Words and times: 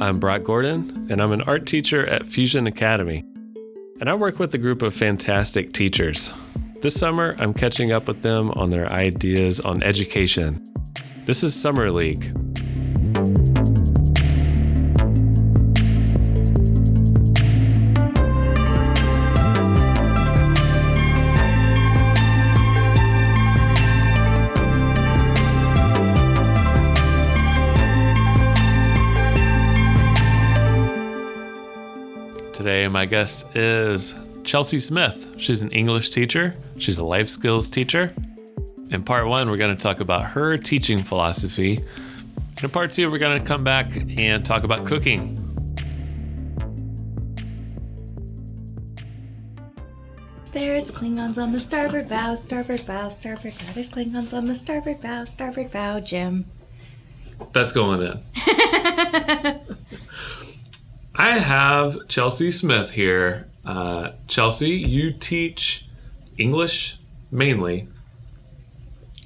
I'm 0.00 0.18
Brock 0.18 0.42
Gordon, 0.42 1.06
and 1.08 1.22
I'm 1.22 1.30
an 1.30 1.42
art 1.42 1.66
teacher 1.66 2.04
at 2.04 2.26
Fusion 2.26 2.66
Academy. 2.66 3.24
And 4.00 4.10
I 4.10 4.14
work 4.14 4.40
with 4.40 4.52
a 4.52 4.58
group 4.58 4.82
of 4.82 4.92
fantastic 4.92 5.72
teachers. 5.72 6.32
This 6.82 6.94
summer, 6.94 7.36
I'm 7.38 7.54
catching 7.54 7.92
up 7.92 8.08
with 8.08 8.22
them 8.22 8.50
on 8.52 8.70
their 8.70 8.90
ideas 8.90 9.60
on 9.60 9.84
education. 9.84 10.58
This 11.26 11.44
is 11.44 11.54
Summer 11.54 11.92
League. 11.92 12.32
My 32.94 33.04
guest 33.04 33.56
is 33.56 34.14
Chelsea 34.44 34.78
Smith. 34.78 35.34
She's 35.36 35.62
an 35.62 35.70
English 35.70 36.10
teacher, 36.10 36.54
she's 36.78 36.98
a 36.98 37.04
life 37.04 37.28
skills 37.28 37.68
teacher. 37.68 38.14
In 38.92 39.02
part 39.02 39.26
one, 39.26 39.50
we're 39.50 39.56
going 39.56 39.74
to 39.74 39.82
talk 39.82 39.98
about 39.98 40.26
her 40.26 40.56
teaching 40.56 41.02
philosophy. 41.02 41.80
In 42.62 42.70
part 42.70 42.92
two, 42.92 43.10
we're 43.10 43.18
going 43.18 43.36
to 43.36 43.44
come 43.44 43.64
back 43.64 43.96
and 43.96 44.46
talk 44.46 44.62
about 44.62 44.86
cooking. 44.86 45.34
There's 50.52 50.92
Klingons 50.92 51.36
on 51.36 51.50
the 51.50 51.58
starboard 51.58 52.08
bow, 52.08 52.36
starboard 52.36 52.86
bow, 52.86 53.08
starboard 53.08 53.54
bow. 53.54 53.72
There's 53.74 53.90
Klingons 53.90 54.32
on 54.32 54.44
the 54.44 54.54
starboard 54.54 55.00
bow, 55.00 55.24
starboard 55.24 55.72
bow, 55.72 55.98
Jim. 55.98 56.44
That's 57.52 57.72
going 57.72 58.02
in. 58.02 59.60
I 61.16 61.38
have 61.38 62.08
Chelsea 62.08 62.50
Smith 62.50 62.90
here. 62.92 63.46
Uh, 63.64 64.12
Chelsea, 64.26 64.70
you 64.70 65.12
teach 65.12 65.86
English 66.38 66.98
mainly. 67.30 67.88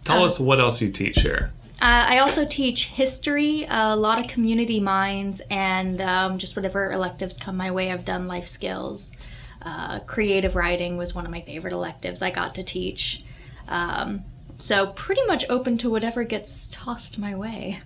Tell 0.04 0.18
Um, 0.18 0.24
us 0.24 0.38
what 0.38 0.60
else 0.60 0.80
you 0.82 0.90
teach 0.90 1.20
here. 1.20 1.50
Uh, 1.80 2.04
I 2.08 2.18
also 2.18 2.44
teach 2.44 2.86
history, 2.88 3.66
a 3.70 3.94
lot 3.96 4.18
of 4.18 4.26
community 4.28 4.80
minds, 4.80 5.40
and 5.48 6.00
um, 6.00 6.38
just 6.38 6.56
whatever 6.56 6.90
electives 6.92 7.38
come 7.38 7.56
my 7.56 7.70
way. 7.70 7.92
I've 7.92 8.04
done 8.04 8.26
life 8.26 8.46
skills. 8.46 9.16
Uh, 9.62 10.00
creative 10.00 10.56
writing 10.56 10.96
was 10.96 11.14
one 11.14 11.24
of 11.24 11.30
my 11.30 11.40
favorite 11.40 11.72
electives 11.72 12.20
I 12.20 12.30
got 12.30 12.54
to 12.56 12.62
teach. 12.62 13.24
Um, 13.68 14.24
so, 14.58 14.88
pretty 14.88 15.24
much 15.26 15.44
open 15.48 15.78
to 15.78 15.90
whatever 15.90 16.24
gets 16.24 16.68
tossed 16.72 17.18
my 17.18 17.34
way. 17.36 17.80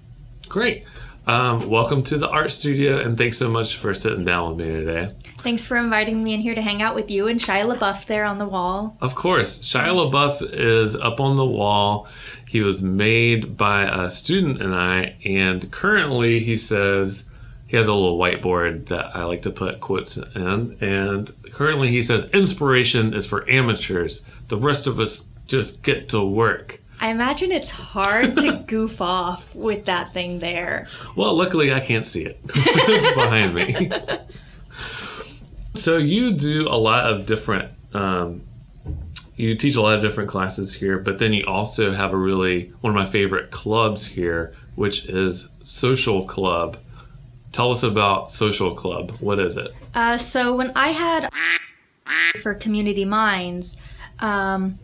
Great. 0.48 0.84
Um, 1.24 1.70
welcome 1.70 2.02
to 2.04 2.18
the 2.18 2.28
art 2.28 2.50
studio, 2.50 2.98
and 2.98 3.16
thanks 3.16 3.38
so 3.38 3.48
much 3.48 3.76
for 3.76 3.94
sitting 3.94 4.24
down 4.24 4.56
with 4.56 4.66
me 4.66 4.72
today. 4.72 5.14
Thanks 5.38 5.64
for 5.64 5.76
inviting 5.76 6.24
me 6.24 6.34
in 6.34 6.40
here 6.40 6.56
to 6.56 6.62
hang 6.62 6.82
out 6.82 6.96
with 6.96 7.12
you 7.12 7.28
and 7.28 7.38
Shia 7.38 7.72
LaBeouf 7.72 8.06
there 8.06 8.24
on 8.24 8.38
the 8.38 8.48
wall. 8.48 8.96
Of 9.00 9.14
course, 9.14 9.60
Shia 9.60 10.10
LaBeouf 10.10 10.52
is 10.52 10.96
up 10.96 11.20
on 11.20 11.36
the 11.36 11.46
wall. 11.46 12.08
He 12.48 12.60
was 12.60 12.82
made 12.82 13.56
by 13.56 13.84
a 13.84 14.10
student 14.10 14.60
and 14.60 14.74
I, 14.74 15.14
and 15.24 15.70
currently 15.70 16.40
he 16.40 16.56
says 16.56 17.30
he 17.68 17.76
has 17.76 17.86
a 17.86 17.94
little 17.94 18.18
whiteboard 18.18 18.86
that 18.86 19.14
I 19.16 19.22
like 19.22 19.42
to 19.42 19.50
put 19.50 19.78
quotes 19.78 20.16
in. 20.16 20.76
And 20.80 21.30
currently 21.52 21.88
he 21.88 22.02
says, 22.02 22.28
Inspiration 22.30 23.14
is 23.14 23.26
for 23.26 23.48
amateurs. 23.48 24.28
The 24.48 24.56
rest 24.56 24.88
of 24.88 24.98
us 24.98 25.28
just 25.46 25.84
get 25.84 26.08
to 26.08 26.24
work. 26.24 26.81
I 27.02 27.08
imagine 27.10 27.50
it's 27.50 27.72
hard 27.72 28.38
to 28.38 28.52
goof 28.66 29.00
off 29.00 29.56
with 29.56 29.86
that 29.86 30.12
thing 30.12 30.38
there. 30.38 30.86
Well, 31.16 31.36
luckily 31.36 31.72
I 31.72 31.80
can't 31.80 32.06
see 32.06 32.24
it. 32.24 32.38
it's 32.54 33.14
behind 33.16 33.54
me. 33.54 33.90
so 35.74 35.98
you 35.98 36.32
do 36.32 36.68
a 36.68 36.78
lot 36.78 37.12
of 37.12 37.26
different 37.26 37.72
um, 37.92 38.42
you 39.34 39.56
teach 39.56 39.74
a 39.74 39.82
lot 39.82 39.96
of 39.96 40.02
different 40.02 40.30
classes 40.30 40.74
here, 40.74 40.98
but 40.98 41.18
then 41.18 41.32
you 41.32 41.44
also 41.44 41.92
have 41.92 42.12
a 42.12 42.16
really 42.16 42.72
one 42.82 42.92
of 42.92 42.94
my 42.94 43.06
favorite 43.06 43.50
clubs 43.50 44.06
here, 44.06 44.54
which 44.76 45.06
is 45.06 45.50
Social 45.64 46.24
Club. 46.24 46.76
Tell 47.50 47.72
us 47.72 47.82
about 47.82 48.30
Social 48.30 48.74
Club. 48.74 49.10
What 49.18 49.40
is 49.40 49.56
it? 49.56 49.74
Uh, 49.92 50.18
so 50.18 50.54
when 50.54 50.70
I 50.76 50.88
had 50.88 51.28
for 52.40 52.54
Community 52.54 53.04
Minds, 53.04 53.76
um, 54.20 54.78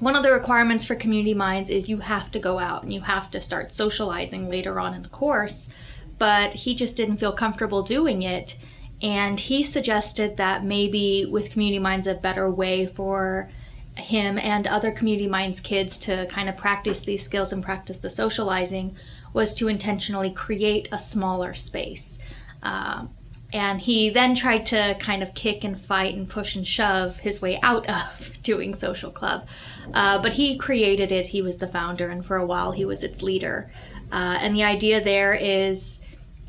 one 0.00 0.16
of 0.16 0.22
the 0.22 0.32
requirements 0.32 0.84
for 0.84 0.94
Community 0.94 1.34
Minds 1.34 1.70
is 1.70 1.88
you 1.88 1.98
have 1.98 2.30
to 2.32 2.38
go 2.38 2.58
out 2.58 2.82
and 2.82 2.92
you 2.92 3.02
have 3.02 3.30
to 3.30 3.40
start 3.40 3.72
socializing 3.72 4.48
later 4.48 4.80
on 4.80 4.94
in 4.94 5.02
the 5.02 5.08
course. 5.08 5.72
But 6.18 6.54
he 6.54 6.74
just 6.74 6.96
didn't 6.96 7.16
feel 7.16 7.32
comfortable 7.32 7.82
doing 7.82 8.22
it, 8.22 8.56
and 9.02 9.38
he 9.38 9.62
suggested 9.62 10.36
that 10.36 10.64
maybe 10.64 11.26
with 11.26 11.50
Community 11.50 11.78
Minds 11.78 12.06
a 12.06 12.14
better 12.14 12.50
way 12.50 12.86
for 12.86 13.50
him 13.96 14.38
and 14.38 14.66
other 14.66 14.90
Community 14.90 15.28
Minds 15.28 15.60
kids 15.60 15.98
to 15.98 16.26
kind 16.26 16.48
of 16.48 16.56
practice 16.56 17.02
these 17.02 17.22
skills 17.22 17.52
and 17.52 17.62
practice 17.62 17.98
the 17.98 18.10
socializing 18.10 18.96
was 19.32 19.54
to 19.56 19.68
intentionally 19.68 20.30
create 20.30 20.88
a 20.92 20.98
smaller 20.98 21.54
space. 21.54 22.18
Um, 22.62 23.10
and 23.52 23.80
he 23.80 24.10
then 24.10 24.34
tried 24.34 24.66
to 24.66 24.96
kind 24.98 25.22
of 25.22 25.34
kick 25.34 25.62
and 25.62 25.78
fight 25.78 26.14
and 26.14 26.28
push 26.28 26.56
and 26.56 26.66
shove 26.66 27.18
his 27.18 27.40
way 27.40 27.60
out 27.62 27.88
of 27.88 28.38
doing 28.42 28.74
social 28.74 29.10
club. 29.10 29.46
Uh, 29.92 30.20
but 30.22 30.34
he 30.34 30.56
created 30.56 31.12
it, 31.12 31.28
he 31.28 31.42
was 31.42 31.58
the 31.58 31.66
founder, 31.66 32.08
and 32.08 32.24
for 32.24 32.36
a 32.36 32.46
while 32.46 32.72
he 32.72 32.84
was 32.84 33.02
its 33.02 33.22
leader. 33.22 33.70
Uh, 34.10 34.38
and 34.40 34.54
the 34.54 34.64
idea 34.64 35.02
there 35.02 35.34
is 35.34 36.00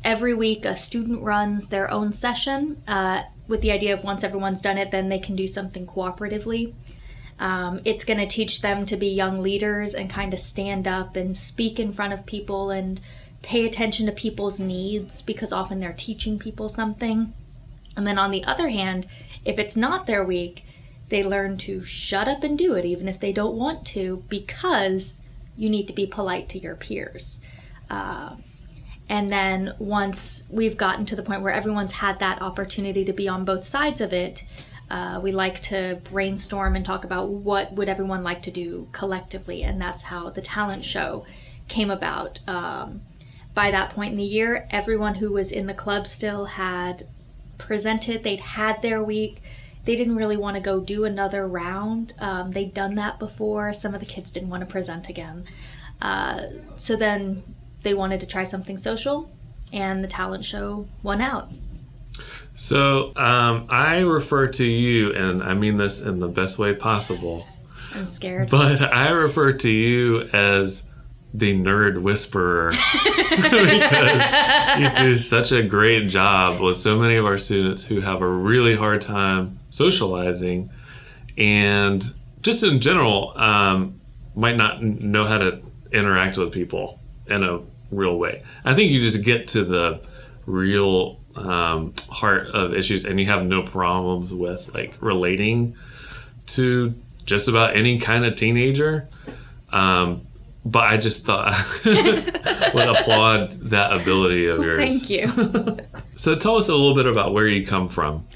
every 0.04 0.34
week 0.34 0.64
a 0.64 0.76
student 0.76 1.22
runs 1.22 1.68
their 1.68 1.90
own 1.90 2.12
session 2.12 2.80
uh, 2.86 3.22
with 3.48 3.60
the 3.60 3.72
idea 3.72 3.92
of 3.92 4.04
once 4.04 4.22
everyone's 4.24 4.60
done 4.60 4.78
it, 4.78 4.90
then 4.90 5.08
they 5.08 5.18
can 5.18 5.36
do 5.36 5.46
something 5.46 5.86
cooperatively. 5.86 6.72
Um, 7.38 7.80
it's 7.84 8.04
going 8.04 8.18
to 8.18 8.26
teach 8.26 8.62
them 8.62 8.86
to 8.86 8.96
be 8.96 9.08
young 9.08 9.42
leaders 9.42 9.94
and 9.94 10.08
kind 10.08 10.32
of 10.32 10.38
stand 10.38 10.88
up 10.88 11.16
and 11.16 11.36
speak 11.36 11.78
in 11.78 11.92
front 11.92 12.12
of 12.12 12.24
people 12.24 12.70
and 12.70 13.00
pay 13.42 13.66
attention 13.66 14.06
to 14.06 14.12
people's 14.12 14.58
needs 14.58 15.22
because 15.22 15.52
often 15.52 15.80
they're 15.80 15.92
teaching 15.92 16.38
people 16.38 16.68
something. 16.68 17.32
And 17.96 18.06
then 18.06 18.18
on 18.18 18.30
the 18.30 18.44
other 18.44 18.68
hand, 18.68 19.06
if 19.44 19.58
it's 19.58 19.76
not 19.76 20.06
their 20.06 20.24
week, 20.24 20.64
they 21.08 21.22
learn 21.22 21.56
to 21.56 21.84
shut 21.84 22.28
up 22.28 22.42
and 22.42 22.58
do 22.58 22.74
it 22.74 22.84
even 22.84 23.08
if 23.08 23.20
they 23.20 23.32
don't 23.32 23.56
want 23.56 23.86
to 23.86 24.24
because 24.28 25.24
you 25.56 25.70
need 25.70 25.86
to 25.86 25.92
be 25.92 26.06
polite 26.06 26.48
to 26.48 26.58
your 26.58 26.76
peers. 26.76 27.40
Uh, 27.88 28.36
and 29.08 29.30
then 29.30 29.74
once 29.78 30.46
we've 30.50 30.76
gotten 30.76 31.06
to 31.06 31.16
the 31.16 31.22
point 31.22 31.42
where 31.42 31.52
everyone's 31.52 31.92
had 31.92 32.18
that 32.18 32.42
opportunity 32.42 33.04
to 33.04 33.12
be 33.12 33.28
on 33.28 33.44
both 33.44 33.64
sides 33.64 34.00
of 34.00 34.12
it, 34.12 34.44
uh, 34.90 35.20
we 35.22 35.32
like 35.32 35.60
to 35.62 36.00
brainstorm 36.10 36.76
and 36.76 36.84
talk 36.84 37.04
about 37.04 37.28
what 37.28 37.72
would 37.72 37.88
everyone 37.88 38.22
like 38.22 38.42
to 38.42 38.50
do 38.50 38.88
collectively, 38.92 39.62
and 39.62 39.80
that's 39.80 40.02
how 40.02 40.30
the 40.30 40.40
talent 40.40 40.84
show 40.84 41.24
came 41.68 41.90
about. 41.90 42.40
Um, 42.48 43.00
by 43.54 43.70
that 43.70 43.90
point 43.90 44.12
in 44.12 44.18
the 44.18 44.22
year, 44.22 44.68
everyone 44.70 45.16
who 45.16 45.32
was 45.32 45.50
in 45.50 45.66
the 45.66 45.74
club 45.74 46.06
still 46.06 46.44
had 46.44 47.06
presented. 47.58 48.22
They'd 48.22 48.40
had 48.40 48.82
their 48.82 49.02
week. 49.02 49.42
They 49.86 49.94
didn't 49.94 50.16
really 50.16 50.36
want 50.36 50.56
to 50.56 50.60
go 50.60 50.80
do 50.80 51.04
another 51.04 51.46
round. 51.46 52.12
Um, 52.18 52.50
they'd 52.50 52.74
done 52.74 52.96
that 52.96 53.20
before. 53.20 53.72
Some 53.72 53.94
of 53.94 54.00
the 54.00 54.06
kids 54.06 54.32
didn't 54.32 54.50
want 54.50 54.60
to 54.60 54.66
present 54.66 55.08
again. 55.08 55.44
Uh, 56.02 56.42
so 56.76 56.96
then 56.96 57.44
they 57.82 57.94
wanted 57.94 58.20
to 58.20 58.26
try 58.26 58.42
something 58.42 58.78
social, 58.78 59.30
and 59.72 60.02
the 60.02 60.08
talent 60.08 60.44
show 60.44 60.88
won 61.04 61.20
out. 61.20 61.50
So 62.56 63.12
um, 63.16 63.66
I 63.70 63.98
refer 64.00 64.48
to 64.48 64.64
you, 64.64 65.12
and 65.12 65.40
I 65.42 65.54
mean 65.54 65.76
this 65.76 66.02
in 66.02 66.18
the 66.18 66.28
best 66.28 66.58
way 66.58 66.74
possible, 66.74 67.46
I'm 67.94 68.08
scared. 68.08 68.50
but 68.50 68.82
I 68.82 69.10
refer 69.10 69.52
to 69.52 69.70
you 69.70 70.22
as 70.32 70.82
the 71.32 71.54
nerd 71.54 72.00
whisperer 72.00 72.70
because 73.30 74.32
you 74.78 74.90
do 74.96 75.16
such 75.16 75.52
a 75.52 75.62
great 75.62 76.08
job 76.08 76.60
with 76.60 76.76
so 76.76 76.98
many 76.98 77.16
of 77.16 77.26
our 77.26 77.36
students 77.36 77.84
who 77.84 78.00
have 78.00 78.22
a 78.22 78.28
really 78.28 78.74
hard 78.74 79.02
time 79.02 79.58
socializing 79.76 80.70
and 81.36 82.14
just 82.40 82.64
in 82.64 82.80
general 82.80 83.36
um, 83.36 84.00
might 84.34 84.56
not 84.56 84.82
know 84.82 85.24
how 85.24 85.36
to 85.36 85.60
interact 85.92 86.38
with 86.38 86.52
people 86.52 86.98
in 87.26 87.42
a 87.42 87.60
real 87.90 88.18
way. 88.18 88.40
I 88.64 88.74
think 88.74 88.90
you 88.90 89.02
just 89.02 89.24
get 89.24 89.48
to 89.48 89.64
the 89.64 90.00
real 90.46 91.20
um, 91.34 91.92
heart 92.10 92.46
of 92.48 92.72
issues 92.72 93.04
and 93.04 93.20
you 93.20 93.26
have 93.26 93.44
no 93.44 93.62
problems 93.62 94.32
with 94.32 94.74
like 94.74 94.94
relating 95.00 95.76
to 96.46 96.94
just 97.26 97.48
about 97.48 97.76
any 97.76 97.98
kind 97.98 98.24
of 98.24 98.34
teenager. 98.34 99.08
Um, 99.72 100.22
but 100.64 100.84
I 100.84 100.96
just 100.96 101.26
thought 101.26 101.52
I 101.52 102.70
would 102.74 102.88
applaud 102.88 103.52
that 103.70 104.00
ability 104.00 104.46
of 104.46 104.64
yours. 104.64 104.78
Thank 104.78 105.10
you. 105.10 105.78
So 106.18 106.34
tell 106.34 106.56
us 106.56 106.70
a 106.70 106.74
little 106.74 106.94
bit 106.94 107.04
about 107.04 107.34
where 107.34 107.46
you 107.46 107.66
come 107.66 107.90
from. 107.90 108.26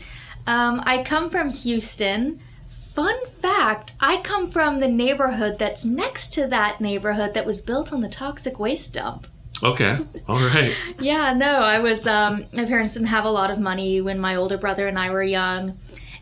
Um, 0.50 0.82
I 0.85 1.05
come 1.05 1.31
from 1.31 1.50
Houston. 1.50 2.41
Fun 2.69 3.14
fact 3.41 3.93
I 4.00 4.17
come 4.17 4.49
from 4.49 4.81
the 4.81 4.88
neighborhood 4.88 5.61
that's 5.61 5.85
next 5.85 6.32
to 6.35 6.49
that 6.49 6.81
neighborhood 6.81 7.35
that 7.35 7.47
was 7.47 7.61
built 7.61 7.93
on 7.93 8.00
the 8.00 8.08
toxic 8.08 8.58
waste 8.58 8.94
dump. 8.94 9.29
Okay. 9.62 9.99
All 10.26 10.41
right. 10.41 10.75
Yeah, 10.99 11.35
no, 11.35 11.62
I 11.62 11.79
was. 11.79 12.05
Um, 12.05 12.47
my 12.52 12.64
parents 12.64 12.94
didn't 12.94 13.08
have 13.08 13.25
a 13.25 13.31
lot 13.31 13.52
of 13.52 13.61
money 13.61 14.00
when 14.00 14.19
my 14.19 14.35
older 14.35 14.58
brother 14.58 14.88
and 14.88 14.99
I 14.99 15.11
were 15.11 15.23
young, 15.23 15.79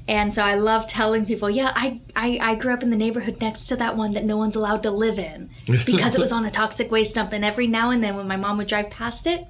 and 0.07 0.33
so 0.33 0.43
I 0.43 0.57
love 0.57 0.87
telling 0.87 1.25
people, 1.25 1.49
yeah, 1.49 1.73
I, 1.75 2.01
I 2.15 2.39
I 2.41 2.55
grew 2.55 2.75
up 2.75 2.83
in 2.83 2.91
the 2.91 2.97
neighborhood 2.97 3.41
next 3.41 3.67
to 3.69 3.77
that 3.77 3.97
one 3.97 4.13
that 4.13 4.25
no 4.25 4.37
one's 4.37 4.57
allowed 4.57 4.83
to 4.83 4.91
live 4.91 5.19
in 5.19 5.49
because 5.87 6.15
it 6.15 6.21
was 6.21 6.33
on 6.33 6.45
a 6.45 6.51
toxic 6.51 6.91
waste 6.91 7.15
dump. 7.15 7.33
And 7.33 7.45
every 7.47 7.67
now 7.67 7.91
and 7.91 8.05
then, 8.05 8.15
when 8.15 8.29
my 8.29 8.37
mom 8.37 8.59
would 8.59 8.69
drive 8.69 8.91
past 8.91 9.27
it, 9.27 9.47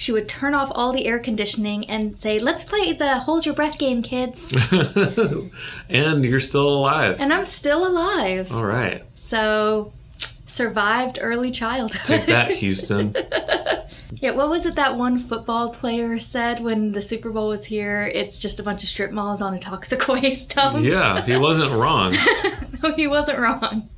she 0.00 0.12
would 0.12 0.30
turn 0.30 0.54
off 0.54 0.72
all 0.74 0.92
the 0.92 1.04
air 1.04 1.18
conditioning 1.18 1.84
and 1.90 2.16
say, 2.16 2.38
"Let's 2.38 2.64
play 2.64 2.94
the 2.94 3.18
hold 3.18 3.44
your 3.44 3.54
breath 3.54 3.78
game, 3.78 4.00
kids." 4.00 4.56
and 5.90 6.24
you're 6.24 6.40
still 6.40 6.70
alive. 6.70 7.20
and 7.20 7.30
I'm 7.34 7.44
still 7.44 7.86
alive, 7.86 8.50
All 8.50 8.64
right. 8.64 9.04
so 9.12 9.92
survived 10.46 11.18
early 11.20 11.50
childhood. 11.50 12.00
Take 12.06 12.26
that, 12.28 12.50
Houston. 12.62 13.14
Yeah, 14.12 14.30
what 14.30 14.48
was 14.48 14.64
it 14.64 14.74
that 14.76 14.96
one 14.96 15.18
football 15.18 15.68
player 15.70 16.18
said 16.18 16.60
when 16.60 16.92
the 16.92 17.02
Super 17.02 17.28
Bowl 17.30 17.48
was 17.48 17.66
here? 17.66 18.10
It's 18.14 18.38
just 18.38 18.58
a 18.58 18.62
bunch 18.62 18.82
of 18.82 18.88
strip 18.88 19.10
malls 19.12 19.42
on 19.42 19.52
a 19.52 19.58
toxic 19.58 20.08
waste 20.08 20.54
dump. 20.54 20.82
Yeah, 20.82 21.20
he 21.26 21.36
wasn't 21.36 21.72
wrong. 21.72 22.14
No, 22.82 22.94
he 22.94 23.06
wasn't 23.06 23.38
wrong. 23.38 23.88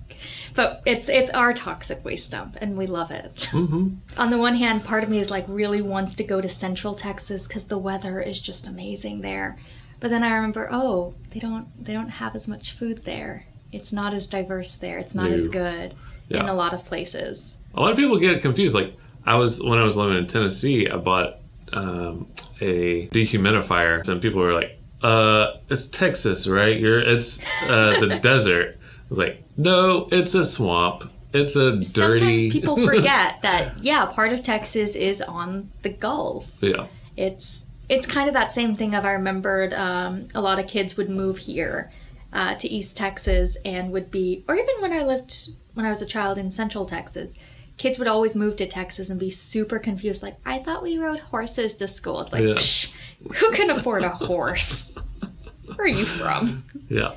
But 0.54 0.82
it's 0.84 1.08
it's 1.08 1.30
our 1.30 1.52
toxic 1.52 2.04
waste 2.04 2.30
dump, 2.30 2.56
and 2.60 2.76
we 2.76 2.86
love 2.86 3.10
it. 3.10 3.48
hmm 3.50 3.88
On 4.16 4.30
the 4.30 4.38
one 4.38 4.54
hand, 4.56 4.84
part 4.84 5.02
of 5.02 5.08
me 5.08 5.18
is 5.18 5.30
like 5.30 5.44
really 5.48 5.82
wants 5.82 6.14
to 6.16 6.24
go 6.24 6.40
to 6.40 6.48
Central 6.48 6.94
Texas 6.94 7.46
because 7.46 7.68
the 7.68 7.78
weather 7.78 8.20
is 8.20 8.40
just 8.40 8.66
amazing 8.66 9.20
there. 9.22 9.56
But 10.00 10.10
then 10.10 10.22
I 10.24 10.34
remember, 10.34 10.68
oh, 10.70 11.14
they 11.30 11.40
don't 11.40 11.66
they 11.82 11.92
don't 11.92 12.08
have 12.08 12.34
as 12.34 12.48
much 12.48 12.72
food 12.72 13.04
there. 13.04 13.46
It's 13.70 13.92
not 13.92 14.12
as 14.12 14.26
diverse 14.26 14.76
there. 14.76 14.98
It's 14.98 15.14
not 15.14 15.30
as 15.30 15.48
good 15.48 15.94
in 16.28 16.48
a 16.48 16.54
lot 16.54 16.72
of 16.74 16.84
places. 16.84 17.62
A 17.74 17.80
lot 17.80 17.90
of 17.90 17.96
people 17.96 18.18
get 18.18 18.42
confused. 18.42 18.74
Like 18.74 18.94
I 19.24 19.36
was 19.36 19.62
when 19.62 19.78
I 19.78 19.84
was 19.84 19.96
living 19.96 20.18
in 20.18 20.26
Tennessee, 20.26 20.88
I 20.88 20.96
bought 20.96 21.36
um, 21.72 22.26
a 22.60 23.06
dehumidifier. 23.08 24.04
Some 24.04 24.20
people 24.20 24.40
were 24.40 24.54
like, 24.54 24.78
"Uh, 25.02 25.52
it's 25.70 25.86
Texas, 25.86 26.46
right? 26.46 26.78
You're 26.78 27.00
it's 27.00 27.42
uh, 27.62 27.98
the 28.00 28.18
desert." 28.22 28.78
Was 29.12 29.18
like, 29.18 29.42
"No, 29.58 30.08
it's 30.10 30.34
a 30.34 30.42
swamp. 30.44 31.10
It's 31.34 31.54
a 31.54 31.72
dirty." 31.72 31.84
Sometimes 31.84 32.48
people 32.52 32.76
forget 32.86 33.42
that 33.42 33.82
yeah, 33.82 34.06
part 34.06 34.32
of 34.32 34.42
Texas 34.42 34.94
is 34.96 35.20
on 35.20 35.70
the 35.82 35.90
Gulf. 35.90 36.58
yeah, 36.62 36.86
it's 37.16 37.66
it's 37.88 38.06
kind 38.06 38.28
of 38.28 38.32
that 38.34 38.52
same 38.52 38.74
thing 38.74 38.94
of 38.94 39.04
I 39.04 39.12
remembered 39.12 39.74
um, 39.74 40.28
a 40.34 40.40
lot 40.40 40.58
of 40.58 40.66
kids 40.66 40.96
would 40.96 41.10
move 41.10 41.36
here 41.38 41.90
uh, 42.32 42.54
to 42.54 42.68
East 42.68 42.96
Texas 42.96 43.56
and 43.66 43.92
would 43.92 44.10
be, 44.10 44.44
or 44.48 44.56
even 44.56 44.76
when 44.80 44.92
I 44.94 45.02
lived 45.02 45.50
when 45.74 45.84
I 45.84 45.90
was 45.90 46.00
a 46.00 46.06
child 46.06 46.38
in 46.38 46.50
Central 46.50 46.86
Texas, 46.86 47.38
kids 47.76 47.98
would 47.98 48.08
always 48.08 48.34
move 48.34 48.56
to 48.56 48.66
Texas 48.66 49.10
and 49.10 49.20
be 49.20 49.28
super 49.30 49.78
confused. 49.78 50.22
Like 50.22 50.36
I 50.46 50.58
thought 50.58 50.82
we 50.82 50.96
rode 50.96 51.20
horses 51.20 51.74
to 51.76 51.86
school. 51.88 52.22
It's 52.22 52.32
like, 52.32 52.44
Yeah. 52.44 52.54
Psh, 52.54 52.94
who 53.34 53.52
can 53.52 53.68
afford 53.68 54.04
a 54.04 54.08
horse? 54.10 54.94
Where 55.66 55.86
are 55.86 55.88
you 55.88 56.06
from? 56.06 56.64
yeah. 56.88 57.12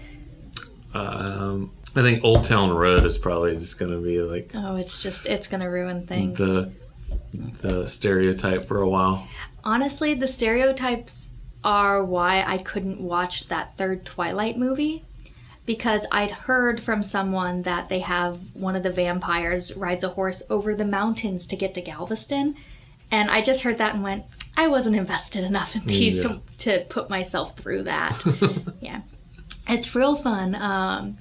Um, 0.94 1.72
I 1.96 2.02
think 2.02 2.24
Old 2.24 2.44
Town 2.44 2.72
Road 2.74 3.06
is 3.06 3.18
probably 3.18 3.56
just 3.58 3.80
gonna 3.80 3.98
be 4.00 4.20
like 4.22 4.52
Oh, 4.54 4.76
it's 4.76 5.02
just 5.02 5.26
it's 5.28 5.48
gonna 5.48 5.70
ruin 5.70 6.06
things. 6.08 6.38
the 6.38 6.72
the 7.34 7.88
stereotype 7.88 8.66
for 8.68 8.82
a 8.82 8.90
while. 8.90 9.28
Honestly, 9.64 10.14
the 10.14 10.28
stereotypes 10.28 11.30
are 11.64 12.04
why 12.04 12.44
I 12.46 12.58
couldn't 12.60 13.00
watch 13.02 13.48
that 13.48 13.76
third 13.78 14.06
Twilight 14.06 14.58
movie. 14.58 15.04
Because 15.66 16.06
I'd 16.12 16.30
heard 16.30 16.80
from 16.80 17.02
someone 17.02 17.64
that 17.64 17.90
they 17.90 18.00
have 18.02 18.38
one 18.54 18.76
of 18.76 18.84
the 18.84 18.92
vampires 18.92 19.76
rides 19.76 20.04
a 20.04 20.10
horse 20.10 20.44
over 20.48 20.76
the 20.76 20.86
mountains 20.86 21.48
to 21.48 21.56
get 21.56 21.74
to 21.74 21.82
Galveston. 21.82 22.54
And 23.10 23.32
I 23.32 23.42
just 23.42 23.64
heard 23.64 23.80
that 23.80 23.96
and 23.96 24.04
went, 24.04 24.26
I 24.56 24.68
wasn't 24.68 24.96
invested 24.96 25.44
enough 25.44 25.76
in 25.76 25.84
these 25.86 26.24
Yeah. 26.24 26.34
to, 26.60 26.80
to 26.80 26.86
put 26.90 27.10
myself 27.10 27.58
through 27.58 27.82
that. 27.84 28.24
yeah. 28.80 29.02
It's 29.68 29.96
real 29.96 30.16
fun. 30.16 30.54
Um, 30.54 31.18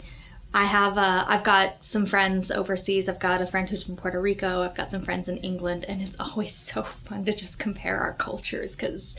I 0.55 0.65
have 0.67 0.97
uh, 0.97 1.25
I've 1.27 1.43
got 1.43 1.85
some 1.85 2.07
friends 2.07 2.51
overseas. 2.51 3.09
I've 3.09 3.19
got 3.19 3.43
a 3.43 3.47
friend 3.47 3.69
who's 3.69 3.85
from 3.85 3.97
Puerto 3.97 4.21
Rico. 4.21 4.63
I've 4.63 4.77
got 4.77 4.91
some 4.91 5.03
friends 5.03 5.29
in 5.29 5.39
England, 5.39 5.85
and 5.89 6.01
it's 6.01 6.17
always 6.21 6.55
so 6.55 6.85
fun 6.85 7.25
to 7.25 7.33
just 7.33 7.59
compare 7.59 7.99
our 7.99 8.13
cultures 8.15 8.77
because 8.77 9.17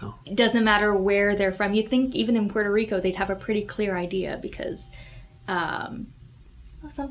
Yeah. 0.00 0.12
it 0.24 0.36
doesn't 0.36 0.62
matter 0.64 0.94
where 0.94 1.34
they're 1.34 1.52
from. 1.52 1.74
You'd 1.74 1.88
think 1.88 2.14
even 2.14 2.36
in 2.36 2.48
Puerto 2.48 2.70
Rico 2.72 3.00
they'd 3.00 3.16
have 3.16 3.30
a 3.30 3.34
pretty 3.36 3.62
clear 3.62 3.96
idea 3.96 4.38
because 4.40 4.92
um, 5.48 6.06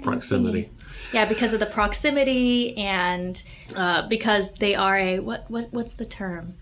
Proximity. 0.02 0.70
Yeah, 1.14 1.26
because 1.26 1.54
of 1.54 1.60
the 1.60 1.66
proximity 1.68 2.76
and 2.78 3.42
uh, 3.76 4.08
because 4.08 4.54
they 4.54 4.74
are 4.74 4.96
a 4.98 5.20
what 5.20 5.46
what 5.52 5.68
what's 5.72 5.94
the 5.94 6.06
term? 6.06 6.56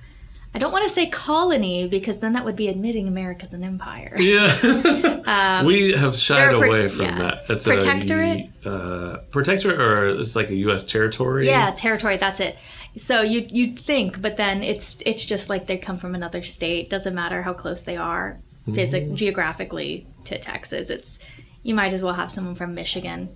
I 0.58 0.60
don't 0.60 0.72
want 0.72 0.86
to 0.86 0.90
say 0.90 1.06
colony 1.06 1.88
because 1.88 2.20
then 2.20 2.34
that 2.34 2.44
would 2.44 2.56
be 2.56 2.68
admitting 2.68 3.08
America's 3.08 3.54
an 3.54 3.64
empire. 3.64 4.16
Yeah, 4.18 5.64
we 5.64 5.92
have 5.92 6.16
shied 6.16 6.58
pro- 6.58 6.68
away 6.68 6.88
from 6.88 7.02
yeah. 7.06 7.20
that. 7.20 7.44
It's 7.48 7.64
Protectorate? 7.64 8.50
a 8.66 8.72
uh, 8.72 9.18
protectorate, 9.30 9.80
or 9.80 10.20
it's 10.20 10.36
like 10.36 10.50
a 10.50 10.56
U.S. 10.56 10.84
territory. 10.84 11.46
Yeah, 11.46 11.76
territory. 11.78 12.18
That's 12.18 12.40
it. 12.40 12.58
So 12.96 13.22
you 13.22 13.42
you'd 13.42 13.78
think, 13.78 14.20
but 14.20 14.38
then 14.38 14.64
it's 14.64 15.04
it's 15.06 15.24
just 15.24 15.48
like 15.48 15.68
they 15.68 15.78
come 15.78 16.00
from 16.00 16.16
another 16.16 16.42
state. 16.42 16.90
Doesn't 16.90 17.14
matter 17.14 17.44
how 17.44 17.54
close 17.54 17.84
they 17.84 17.96
are, 17.96 18.40
physic 18.74 19.14
geographically 19.14 20.08
to 20.26 20.40
Texas. 20.40 20.90
It's 20.90 21.20
you 21.62 21.76
might 21.76 21.94
as 21.94 22.02
well 22.02 22.16
have 22.16 22.32
someone 22.32 22.56
from 22.56 22.74
Michigan 22.74 23.30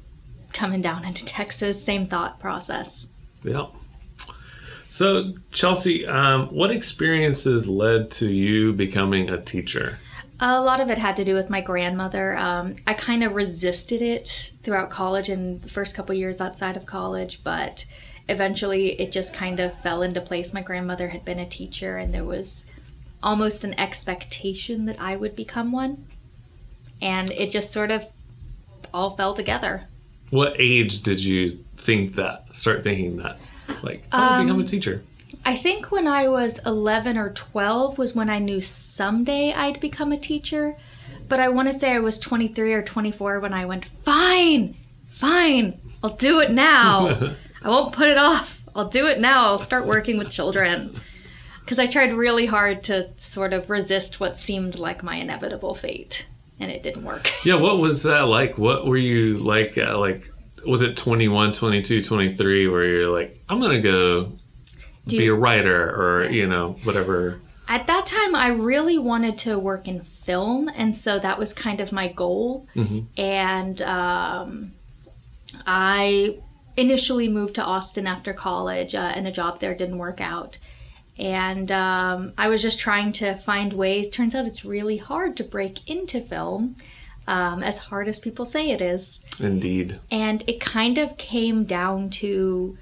coming 0.54 0.82
down 0.82 1.06
into 1.06 1.24
Texas. 1.24 1.86
Same 1.86 2.08
thought 2.08 2.40
process. 2.40 3.14
Yeah. 3.44 3.68
So, 4.92 5.36
Chelsea, 5.54 6.06
um, 6.06 6.48
what 6.48 6.70
experiences 6.70 7.66
led 7.66 8.12
to 8.12 8.30
you 8.30 8.74
becoming 8.74 9.30
a 9.30 9.40
teacher? 9.42 10.00
A 10.42 10.60
lot 10.60 10.82
of 10.82 10.90
it 10.90 10.98
had 10.98 11.16
to 11.16 11.24
do 11.24 11.34
with 11.34 11.50
my 11.50 11.62
grandmother. 11.62 12.36
Um, 12.36 12.76
I 12.86 12.94
kind 12.94 13.24
of 13.24 13.34
resisted 13.34 14.02
it 14.02 14.52
throughout 14.64 14.90
college 14.90 15.30
and 15.30 15.62
the 15.62 15.70
first 15.70 15.96
couple 15.96 16.14
years 16.14 16.42
outside 16.42 16.76
of 16.76 16.86
college, 16.86 17.42
but 17.42 17.86
eventually 18.28 19.00
it 19.00 19.14
just 19.14 19.34
kind 19.34 19.62
of 19.62 19.80
fell 19.80 20.02
into 20.02 20.20
place. 20.20 20.54
My 20.54 20.62
grandmother 20.62 21.08
had 21.08 21.24
been 21.24 21.40
a 21.40 21.48
teacher, 21.48 21.96
and 21.96 22.14
there 22.14 22.26
was 22.26 22.66
almost 23.24 23.64
an 23.64 23.80
expectation 23.80 24.88
that 24.88 25.00
I 25.00 25.16
would 25.16 25.38
become 25.38 25.72
one. 25.72 26.06
And 27.02 27.32
it 27.32 27.50
just 27.50 27.72
sort 27.72 27.92
of 27.92 28.08
all 28.94 29.12
fell 29.12 29.36
together. 29.36 29.88
What 30.32 30.58
age 30.60 31.02
did 31.02 31.24
you 31.24 31.64
think 31.78 32.16
that? 32.16 32.54
Start 32.54 32.84
thinking 32.84 33.16
that, 33.18 33.40
like, 33.84 34.04
I 34.12 34.18
Um, 34.18 34.38
will 34.38 34.44
become 34.56 34.62
a 34.66 34.68
teacher. 34.68 35.04
I 35.46 35.56
think 35.56 35.92
when 35.92 36.08
I 36.08 36.28
was 36.28 36.60
11 36.66 37.18
or 37.18 37.30
12 37.32 37.98
was 37.98 38.14
when 38.16 38.30
I 38.30 38.40
knew 38.40 38.62
someday 38.62 39.54
I'd 39.54 39.80
become 39.80 40.12
a 40.12 40.18
teacher. 40.18 40.76
But 41.28 41.40
I 41.40 41.48
want 41.50 41.72
to 41.72 41.74
say 41.78 41.94
I 41.94 42.00
was 42.00 42.20
23 42.20 42.74
or 42.74 42.82
24 42.82 43.40
when 43.40 43.54
I 43.54 43.66
went, 43.66 43.86
fine, 43.86 44.76
fine, 45.10 45.80
I'll 46.04 46.16
do 46.16 46.40
it 46.42 46.52
now. 46.52 47.08
I 47.64 47.70
won't 47.70 47.94
put 47.94 48.08
it 48.10 48.18
off. 48.18 48.62
I'll 48.76 48.90
do 48.90 49.08
it 49.08 49.20
now. 49.20 49.46
I'll 49.46 49.60
start 49.60 49.86
working 49.86 50.18
with 50.18 50.30
children. 50.32 51.00
Because 51.62 51.80
I 51.80 51.88
tried 51.88 52.14
really 52.14 52.48
hard 52.48 52.84
to 52.86 53.08
sort 53.18 53.54
of 53.54 53.70
resist 53.70 54.20
what 54.20 54.36
seemed 54.36 54.78
like 54.78 55.04
my 55.04 55.16
inevitable 55.16 55.74
fate, 55.76 56.28
and 56.60 56.70
it 56.72 56.84
didn't 56.84 57.04
work. 57.06 57.32
Yeah, 57.46 57.56
what 57.56 57.78
was 57.78 58.04
that 58.04 58.22
like? 58.28 58.58
What 58.58 58.86
were 58.86 58.98
you 58.98 59.38
like? 59.38 59.78
Uh, 59.78 59.98
like, 59.98 60.32
was 60.66 60.82
it 60.82 60.98
21, 60.98 61.54
22, 61.54 62.02
23, 62.02 62.68
where 62.68 62.86
you're 62.86 63.10
like, 63.10 63.38
I'm 63.50 63.60
gonna 63.60 63.82
go 63.82 64.32
Do 65.08 65.18
be 65.18 65.28
a 65.28 65.34
writer, 65.34 65.90
or 65.90 66.30
you 66.30 66.48
know, 66.48 66.78
whatever. 66.84 67.40
At 67.68 67.88
that 67.88 68.06
time, 68.06 68.36
I 68.36 68.50
really 68.50 68.98
wanted 68.98 69.38
to 69.40 69.58
work 69.58 69.88
in 69.88 70.02
film, 70.02 70.70
and 70.76 70.94
so 70.94 71.20
that 71.20 71.40
was 71.40 71.54
kind 71.54 71.80
of 71.80 71.92
my 71.92 72.10
goal. 72.10 72.68
Mhm. 72.76 73.06
And 73.18 73.82
um, 73.82 74.72
I 75.66 76.38
initially 76.78 77.28
moved 77.30 77.56
to 77.56 77.64
Austin 77.64 78.08
after 78.08 78.34
college, 78.34 78.94
uh, 78.96 79.14
and 79.16 79.28
a 79.28 79.32
job 79.32 79.60
there 79.60 79.74
didn't 79.76 79.98
work 79.98 80.20
out. 80.22 80.58
And 81.18 81.72
um, 81.72 82.34
I 82.38 82.50
was 82.50 82.62
just 82.62 82.80
trying 82.80 83.14
to 83.14 83.36
find 83.36 83.74
ways. 83.74 84.10
Turns 84.10 84.34
out 84.34 84.46
it's 84.46 84.66
really 84.66 84.98
hard 84.98 85.38
to 85.38 85.44
break 85.44 85.88
into 85.90 86.20
film, 86.20 86.76
um, 87.28 87.64
as 87.64 87.78
hard 87.78 88.08
as 88.08 88.20
people 88.20 88.46
say 88.46 88.72
it 88.72 88.82
is. 88.82 89.26
Indeed. 89.40 90.00
And 90.10 90.44
it 90.48 90.60
kind 90.60 90.98
of 90.98 91.18
came 91.18 91.66
down 91.66 92.10
to 92.12 92.78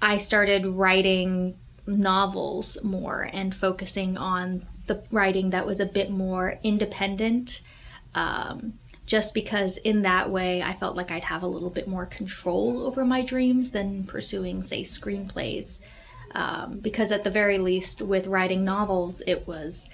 I 0.00 0.18
started 0.18 0.66
writing 0.66 1.56
novels 1.86 2.82
more 2.82 3.28
and 3.32 3.54
focusing 3.54 4.16
on 4.16 4.66
the 4.86 5.02
writing 5.10 5.50
that 5.50 5.66
was 5.66 5.80
a 5.80 5.86
bit 5.86 6.10
more 6.10 6.58
independent. 6.62 7.60
Um, 8.14 8.74
just 9.06 9.34
because 9.34 9.76
in 9.78 10.02
that 10.02 10.30
way 10.30 10.62
I 10.62 10.72
felt 10.72 10.96
like 10.96 11.10
I'd 11.10 11.24
have 11.24 11.42
a 11.42 11.46
little 11.46 11.70
bit 11.70 11.86
more 11.88 12.06
control 12.06 12.86
over 12.86 13.04
my 13.04 13.22
dreams 13.22 13.72
than 13.72 14.04
pursuing, 14.04 14.62
say, 14.62 14.82
screenplays. 14.82 15.80
Um, 16.34 16.80
because 16.80 17.12
at 17.12 17.22
the 17.22 17.30
very 17.30 17.58
least, 17.58 18.02
with 18.02 18.26
writing 18.26 18.64
novels, 18.64 19.22
it 19.26 19.46
was 19.46 19.90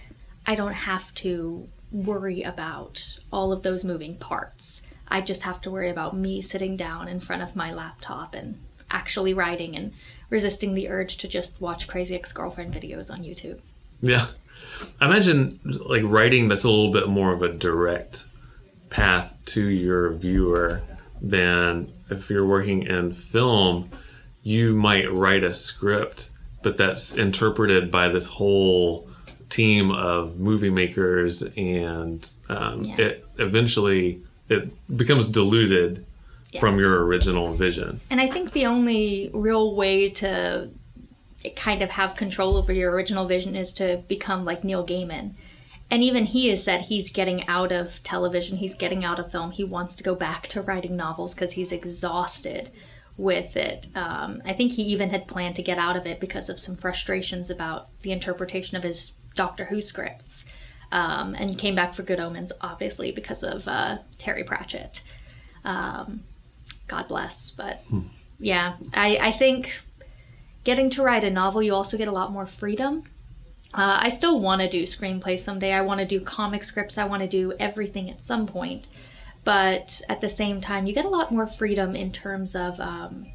I 0.46 0.54
don't 0.54 0.72
have 0.72 1.14
to 1.16 1.68
worry 1.92 2.42
about 2.42 3.18
all 3.32 3.52
of 3.52 3.62
those 3.62 3.84
moving 3.84 4.16
parts. 4.16 4.86
I 5.08 5.20
just 5.20 5.42
have 5.42 5.60
to 5.62 5.70
worry 5.70 5.90
about 5.90 6.16
me 6.16 6.40
sitting 6.40 6.76
down 6.76 7.08
in 7.08 7.20
front 7.20 7.42
of 7.42 7.56
my 7.56 7.72
laptop 7.72 8.34
and 8.34 8.58
actually 8.90 9.34
writing 9.34 9.76
and 9.76 9.92
resisting 10.28 10.74
the 10.74 10.88
urge 10.88 11.16
to 11.18 11.28
just 11.28 11.60
watch 11.60 11.88
crazy 11.88 12.14
ex-girlfriend 12.14 12.72
videos 12.72 13.10
on 13.10 13.24
YouTube. 13.24 13.60
Yeah. 14.00 14.26
I 15.00 15.06
imagine 15.06 15.58
like 15.64 16.02
writing 16.04 16.48
that's 16.48 16.64
a 16.64 16.70
little 16.70 16.92
bit 16.92 17.08
more 17.08 17.32
of 17.32 17.42
a 17.42 17.52
direct 17.52 18.24
path 18.88 19.36
to 19.46 19.68
your 19.68 20.10
viewer 20.10 20.82
than 21.20 21.92
if 22.08 22.30
you're 22.30 22.46
working 22.46 22.84
in 22.84 23.12
film, 23.12 23.90
you 24.42 24.74
might 24.74 25.12
write 25.12 25.44
a 25.44 25.54
script, 25.54 26.30
but 26.62 26.76
that's 26.76 27.16
interpreted 27.16 27.90
by 27.90 28.08
this 28.08 28.26
whole 28.26 29.08
team 29.50 29.90
of 29.90 30.38
movie 30.38 30.70
makers 30.70 31.42
and 31.56 32.30
um, 32.48 32.84
Yeah. 32.84 32.96
it 32.96 33.26
eventually 33.38 34.20
it 34.48 34.70
becomes 34.96 35.26
diluted 35.26 36.04
Yeah. 36.52 36.60
from 36.60 36.78
your 36.78 37.04
original 37.04 37.54
vision. 37.54 38.00
And 38.10 38.20
I 38.20 38.28
think 38.28 38.52
the 38.52 38.66
only 38.66 39.30
real 39.32 39.74
way 39.76 40.08
to 40.10 40.68
kind 41.56 41.82
of 41.82 41.90
have 41.90 42.14
control 42.16 42.56
over 42.56 42.72
your 42.72 42.90
original 42.92 43.24
vision 43.26 43.54
is 43.56 43.72
to 43.74 44.02
become 44.08 44.44
like 44.44 44.64
Neil 44.64 44.84
Gaiman. 44.86 45.32
And 45.92 46.02
even 46.02 46.24
he 46.26 46.48
has 46.50 46.62
said 46.62 46.82
he's 46.82 47.10
getting 47.10 47.46
out 47.48 47.72
of 47.72 48.02
television, 48.04 48.58
he's 48.58 48.74
getting 48.74 49.04
out 49.04 49.18
of 49.18 49.32
film. 49.32 49.50
He 49.52 49.64
wants 49.64 49.94
to 49.96 50.04
go 50.04 50.14
back 50.14 50.46
to 50.48 50.60
writing 50.62 50.96
novels 50.96 51.34
because 51.34 51.52
he's 51.52 51.72
exhausted 51.72 52.70
with 53.16 53.56
it. 53.56 53.86
Um, 53.94 54.40
I 54.44 54.52
think 54.52 54.72
he 54.72 54.82
even 54.84 55.10
had 55.10 55.26
planned 55.26 55.56
to 55.56 55.62
get 55.62 55.78
out 55.78 55.96
of 55.96 56.06
it 56.06 56.20
because 56.20 56.48
of 56.48 56.60
some 56.60 56.76
frustrations 56.76 57.50
about 57.50 57.88
the 58.02 58.12
interpretation 58.12 58.76
of 58.76 58.82
his 58.84 59.12
Doctor 59.34 59.66
Who 59.66 59.80
scripts. 59.80 60.44
Um, 60.92 61.36
and 61.36 61.56
came 61.56 61.76
back 61.76 61.94
for 61.94 62.02
Good 62.02 62.18
Omens, 62.18 62.52
obviously, 62.60 63.12
because 63.12 63.44
of 63.44 63.68
uh, 63.68 63.98
Terry 64.18 64.42
Pratchett. 64.42 65.02
Um, 65.64 66.24
God 66.88 67.06
bless. 67.06 67.52
But 67.52 67.84
yeah, 68.40 68.74
I, 68.92 69.18
I 69.20 69.30
think 69.30 69.82
getting 70.64 70.90
to 70.90 71.02
write 71.02 71.22
a 71.22 71.30
novel, 71.30 71.62
you 71.62 71.74
also 71.74 71.96
get 71.96 72.08
a 72.08 72.12
lot 72.12 72.32
more 72.32 72.46
freedom. 72.46 73.04
Uh, 73.72 73.98
I 74.02 74.08
still 74.08 74.40
want 74.40 74.62
to 74.62 74.68
do 74.68 74.82
screenplays 74.82 75.38
someday. 75.38 75.72
I 75.72 75.82
want 75.82 76.00
to 76.00 76.06
do 76.06 76.20
comic 76.20 76.64
scripts. 76.64 76.98
I 76.98 77.04
want 77.04 77.22
to 77.22 77.28
do 77.28 77.52
everything 77.60 78.10
at 78.10 78.20
some 78.20 78.46
point. 78.48 78.86
But 79.44 80.02
at 80.08 80.20
the 80.20 80.28
same 80.28 80.60
time, 80.60 80.86
you 80.86 80.92
get 80.92 81.04
a 81.04 81.08
lot 81.08 81.30
more 81.30 81.46
freedom 81.46 81.94
in 81.94 82.10
terms 82.10 82.56
of 82.56 82.80
um, 82.80 83.26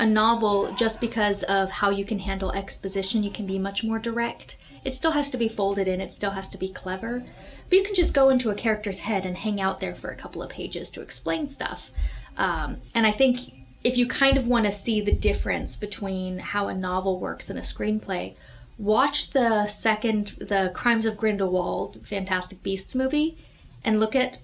a 0.00 0.06
novel 0.06 0.72
just 0.72 1.00
because 1.00 1.42
of 1.42 1.70
how 1.70 1.90
you 1.90 2.04
can 2.04 2.20
handle 2.20 2.52
exposition. 2.52 3.22
You 3.22 3.30
can 3.30 3.46
be 3.46 3.58
much 3.58 3.84
more 3.84 3.98
direct. 3.98 4.56
It 4.84 4.94
still 4.94 5.12
has 5.12 5.30
to 5.30 5.36
be 5.36 5.48
folded 5.48 5.88
in, 5.88 6.00
it 6.00 6.12
still 6.12 6.32
has 6.32 6.48
to 6.50 6.58
be 6.58 6.68
clever. 6.68 7.24
But 7.68 7.78
you 7.78 7.84
can 7.84 7.94
just 7.94 8.14
go 8.14 8.28
into 8.28 8.50
a 8.50 8.54
character's 8.54 9.00
head 9.00 9.24
and 9.24 9.36
hang 9.36 9.60
out 9.60 9.80
there 9.80 9.94
for 9.94 10.10
a 10.10 10.16
couple 10.16 10.42
of 10.42 10.50
pages 10.50 10.90
to 10.90 11.02
explain 11.02 11.48
stuff. 11.48 11.90
Um, 12.36 12.78
and 12.94 13.06
I 13.06 13.12
think 13.12 13.40
if 13.84 13.96
you 13.96 14.06
kind 14.06 14.36
of 14.36 14.46
want 14.46 14.66
to 14.66 14.72
see 14.72 15.00
the 15.00 15.14
difference 15.14 15.76
between 15.76 16.38
how 16.38 16.68
a 16.68 16.74
novel 16.74 17.18
works 17.18 17.50
and 17.50 17.58
a 17.58 17.62
screenplay, 17.62 18.34
watch 18.78 19.30
the 19.30 19.66
second, 19.66 20.28
the 20.38 20.70
Crimes 20.74 21.06
of 21.06 21.16
Grindelwald 21.16 22.06
Fantastic 22.06 22.62
Beasts 22.62 22.94
movie 22.94 23.38
and 23.84 24.00
look 24.00 24.14
at 24.14 24.38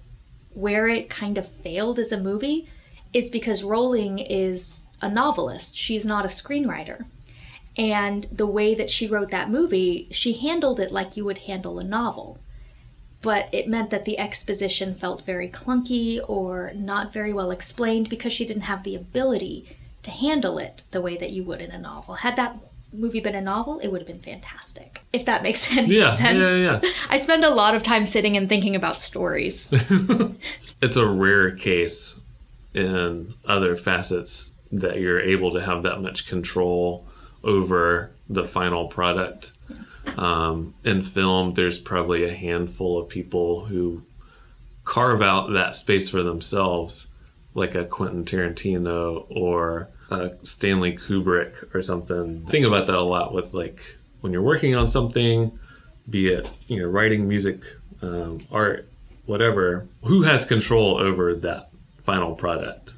where 0.53 0.87
it 0.87 1.09
kind 1.09 1.37
of 1.37 1.47
failed 1.47 1.99
as 1.99 2.11
a 2.11 2.19
movie 2.19 2.67
is 3.13 3.29
because 3.29 3.63
Rowling 3.63 4.19
is 4.19 4.87
a 5.01 5.09
novelist. 5.09 5.75
She's 5.75 6.05
not 6.05 6.25
a 6.25 6.29
screenwriter. 6.29 7.05
And 7.79 8.25
the 8.29 8.45
way 8.45 8.75
that 8.75 8.91
she 8.91 9.07
wrote 9.07 9.31
that 9.31 9.49
movie, 9.49 10.07
she 10.11 10.33
handled 10.33 10.81
it 10.81 10.91
like 10.91 11.15
you 11.15 11.23
would 11.23 11.39
handle 11.39 11.79
a 11.79 11.83
novel. 11.83 12.37
But 13.21 13.47
it 13.53 13.69
meant 13.69 13.89
that 13.89 14.03
the 14.03 14.19
exposition 14.19 14.93
felt 14.93 15.25
very 15.25 15.47
clunky 15.47 16.19
or 16.27 16.71
not 16.75 17.13
very 17.13 17.31
well 17.33 17.51
explained 17.51 18.09
because 18.09 18.33
she 18.33 18.45
didn't 18.45 18.63
have 18.63 18.83
the 18.83 18.95
ability 18.95 19.77
to 20.03 20.11
handle 20.11 20.57
it 20.57 20.83
the 20.91 21.01
way 21.01 21.15
that 21.17 21.29
you 21.31 21.43
would 21.43 21.61
in 21.61 21.71
a 21.71 21.79
novel. 21.79 22.15
Had 22.15 22.35
that 22.35 22.57
movie 22.91 23.19
been 23.21 23.35
a 23.35 23.41
novel, 23.41 23.79
it 23.79 23.87
would 23.89 24.01
have 24.01 24.07
been 24.07 24.19
fantastic. 24.19 25.01
If 25.13 25.23
that 25.25 25.41
makes 25.43 25.71
any 25.77 25.87
Yeah, 25.95 26.11
sense. 26.11 26.37
yeah, 26.37 26.81
yeah. 26.81 26.91
I 27.09 27.17
spend 27.17 27.45
a 27.45 27.49
lot 27.49 27.75
of 27.75 27.83
time 27.83 28.05
sitting 28.05 28.35
and 28.35 28.49
thinking 28.49 28.75
about 28.75 28.99
stories. 28.99 29.73
it's 30.81 30.97
a 30.97 31.07
rare 31.07 31.51
case 31.51 32.19
in 32.73 33.33
other 33.45 33.77
facets 33.77 34.53
that 34.71 34.99
you're 34.99 35.19
able 35.19 35.51
to 35.51 35.61
have 35.61 35.83
that 35.83 36.01
much 36.01 36.27
control 36.27 37.05
over 37.43 38.11
the 38.29 38.45
final 38.45 38.87
product. 38.87 39.53
Um, 40.17 40.73
in 40.83 41.03
film, 41.03 41.53
there's 41.53 41.77
probably 41.77 42.23
a 42.23 42.33
handful 42.33 42.99
of 42.99 43.09
people 43.09 43.65
who 43.65 44.03
carve 44.83 45.21
out 45.21 45.53
that 45.53 45.75
space 45.75 46.09
for 46.09 46.23
themselves, 46.23 47.07
like 47.53 47.75
a 47.75 47.85
Quentin 47.85 48.25
Tarantino 48.25 49.25
or 49.29 49.89
a 50.09 50.31
Stanley 50.43 50.95
Kubrick 50.97 51.73
or 51.75 51.81
something. 51.81 52.43
I 52.47 52.51
think 52.51 52.65
about 52.65 52.87
that 52.87 52.95
a 52.95 53.01
lot 53.01 53.33
with 53.33 53.53
like 53.53 53.81
when 54.21 54.33
you're 54.33 54.41
working 54.41 54.75
on 54.75 54.87
something, 54.87 55.57
be 56.09 56.29
it 56.29 56.49
you 56.67 56.79
know 56.79 56.87
writing 56.87 57.27
music, 57.27 57.63
um, 58.01 58.45
art, 58.51 58.89
whatever. 59.25 59.87
Who 60.03 60.23
has 60.23 60.45
control 60.45 60.97
over 60.97 61.35
that 61.35 61.69
final 62.03 62.35
product? 62.35 62.95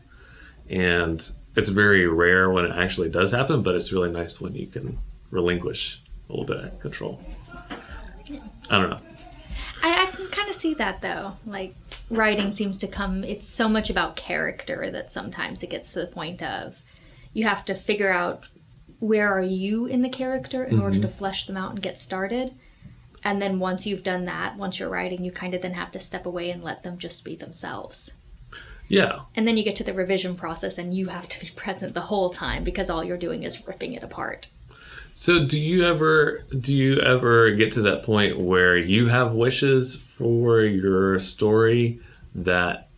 And 0.70 1.30
it's 1.56 1.70
very 1.70 2.08
rare 2.08 2.50
when 2.50 2.66
it 2.66 2.72
actually 2.72 3.10
does 3.10 3.32
happen, 3.32 3.62
but 3.62 3.76
it's 3.76 3.92
really 3.92 4.12
nice 4.12 4.40
when 4.40 4.54
you 4.56 4.68
can 4.68 4.98
relinquish 5.32 6.02
a 6.30 6.34
little 6.34 6.46
bit 6.46 6.64
of 6.64 6.80
control. 6.80 7.22
I 8.70 8.78
don't 8.78 8.90
know. 8.90 9.00
I, 9.84 10.04
I 10.04 10.06
can 10.16 10.28
kind 10.28 10.50
of 10.50 10.56
see 10.56 10.74
that 10.76 11.02
though. 11.02 11.34
Like 11.46 11.76
writing 12.10 12.52
seems 12.52 12.78
to 12.80 12.88
come. 12.88 13.24
It's 13.24 13.48
so 13.48 13.68
much 13.68 13.90
about 13.90 14.16
character 14.16 14.90
that 14.92 15.12
sometimes 15.12 15.64
it 15.64 15.70
gets 15.70 15.92
to 15.94 16.00
the 16.00 16.08
point 16.08 16.42
of 16.42 16.82
you 17.34 17.46
have 17.46 17.66
to 17.66 17.76
figure 17.76 18.12
out 18.12 18.50
where 19.00 19.32
are 19.32 19.42
you 19.42 19.88
in 19.88 20.04
the 20.04 20.10
character 20.10 20.64
in 20.64 20.80
order 20.80 21.00
to 21.00 21.08
mm-hmm. 21.08 21.18
flesh 21.18 21.48
them 21.48 21.58
out 21.58 21.72
and 21.72 21.82
get 21.82 21.98
started. 21.98 22.54
And 23.24 23.42
then 23.42 23.60
once 23.60 23.86
you've 23.86 24.04
done 24.04 24.26
that, 24.26 24.58
once 24.58 24.80
you're 24.80 24.90
writing, 24.90 25.24
you 25.24 25.32
kind 25.32 25.54
of 25.54 25.62
then 25.62 25.74
have 25.74 25.92
to 25.92 26.00
step 26.00 26.26
away 26.26 26.50
and 26.50 26.64
let 26.64 26.84
them 26.84 26.98
just 26.98 27.24
be 27.24 27.36
themselves. 27.36 28.14
Yeah. 28.92 29.22
And 29.38 29.48
then 29.48 29.56
you 29.56 29.64
get 29.64 29.78
to 29.78 29.84
the 29.86 29.94
revision 29.94 30.36
process 30.36 30.78
and 30.78 30.94
you 30.94 31.08
have 31.08 31.30
to 31.30 31.40
be 31.40 31.50
present 31.56 31.94
the 31.94 32.02
whole 32.02 32.30
time 32.30 32.66
because 32.66 32.90
all 32.90 33.04
you're 33.06 33.16
doing 33.18 33.44
is 33.44 33.66
ripping 33.66 33.94
it 33.94 34.04
apart. 34.04 34.48
So 35.16 35.46
do 35.46 35.60
you 35.60 35.86
ever 35.86 36.44
do 36.60 36.76
you 36.76 37.00
ever 37.00 37.52
get 37.52 37.72
to 37.74 37.82
that 37.84 38.04
point 38.04 38.38
where 38.38 38.78
you 38.78 39.08
have 39.08 39.34
wishes 39.34 39.96
for 39.96 40.62
your 40.62 41.20
story 41.20 42.00
that 42.36 42.90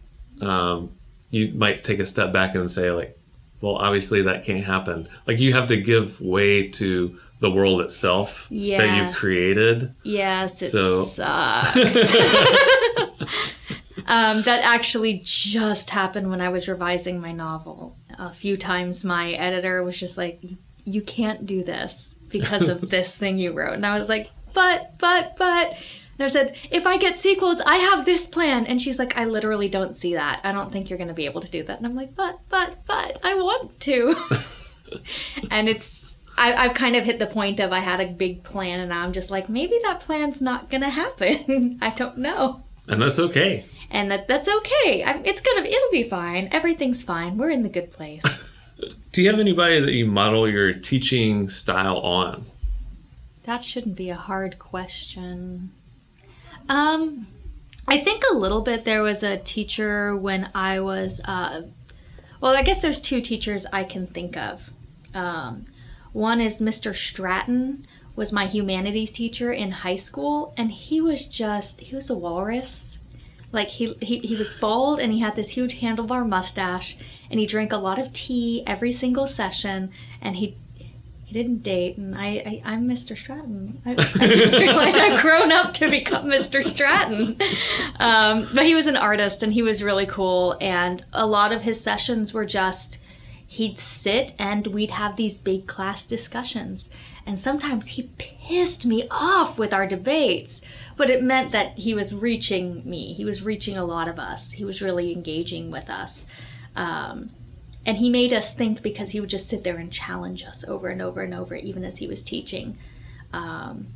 um, 0.41 0.89
you 1.29 1.53
might 1.53 1.83
take 1.83 1.99
a 1.99 2.05
step 2.07 2.33
back 2.33 2.55
and 2.55 2.69
say 2.71 2.89
like, 2.91 3.15
well, 3.61 3.75
obviously 3.75 4.23
that 4.23 4.43
can't 4.45 4.63
happen. 4.63 5.07
Like 5.27 5.39
you 5.39 5.53
have 5.53 5.67
to 5.67 5.77
give 5.77 6.19
way 6.19 6.69
to 6.69 7.19
the 7.39 7.51
world 7.51 7.81
itself 7.81 8.47
that 8.49 8.97
you've 8.97 9.15
created. 9.15 9.93
Yes, 10.03 10.59
it 10.61 10.69
So- 10.69 11.03
sucks. 11.03 12.15
um, 14.07 14.41
that 14.43 14.63
actually 14.63 15.21
just 15.23 15.89
happened 15.89 16.29
when 16.29 16.41
I 16.41 16.49
was 16.49 16.67
revising 16.67 17.19
my 17.21 17.31
novel. 17.31 17.95
A 18.17 18.29
few 18.31 18.57
times 18.57 19.03
my 19.03 19.31
editor 19.31 19.83
was 19.83 19.99
just 19.99 20.17
like, 20.17 20.39
"You- 20.85 21.01
can't 21.01 21.45
do 21.45 21.63
this 21.63 22.19
because 22.29 22.67
of 22.67 22.89
this 22.89 23.15
thing 23.15 23.37
you 23.39 23.51
wrote. 23.53 23.73
And 23.73 23.85
I 23.85 23.97
was 23.97 24.09
like, 24.09 24.29
But, 24.53 24.97
but, 24.99 25.35
but. 25.37 25.73
And 26.19 26.25
I 26.25 26.27
said, 26.27 26.55
If 26.69 26.85
I 26.85 26.97
get 26.97 27.17
sequels, 27.17 27.59
I 27.61 27.77
have 27.77 28.05
this 28.05 28.25
plan. 28.25 28.65
And 28.67 28.81
she's 28.81 28.99
like, 28.99 29.17
I 29.17 29.25
literally 29.25 29.69
don't 29.69 29.95
see 29.95 30.13
that. 30.13 30.41
I 30.43 30.51
don't 30.51 30.71
think 30.71 30.89
you're 30.89 30.97
going 30.97 31.07
to 31.07 31.13
be 31.13 31.25
able 31.25 31.41
to 31.41 31.49
do 31.49 31.63
that. 31.63 31.77
And 31.77 31.85
I'm 31.87 31.95
like, 31.95 32.15
But, 32.15 32.39
but, 32.49 32.85
but, 32.85 33.19
I 33.23 33.33
want 33.35 33.79
to. 33.81 34.15
and 35.51 35.67
it's 35.69 36.17
I, 36.37 36.53
I've 36.53 36.73
kind 36.73 36.95
of 36.95 37.03
hit 37.03 37.19
the 37.19 37.27
point 37.27 37.59
of 37.59 37.71
I 37.71 37.79
had 37.79 37.99
a 37.99 38.07
big 38.07 38.43
plan 38.43 38.79
and 38.79 38.93
I'm 38.93 39.13
just 39.13 39.29
like 39.31 39.49
maybe 39.49 39.79
that 39.83 39.99
plan's 39.99 40.41
not 40.41 40.69
gonna 40.69 40.89
happen. 40.89 41.77
I 41.81 41.91
don't 41.91 42.17
know, 42.17 42.63
And 42.87 43.01
that's 43.01 43.19
okay. 43.19 43.65
And 43.93 44.11
that 44.11 44.27
that's 44.27 44.49
okay. 44.49 45.03
I, 45.03 45.21
it's 45.23 45.39
gonna 45.39 45.61
it'll 45.61 45.91
be 45.91 46.03
fine. 46.03 46.49
Everything's 46.51 47.03
fine. 47.03 47.37
We're 47.37 47.51
in 47.51 47.63
the 47.63 47.69
good 47.69 47.91
place. 47.91 48.59
Do 49.13 49.21
you 49.21 49.29
have 49.29 49.39
anybody 49.39 49.79
that 49.79 49.93
you 49.93 50.05
model 50.05 50.49
your 50.49 50.73
teaching 50.73 51.47
style 51.47 51.99
on? 51.99 52.45
that 53.43 53.63
shouldn't 53.63 53.95
be 53.95 54.09
a 54.09 54.15
hard 54.15 54.57
question. 54.57 55.71
Um, 56.69 57.27
I 57.87 57.99
think 57.99 58.23
a 58.31 58.35
little 58.35 58.61
bit. 58.61 58.85
There 58.85 59.03
was 59.03 59.21
a 59.21 59.37
teacher 59.37 60.15
when 60.15 60.49
I 60.55 60.79
was 60.79 61.21
uh, 61.25 61.63
well. 62.39 62.55
I 62.55 62.63
guess 62.63 62.81
there's 62.81 63.01
two 63.01 63.21
teachers 63.21 63.65
I 63.73 63.83
can 63.83 64.07
think 64.07 64.37
of. 64.37 64.71
Um, 65.13 65.65
one 66.13 66.39
is 66.39 66.61
Mr. 66.61 66.95
Stratton 66.95 67.85
was 68.15 68.31
my 68.31 68.45
humanities 68.45 69.11
teacher 69.11 69.51
in 69.51 69.71
high 69.71 69.95
school, 69.95 70.53
and 70.55 70.71
he 70.71 71.01
was 71.01 71.27
just 71.27 71.81
he 71.81 71.95
was 71.95 72.09
a 72.09 72.17
walrus. 72.17 73.02
Like 73.53 73.69
he, 73.69 73.93
he 74.01 74.17
he 74.17 74.35
was 74.35 74.49
bald 74.49 74.99
and 74.99 75.13
he 75.13 75.19
had 75.19 75.35
this 75.35 75.51
huge 75.51 75.79
handlebar 75.79 76.27
mustache, 76.27 76.97
and 77.29 77.39
he 77.39 77.45
drank 77.45 77.71
a 77.71 77.77
lot 77.77 77.99
of 77.99 78.11
tea 78.11 78.63
every 78.67 78.91
single 78.91 79.27
session, 79.27 79.91
and 80.21 80.37
he 80.37 80.57
he 81.23 81.33
didn't 81.33 81.63
date, 81.63 81.95
and 81.97 82.15
I, 82.15 82.27
I 82.27 82.61
I'm 82.65 82.87
Mr. 82.87 83.15
Stratton. 83.15 83.79
I, 83.85 83.91
I 83.91 83.95
just 84.27 84.57
realized 84.57 84.97
I've 84.97 85.21
grown 85.21 85.51
up 85.51 85.75
to 85.75 85.89
become 85.89 86.25
Mr. 86.25 86.67
Stratton. 86.67 87.37
Um, 87.99 88.47
but 88.53 88.65
he 88.65 88.73
was 88.73 88.87
an 88.87 88.97
artist, 88.97 89.43
and 89.43 89.53
he 89.53 89.61
was 89.61 89.83
really 89.83 90.07
cool, 90.07 90.57
and 90.59 91.05
a 91.13 91.27
lot 91.27 91.51
of 91.51 91.61
his 91.61 91.79
sessions 91.79 92.33
were 92.33 92.45
just 92.45 93.03
he'd 93.53 93.77
sit 93.77 94.33
and 94.39 94.65
we'd 94.65 94.89
have 94.89 95.15
these 95.15 95.39
big 95.39 95.67
class 95.67 96.07
discussions. 96.07 96.89
And 97.23 97.39
sometimes 97.39 97.89
he 97.89 98.09
pissed 98.17 98.83
me 98.83 99.07
off 99.11 99.59
with 99.59 99.71
our 99.71 99.85
debates, 99.85 100.61
but 100.95 101.09
it 101.09 101.23
meant 101.23 101.51
that 101.51 101.77
he 101.79 101.93
was 101.93 102.13
reaching 102.13 102.81
me. 102.89 103.13
He 103.13 103.25
was 103.25 103.43
reaching 103.43 103.77
a 103.77 103.85
lot 103.85 104.07
of 104.07 104.19
us. 104.19 104.51
He 104.51 104.65
was 104.65 104.81
really 104.81 105.11
engaging 105.11 105.71
with 105.71 105.89
us. 105.89 106.27
Um, 106.75 107.29
and 107.85 107.97
he 107.97 108.09
made 108.09 108.31
us 108.31 108.55
think 108.55 108.81
because 108.81 109.11
he 109.11 109.19
would 109.19 109.29
just 109.29 109.49
sit 109.49 109.63
there 109.63 109.77
and 109.77 109.91
challenge 109.91 110.45
us 110.45 110.63
over 110.67 110.87
and 110.87 111.01
over 111.01 111.21
and 111.21 111.33
over, 111.33 111.55
even 111.55 111.83
as 111.83 111.97
he 111.97 112.07
was 112.07 112.21
teaching. 112.21 112.77
Um, 113.33 113.87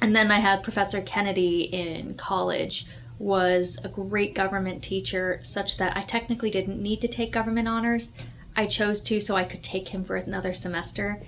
and 0.00 0.14
then 0.14 0.30
I 0.30 0.38
had 0.38 0.62
Professor 0.62 1.00
Kennedy 1.02 1.62
in 1.62 2.14
college 2.14 2.86
was 3.18 3.78
a 3.82 3.88
great 3.88 4.34
government 4.34 4.82
teacher 4.82 5.40
such 5.42 5.76
that 5.76 5.96
I 5.96 6.02
technically 6.02 6.50
didn't 6.50 6.80
need 6.80 7.00
to 7.00 7.08
take 7.08 7.32
government 7.32 7.66
honors. 7.66 8.12
I 8.56 8.66
chose 8.66 9.02
to 9.02 9.20
so 9.20 9.34
I 9.34 9.44
could 9.44 9.62
take 9.62 9.88
him 9.88 10.04
for 10.04 10.16
another 10.16 10.54
semester. 10.54 11.20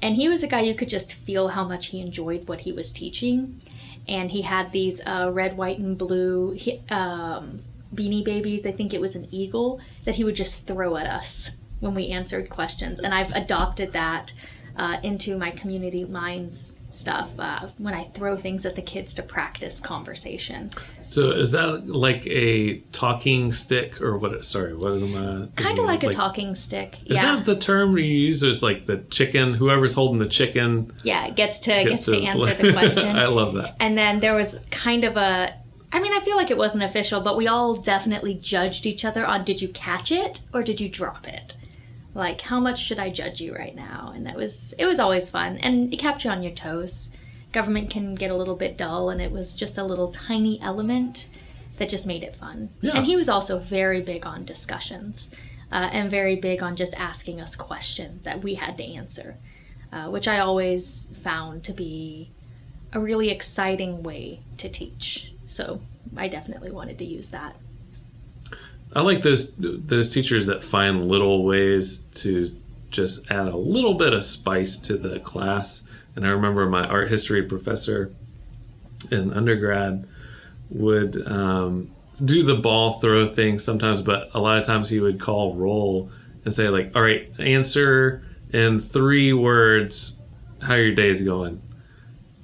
And 0.00 0.16
he 0.16 0.28
was 0.28 0.42
a 0.42 0.48
guy 0.48 0.60
you 0.60 0.74
could 0.74 0.88
just 0.88 1.12
feel 1.12 1.48
how 1.48 1.64
much 1.64 1.86
he 1.86 2.00
enjoyed 2.00 2.48
what 2.48 2.60
he 2.60 2.72
was 2.72 2.92
teaching. 2.92 3.60
And 4.08 4.30
he 4.30 4.42
had 4.42 4.72
these 4.72 5.00
uh, 5.06 5.30
red, 5.32 5.56
white, 5.56 5.78
and 5.78 5.96
blue 5.96 6.58
um, 6.90 7.60
beanie 7.94 8.24
babies. 8.24 8.66
I 8.66 8.72
think 8.72 8.92
it 8.92 9.00
was 9.00 9.14
an 9.14 9.28
eagle 9.30 9.80
that 10.04 10.16
he 10.16 10.24
would 10.24 10.36
just 10.36 10.66
throw 10.66 10.96
at 10.96 11.06
us 11.06 11.56
when 11.80 11.94
we 11.94 12.08
answered 12.08 12.48
questions. 12.48 13.00
And 13.00 13.14
I've 13.14 13.32
adopted 13.32 13.92
that 13.92 14.32
uh, 14.76 14.98
into 15.02 15.36
my 15.36 15.50
community 15.50 16.04
minds 16.04 16.80
stuff 16.88 17.38
uh, 17.38 17.68
when 17.78 17.94
I 17.94 18.04
throw 18.04 18.36
things 18.36 18.64
at 18.66 18.76
the 18.76 18.82
kids 18.82 19.14
to 19.14 19.22
practice 19.22 19.80
conversation. 19.80 20.70
So 21.02 21.30
is 21.30 21.52
that 21.52 21.88
like 21.88 22.26
a 22.26 22.78
talking 22.92 23.52
stick 23.52 24.00
or 24.00 24.16
what? 24.18 24.44
Sorry, 24.44 24.74
what 24.74 24.92
am 24.92 25.16
I? 25.16 25.48
Kind 25.56 25.78
of 25.78 25.84
like, 25.84 26.02
like, 26.02 26.12
a 26.12 26.16
talking 26.16 26.54
stick. 26.54 26.98
Is 27.06 27.16
yeah. 27.16 27.36
that 27.36 27.44
the 27.44 27.56
term 27.56 27.96
you 27.96 28.04
use? 28.04 28.40
There's 28.40 28.62
like 28.62 28.86
the 28.86 28.98
chicken. 28.98 29.54
Whoever's 29.54 29.94
holding 29.94 30.18
the 30.18 30.28
chicken. 30.28 30.92
Yeah, 31.02 31.30
gets 31.30 31.58
to 31.60 31.70
gets, 31.70 31.88
gets 31.88 32.04
to, 32.06 32.12
to 32.12 32.22
answer 32.24 32.54
the 32.62 32.72
question. 32.72 33.08
I 33.16 33.26
love 33.26 33.54
that. 33.54 33.76
And 33.80 33.96
then 33.96 34.20
there 34.20 34.34
was 34.34 34.58
kind 34.70 35.04
of 35.04 35.16
a. 35.16 35.54
I 35.94 36.00
mean, 36.00 36.14
I 36.14 36.20
feel 36.20 36.36
like 36.36 36.50
it 36.50 36.56
wasn't 36.56 36.84
official, 36.84 37.20
but 37.20 37.36
we 37.36 37.46
all 37.46 37.76
definitely 37.76 38.32
judged 38.34 38.86
each 38.86 39.04
other 39.04 39.26
on 39.26 39.44
did 39.44 39.60
you 39.60 39.68
catch 39.68 40.10
it 40.10 40.40
or 40.54 40.62
did 40.62 40.80
you 40.80 40.88
drop 40.88 41.28
it? 41.28 41.58
Like 42.14 42.42
how 42.42 42.60
much 42.60 42.78
should 42.82 42.98
i 42.98 43.10
judge 43.10 43.40
you 43.40 43.54
right 43.54 43.74
now? 43.74 44.12
And 44.14 44.26
that 44.26 44.36
was 44.36 44.74
it 44.78 44.84
was 44.86 45.00
always 45.00 45.30
fun. 45.30 45.58
And 45.58 45.92
it 45.92 45.98
kept 45.98 46.24
you 46.24 46.30
on 46.30 46.42
your 46.42 46.52
toes. 46.52 47.14
Government 47.52 47.90
can 47.90 48.14
get 48.14 48.30
a 48.30 48.36
little 48.36 48.56
bit 48.56 48.76
dull 48.78 49.10
and 49.10 49.20
it 49.20 49.30
was 49.30 49.54
just 49.54 49.76
a 49.78 49.84
little 49.84 50.08
tiny 50.08 50.60
element 50.60 51.28
that 51.78 51.88
just 51.88 52.06
made 52.06 52.22
it 52.22 52.36
fun. 52.36 52.70
Yeah. 52.80 52.92
and 52.96 53.06
he 53.06 53.16
was 53.16 53.28
also 53.28 53.58
very 53.58 54.00
big 54.00 54.26
on 54.26 54.44
discussions 54.44 55.34
uh, 55.70 55.88
and 55.92 56.10
very 56.10 56.36
big 56.36 56.62
on 56.62 56.76
just 56.76 56.94
asking 56.94 57.40
us 57.40 57.56
questions 57.56 58.22
that 58.24 58.42
we 58.42 58.54
had 58.54 58.76
to 58.78 58.84
answer 58.84 59.36
uh, 59.92 60.08
which 60.08 60.28
i 60.28 60.38
always 60.38 61.14
found 61.22 61.64
to 61.64 61.72
be 61.72 62.30
a 62.92 63.00
really 63.00 63.30
exciting 63.30 64.02
way 64.02 64.40
to 64.58 64.68
teach. 64.68 65.32
So 65.46 65.80
i 66.16 66.28
definitely 66.28 66.70
wanted 66.70 66.98
to 66.98 67.04
use 67.04 67.30
that 67.30 67.56
I 68.94 69.00
like 69.00 69.22
those 69.22 69.54
those 69.56 70.12
teachers 70.12 70.46
that 70.46 70.62
find 70.62 71.08
little 71.08 71.44
ways 71.44 71.98
to 72.14 72.54
just 72.90 73.30
add 73.30 73.48
a 73.48 73.56
little 73.56 73.94
bit 73.94 74.12
of 74.12 74.24
spice 74.24 74.76
to 74.76 74.96
the 74.96 75.18
class. 75.20 75.88
And 76.14 76.26
I 76.26 76.30
remember 76.30 76.66
my 76.66 76.86
art 76.86 77.08
history 77.08 77.42
professor 77.42 78.12
in 79.10 79.32
undergrad 79.32 80.06
would 80.68 81.26
um, 81.26 81.90
do 82.22 82.42
the 82.42 82.54
ball 82.54 82.92
throw 82.92 83.26
thing 83.26 83.58
sometimes, 83.58 84.02
but 84.02 84.30
a 84.34 84.40
lot 84.40 84.58
of 84.58 84.66
times 84.66 84.90
he 84.90 85.00
would 85.00 85.18
call 85.18 85.54
roll 85.54 86.10
and 86.44 86.52
say 86.52 86.68
like, 86.68 86.94
"All 86.94 87.02
right, 87.02 87.30
answer 87.38 88.22
in 88.52 88.78
three 88.78 89.32
words 89.32 90.20
how 90.62 90.74
your 90.74 90.94
day 90.94 91.08
is 91.08 91.22
going." 91.22 91.62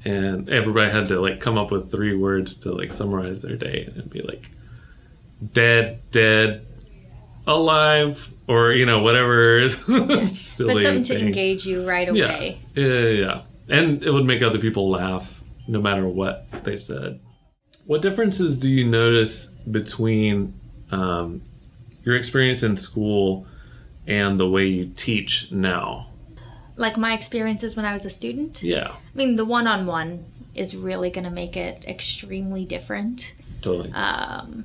And 0.04 0.48
everybody 0.48 0.90
had 0.90 1.08
to 1.08 1.20
like 1.20 1.40
come 1.40 1.58
up 1.58 1.70
with 1.70 1.92
three 1.92 2.16
words 2.16 2.54
to 2.60 2.72
like 2.72 2.92
summarize 2.92 3.42
their 3.42 3.56
day 3.56 3.92
and 3.94 4.08
be 4.08 4.22
like 4.22 4.50
dead, 5.52 6.00
dead, 6.10 6.66
alive, 7.46 8.32
or 8.46 8.72
you 8.72 8.86
know 8.86 9.02
whatever. 9.02 9.68
silly 9.68 10.74
but 10.74 10.82
something 10.82 11.04
thing. 11.04 11.18
to 11.18 11.18
engage 11.18 11.66
you 11.66 11.86
right 11.86 12.08
away. 12.08 12.60
Yeah. 12.74 12.84
yeah, 12.84 13.08
yeah, 13.08 13.42
and 13.68 14.02
it 14.02 14.10
would 14.10 14.24
make 14.24 14.42
other 14.42 14.58
people 14.58 14.88
laugh 14.88 15.42
no 15.66 15.80
matter 15.80 16.08
what 16.08 16.46
they 16.64 16.76
said. 16.76 17.20
What 17.84 18.02
differences 18.02 18.58
do 18.58 18.68
you 18.68 18.84
notice 18.84 19.46
between 19.46 20.54
um, 20.90 21.42
your 22.04 22.16
experience 22.16 22.62
in 22.62 22.76
school 22.76 23.46
and 24.06 24.38
the 24.38 24.48
way 24.48 24.66
you 24.66 24.92
teach 24.96 25.52
now? 25.52 26.08
Like 26.76 26.96
my 26.96 27.12
experiences 27.12 27.76
when 27.76 27.84
I 27.84 27.92
was 27.92 28.04
a 28.04 28.10
student? 28.10 28.62
Yeah. 28.62 28.88
I 28.92 29.16
mean, 29.16 29.36
the 29.36 29.44
one 29.44 29.66
on 29.66 29.86
one 29.86 30.24
is 30.54 30.76
really 30.76 31.10
going 31.10 31.24
to 31.24 31.30
make 31.30 31.56
it 31.56 31.84
extremely 31.86 32.64
different. 32.64 33.34
Totally. 33.62 33.92
Um, 33.92 34.64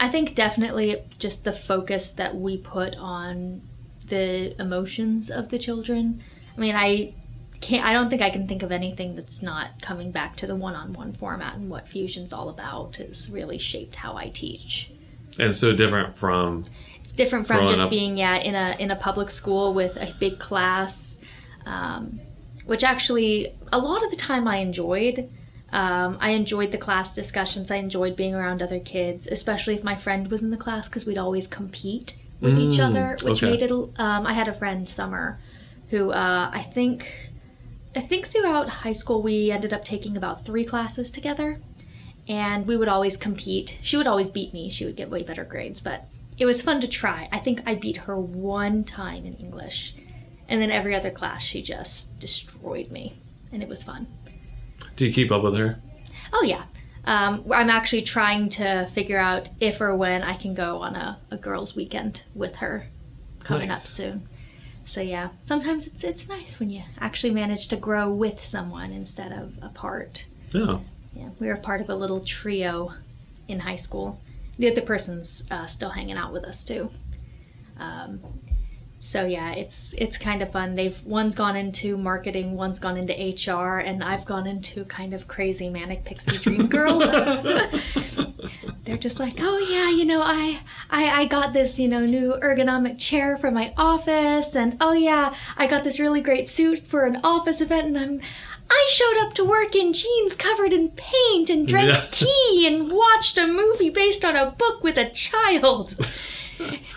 I 0.00 0.08
think 0.08 0.34
definitely 0.34 0.96
just 1.18 1.44
the 1.44 1.52
focus 1.52 2.10
that 2.12 2.34
we 2.34 2.56
put 2.56 2.96
on 2.96 3.60
the 4.08 4.58
emotions 4.60 5.30
of 5.30 5.50
the 5.50 5.58
children. 5.58 6.22
I 6.56 6.60
mean, 6.60 6.74
I 6.74 7.12
can't 7.60 7.84
I 7.84 7.92
don't 7.92 8.08
think 8.08 8.22
I 8.22 8.30
can 8.30 8.48
think 8.48 8.62
of 8.62 8.72
anything 8.72 9.14
that's 9.14 9.42
not 9.42 9.82
coming 9.82 10.10
back 10.10 10.36
to 10.36 10.46
the 10.46 10.56
one-on-one 10.56 11.12
format 11.12 11.54
and 11.56 11.68
what 11.68 11.86
fusion's 11.86 12.32
all 12.32 12.48
about 12.48 12.96
has 12.96 13.30
really 13.30 13.58
shaped 13.58 13.96
how 13.96 14.16
I 14.16 14.30
teach. 14.30 14.90
And 15.38 15.54
so 15.54 15.76
different 15.76 16.16
from 16.16 16.64
It's 17.02 17.12
different 17.12 17.46
from 17.46 17.68
just 17.68 17.84
up. 17.84 17.90
being 17.90 18.16
yeah 18.16 18.36
in 18.36 18.54
a 18.54 18.76
in 18.78 18.90
a 18.90 18.96
public 18.96 19.30
school 19.30 19.74
with 19.74 19.96
a 19.96 20.14
big 20.18 20.38
class 20.38 21.20
um, 21.66 22.20
which 22.64 22.82
actually 22.82 23.52
a 23.70 23.78
lot 23.78 24.02
of 24.02 24.10
the 24.10 24.16
time 24.16 24.48
I 24.48 24.56
enjoyed 24.56 25.28
um, 25.72 26.18
I 26.20 26.30
enjoyed 26.30 26.72
the 26.72 26.78
class 26.78 27.14
discussions. 27.14 27.70
I 27.70 27.76
enjoyed 27.76 28.16
being 28.16 28.34
around 28.34 28.62
other 28.62 28.80
kids, 28.80 29.26
especially 29.26 29.74
if 29.74 29.84
my 29.84 29.96
friend 29.96 30.30
was 30.30 30.42
in 30.42 30.50
the 30.50 30.56
class 30.56 30.88
because 30.88 31.06
we'd 31.06 31.18
always 31.18 31.46
compete 31.46 32.18
with 32.40 32.56
mm, 32.56 32.72
each 32.72 32.80
other, 32.80 33.16
which 33.22 33.42
okay. 33.42 33.50
made 33.50 33.62
it. 33.62 33.70
Um, 33.70 34.26
I 34.26 34.32
had 34.32 34.48
a 34.48 34.52
friend, 34.52 34.88
Summer, 34.88 35.38
who 35.90 36.10
uh, 36.10 36.50
I 36.52 36.62
think, 36.62 37.30
I 37.94 38.00
think 38.00 38.26
throughout 38.26 38.68
high 38.68 38.92
school 38.92 39.22
we 39.22 39.50
ended 39.50 39.72
up 39.72 39.84
taking 39.84 40.16
about 40.16 40.44
three 40.44 40.64
classes 40.64 41.10
together, 41.10 41.60
and 42.28 42.66
we 42.66 42.76
would 42.76 42.88
always 42.88 43.16
compete. 43.16 43.78
She 43.82 43.96
would 43.96 44.06
always 44.08 44.30
beat 44.30 44.52
me. 44.52 44.70
She 44.70 44.84
would 44.84 44.96
get 44.96 45.10
way 45.10 45.22
better 45.22 45.44
grades, 45.44 45.80
but 45.80 46.06
it 46.36 46.46
was 46.46 46.62
fun 46.62 46.80
to 46.80 46.88
try. 46.88 47.28
I 47.30 47.38
think 47.38 47.60
I 47.64 47.74
beat 47.74 47.98
her 47.98 48.18
one 48.18 48.82
time 48.82 49.24
in 49.24 49.34
English, 49.34 49.94
and 50.48 50.60
then 50.60 50.72
every 50.72 50.96
other 50.96 51.10
class 51.10 51.42
she 51.42 51.62
just 51.62 52.18
destroyed 52.18 52.90
me, 52.90 53.12
and 53.52 53.62
it 53.62 53.68
was 53.68 53.84
fun. 53.84 54.08
Do 54.96 55.06
you 55.06 55.12
keep 55.12 55.32
up 55.32 55.42
with 55.42 55.56
her? 55.56 55.78
Oh 56.32 56.42
yeah. 56.44 56.64
Um, 57.04 57.44
I'm 57.50 57.70
actually 57.70 58.02
trying 58.02 58.50
to 58.50 58.86
figure 58.92 59.18
out 59.18 59.48
if 59.58 59.80
or 59.80 59.96
when 59.96 60.22
I 60.22 60.34
can 60.34 60.54
go 60.54 60.78
on 60.78 60.94
a, 60.96 61.18
a 61.30 61.36
girls' 61.36 61.74
weekend 61.74 62.22
with 62.34 62.56
her 62.56 62.86
coming 63.40 63.68
nice. 63.68 63.76
up 63.76 63.82
soon. 63.82 64.28
So 64.84 65.00
yeah, 65.00 65.30
sometimes 65.40 65.86
it's 65.86 66.04
it's 66.04 66.28
nice 66.28 66.60
when 66.60 66.70
you 66.70 66.82
actually 66.98 67.32
manage 67.32 67.68
to 67.68 67.76
grow 67.76 68.10
with 68.10 68.44
someone 68.44 68.92
instead 68.92 69.32
of 69.32 69.58
apart. 69.62 70.26
Yeah. 70.52 70.78
Yeah, 71.14 71.30
we 71.38 71.48
were 71.48 71.56
part 71.56 71.80
of 71.80 71.90
a 71.90 71.94
little 71.94 72.20
trio 72.20 72.92
in 73.48 73.60
high 73.60 73.76
school. 73.76 74.20
The 74.58 74.70
other 74.70 74.82
person's 74.82 75.46
uh, 75.50 75.66
still 75.66 75.90
hanging 75.90 76.16
out 76.16 76.32
with 76.32 76.44
us 76.44 76.62
too. 76.62 76.90
Um, 77.78 78.20
so 79.02 79.24
yeah, 79.24 79.52
it's 79.52 79.94
it's 79.94 80.18
kind 80.18 80.42
of 80.42 80.52
fun. 80.52 80.74
They've 80.74 81.02
one's 81.06 81.34
gone 81.34 81.56
into 81.56 81.96
marketing, 81.96 82.54
one's 82.54 82.78
gone 82.78 82.98
into 82.98 83.14
HR, 83.14 83.78
and 83.78 84.04
I've 84.04 84.26
gone 84.26 84.46
into 84.46 84.84
kind 84.84 85.14
of 85.14 85.26
crazy 85.26 85.70
manic 85.70 86.04
pixie 86.04 86.36
dream 86.36 86.66
girl. 86.66 86.98
They're 88.84 88.98
just 88.98 89.18
like, 89.18 89.36
oh 89.38 89.56
yeah, 89.56 89.88
you 89.88 90.04
know, 90.04 90.20
I, 90.20 90.60
I 90.90 91.22
I 91.22 91.24
got 91.24 91.54
this 91.54 91.80
you 91.80 91.88
know 91.88 92.04
new 92.04 92.34
ergonomic 92.42 92.98
chair 92.98 93.38
for 93.38 93.50
my 93.50 93.72
office, 93.74 94.54
and 94.54 94.76
oh 94.82 94.92
yeah, 94.92 95.34
I 95.56 95.66
got 95.66 95.82
this 95.82 95.98
really 95.98 96.20
great 96.20 96.46
suit 96.46 96.86
for 96.86 97.06
an 97.06 97.20
office 97.24 97.62
event, 97.62 97.86
and 97.86 97.98
I'm. 97.98 98.20
I 98.72 98.88
showed 98.92 99.26
up 99.26 99.34
to 99.34 99.44
work 99.44 99.74
in 99.74 99.92
jeans 99.92 100.36
covered 100.36 100.72
in 100.72 100.90
paint 100.90 101.50
and 101.50 101.66
drank 101.66 101.92
yeah. 101.92 102.06
tea 102.12 102.68
and 102.68 102.92
watched 102.92 103.36
a 103.36 103.48
movie 103.48 103.90
based 103.90 104.24
on 104.24 104.36
a 104.36 104.52
book 104.52 104.84
with 104.84 104.96
a 104.96 105.10
child 105.10 105.96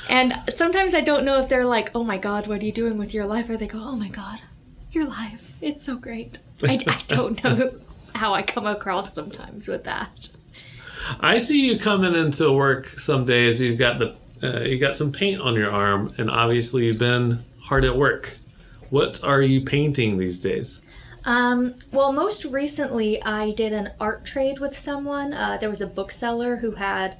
and 0.09 0.33
sometimes 0.53 0.93
I 0.93 1.01
don't 1.01 1.25
know 1.25 1.39
if 1.39 1.49
they're 1.49 1.65
like, 1.65 1.91
oh 1.95 2.03
my 2.03 2.17
God, 2.17 2.47
what 2.47 2.61
are 2.61 2.65
you 2.65 2.71
doing 2.71 2.97
with 2.97 3.13
your 3.13 3.25
life? 3.25 3.49
Or 3.49 3.57
they 3.57 3.67
go, 3.67 3.79
oh 3.79 3.95
my 3.95 4.09
God, 4.09 4.39
your 4.91 5.05
life. 5.05 5.55
It's 5.61 5.83
so 5.83 5.97
great. 5.97 6.39
I, 6.63 6.79
I 6.87 7.01
don't 7.07 7.43
know 7.43 7.73
how 8.15 8.33
I 8.33 8.41
come 8.41 8.65
across 8.65 9.13
sometimes 9.13 9.67
with 9.67 9.83
that. 9.85 10.29
I 11.19 11.37
see 11.37 11.67
you 11.67 11.77
coming 11.77 12.15
into 12.15 12.51
work 12.53 12.99
some 12.99 13.25
days. 13.25 13.61
You've 13.61 13.79
got 13.79 13.99
the 13.99 14.15
uh, 14.41 14.61
you 14.61 14.77
got 14.77 14.97
some 14.97 15.11
paint 15.11 15.41
on 15.41 15.55
your 15.55 15.71
arm, 15.71 16.13
and 16.17 16.29
obviously 16.29 16.85
you've 16.85 16.99
been 16.99 17.43
hard 17.61 17.85
at 17.85 17.95
work. 17.95 18.37
What 18.89 19.23
are 19.23 19.41
you 19.41 19.61
painting 19.61 20.17
these 20.17 20.41
days? 20.41 20.83
Um, 21.25 21.75
well, 21.93 22.11
most 22.11 22.43
recently 22.45 23.23
I 23.23 23.51
did 23.51 23.71
an 23.71 23.91
art 23.99 24.25
trade 24.25 24.59
with 24.59 24.77
someone. 24.77 25.33
Uh, 25.33 25.57
there 25.57 25.69
was 25.69 25.79
a 25.79 25.87
bookseller 25.87 26.57
who 26.57 26.71
had 26.71 27.17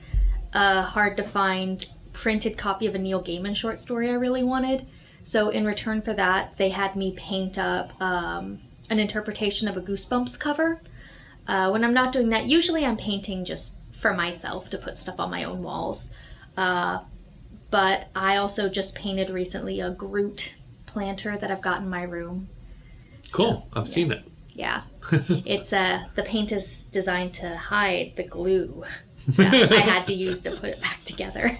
a 0.51 0.81
hard 0.81 1.15
to 1.17 1.23
find 1.23 1.85
printed 2.13 2.57
copy 2.57 2.87
of 2.87 2.95
a 2.95 2.99
Neil 2.99 3.21
Gaiman 3.21 3.55
short 3.55 3.79
story 3.79 4.09
I 4.09 4.13
really 4.13 4.43
wanted. 4.43 4.87
So 5.23 5.49
in 5.49 5.65
return 5.65 6.01
for 6.01 6.13
that, 6.13 6.57
they 6.57 6.69
had 6.69 6.95
me 6.95 7.13
paint 7.15 7.57
up 7.57 7.99
um, 8.01 8.59
an 8.89 8.99
interpretation 8.99 9.67
of 9.67 9.77
a 9.77 9.81
Goosebumps 9.81 10.39
cover. 10.39 10.81
Uh, 11.47 11.69
when 11.69 11.83
I'm 11.83 11.93
not 11.93 12.13
doing 12.13 12.29
that, 12.29 12.45
usually 12.45 12.85
I'm 12.85 12.97
painting 12.97 13.45
just 13.45 13.77
for 13.91 14.13
myself 14.13 14.69
to 14.71 14.77
put 14.77 14.97
stuff 14.97 15.19
on 15.19 15.31
my 15.31 15.43
own 15.43 15.63
walls. 15.63 16.13
Uh, 16.55 16.99
but 17.71 18.07
I 18.15 18.37
also 18.37 18.69
just 18.69 18.95
painted 18.95 19.29
recently 19.29 19.79
a 19.79 19.89
Groot 19.89 20.53
planter 20.85 21.37
that 21.37 21.49
I've 21.49 21.61
got 21.61 21.81
in 21.81 21.89
my 21.89 22.03
room. 22.03 22.47
Cool. 23.31 23.67
I've 23.73 23.87
seen 23.87 24.11
it. 24.11 24.23
Yeah, 24.53 24.81
it's 25.11 25.73
uh 25.73 26.03
the 26.13 26.21
paint 26.21 26.51
is 26.51 26.85
designed 26.85 27.33
to 27.35 27.57
hide 27.57 28.13
the 28.15 28.23
glue 28.23 28.83
that 29.29 29.73
I 29.73 29.79
had 29.79 30.05
to 30.07 30.13
use 30.13 30.41
to 30.43 30.51
put 30.51 30.69
it 30.69 30.81
back 30.81 31.03
together. 31.05 31.57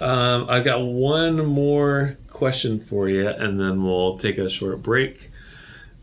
Um, 0.00 0.46
I've 0.48 0.64
got 0.64 0.82
one 0.82 1.44
more 1.44 2.16
question 2.28 2.80
for 2.80 3.08
you, 3.08 3.28
and 3.28 3.60
then 3.60 3.84
we'll 3.84 4.18
take 4.18 4.38
a 4.38 4.50
short 4.50 4.82
break. 4.82 5.30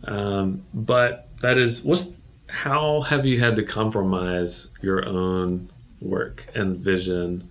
Um, 0.06 0.64
but 0.74 1.28
that 1.42 1.58
is, 1.58 1.84
what's 1.84 2.14
how 2.48 3.02
have 3.02 3.26
you 3.26 3.40
had 3.40 3.56
to 3.56 3.64
compromise 3.64 4.72
your 4.82 5.06
own 5.06 5.70
work 6.02 6.48
and 6.54 6.78
vision 6.78 7.50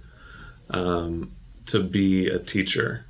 um, 0.70 1.30
to 1.66 1.82
be 1.82 2.28
a 2.28 2.38
teacher? 2.38 3.04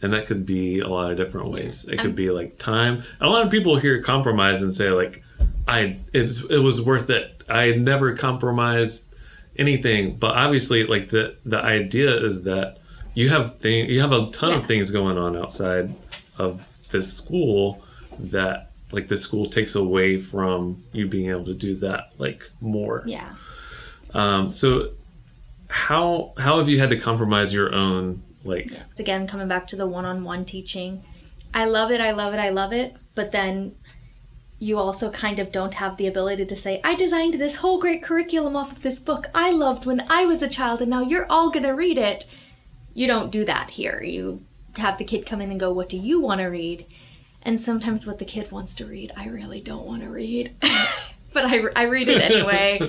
And 0.00 0.12
that 0.12 0.26
could 0.26 0.44
be 0.44 0.80
a 0.80 0.88
lot 0.88 1.10
of 1.10 1.16
different 1.16 1.50
ways. 1.50 1.86
It 1.88 1.98
could 1.98 2.10
Um, 2.10 2.14
be 2.14 2.30
like 2.30 2.58
time. 2.58 3.02
A 3.20 3.28
lot 3.28 3.44
of 3.44 3.50
people 3.50 3.76
hear 3.76 4.02
compromise 4.02 4.60
and 4.62 4.74
say 4.74 4.90
like, 4.90 5.22
I 5.66 5.96
it's, 6.12 6.44
it 6.44 6.58
was 6.58 6.82
worth 6.82 7.08
it. 7.10 7.42
I 7.48 7.72
never 7.72 8.14
compromised 8.14 9.13
anything, 9.56 10.16
but 10.16 10.34
obviously 10.36 10.84
like 10.84 11.08
the 11.08 11.36
the 11.44 11.58
idea 11.62 12.14
is 12.22 12.44
that 12.44 12.78
you 13.14 13.28
have 13.30 13.50
thing 13.58 13.88
you 13.88 14.00
have 14.00 14.12
a 14.12 14.30
ton 14.30 14.50
Yeah. 14.50 14.56
of 14.58 14.66
things 14.66 14.90
going 14.90 15.18
on 15.18 15.36
outside 15.36 15.94
of 16.38 16.78
this 16.90 17.12
school 17.12 17.82
that 18.18 18.70
like 18.92 19.08
the 19.08 19.16
school 19.16 19.46
takes 19.46 19.74
away 19.74 20.18
from 20.18 20.82
you 20.92 21.06
being 21.08 21.30
able 21.30 21.44
to 21.46 21.54
do 21.54 21.74
that 21.76 22.10
like 22.18 22.50
more. 22.60 23.02
Yeah. 23.06 23.30
Um, 24.12 24.50
so 24.50 24.90
how 25.68 26.32
how 26.38 26.58
have 26.58 26.68
you 26.68 26.78
had 26.78 26.90
to 26.90 26.96
compromise 26.96 27.52
your 27.54 27.74
own 27.74 28.22
like 28.44 28.66
It's 28.90 29.00
again 29.00 29.26
coming 29.26 29.48
back 29.48 29.66
to 29.68 29.76
the 29.76 29.86
one-on-one 29.86 30.44
teaching. 30.44 31.02
I 31.52 31.64
love 31.66 31.90
it, 31.90 32.00
I 32.00 32.10
love 32.10 32.34
it, 32.34 32.38
I 32.38 32.50
love 32.50 32.72
it, 32.72 32.94
but 33.14 33.32
then 33.32 33.74
you 34.58 34.78
also 34.78 35.10
kind 35.10 35.38
of 35.38 35.52
don't 35.52 35.74
have 35.74 35.96
the 35.96 36.06
ability 36.06 36.46
to 36.46 36.56
say, 36.56 36.80
I 36.84 36.94
designed 36.94 37.34
this 37.34 37.56
whole 37.56 37.80
great 37.80 38.02
curriculum 38.02 38.56
off 38.56 38.72
of 38.72 38.82
this 38.82 38.98
book 38.98 39.28
I 39.34 39.50
loved 39.50 39.84
when 39.84 40.06
I 40.08 40.24
was 40.24 40.42
a 40.42 40.48
child 40.48 40.80
and 40.80 40.90
now 40.90 41.02
you're 41.02 41.30
all 41.30 41.50
going 41.50 41.64
to 41.64 41.72
read 41.72 41.98
it. 41.98 42.26
You 42.94 43.06
don't 43.06 43.32
do 43.32 43.44
that 43.44 43.70
here. 43.70 44.02
You 44.02 44.42
have 44.76 44.98
the 44.98 45.04
kid 45.04 45.26
come 45.26 45.40
in 45.40 45.50
and 45.50 45.60
go, 45.60 45.72
What 45.72 45.88
do 45.88 45.96
you 45.96 46.20
want 46.20 46.40
to 46.40 46.46
read? 46.46 46.86
And 47.42 47.60
sometimes 47.60 48.06
what 48.06 48.18
the 48.18 48.24
kid 48.24 48.50
wants 48.50 48.74
to 48.76 48.86
read, 48.86 49.12
I 49.16 49.26
really 49.26 49.60
don't 49.60 49.86
want 49.86 50.02
to 50.02 50.08
read. 50.08 50.54
but 50.60 51.44
I, 51.44 51.64
I 51.76 51.84
read 51.84 52.08
it 52.08 52.22
anyway. 52.22 52.80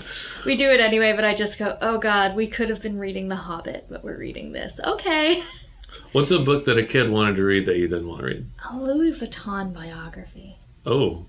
we 0.46 0.56
do 0.56 0.70
it 0.70 0.80
anyway, 0.80 1.14
but 1.14 1.26
I 1.26 1.34
just 1.34 1.60
go, 1.60 1.78
Oh 1.82 1.98
God, 1.98 2.36
we 2.36 2.48
could 2.48 2.70
have 2.70 2.82
been 2.82 3.00
reading 3.00 3.28
The 3.28 3.36
Hobbit, 3.36 3.88
but 3.90 4.04
we're 4.04 4.18
reading 4.18 4.52
this. 4.52 4.80
Okay. 4.80 5.44
what's 6.12 6.32
a 6.32 6.40
book 6.40 6.66
that 6.66 6.78
a 6.78 6.84
kid 6.84 7.10
wanted 7.10 7.36
to 7.38 7.44
read 7.44 7.66
that 7.66 7.78
you 7.78 7.88
didn't 7.88 8.08
want 8.08 8.22
to 8.22 8.28
read? 8.28 8.46
A 8.70 8.78
Louis 8.78 9.20
Vuitton 9.20 9.74
biography. 9.74 10.58
Oh. 10.86 11.26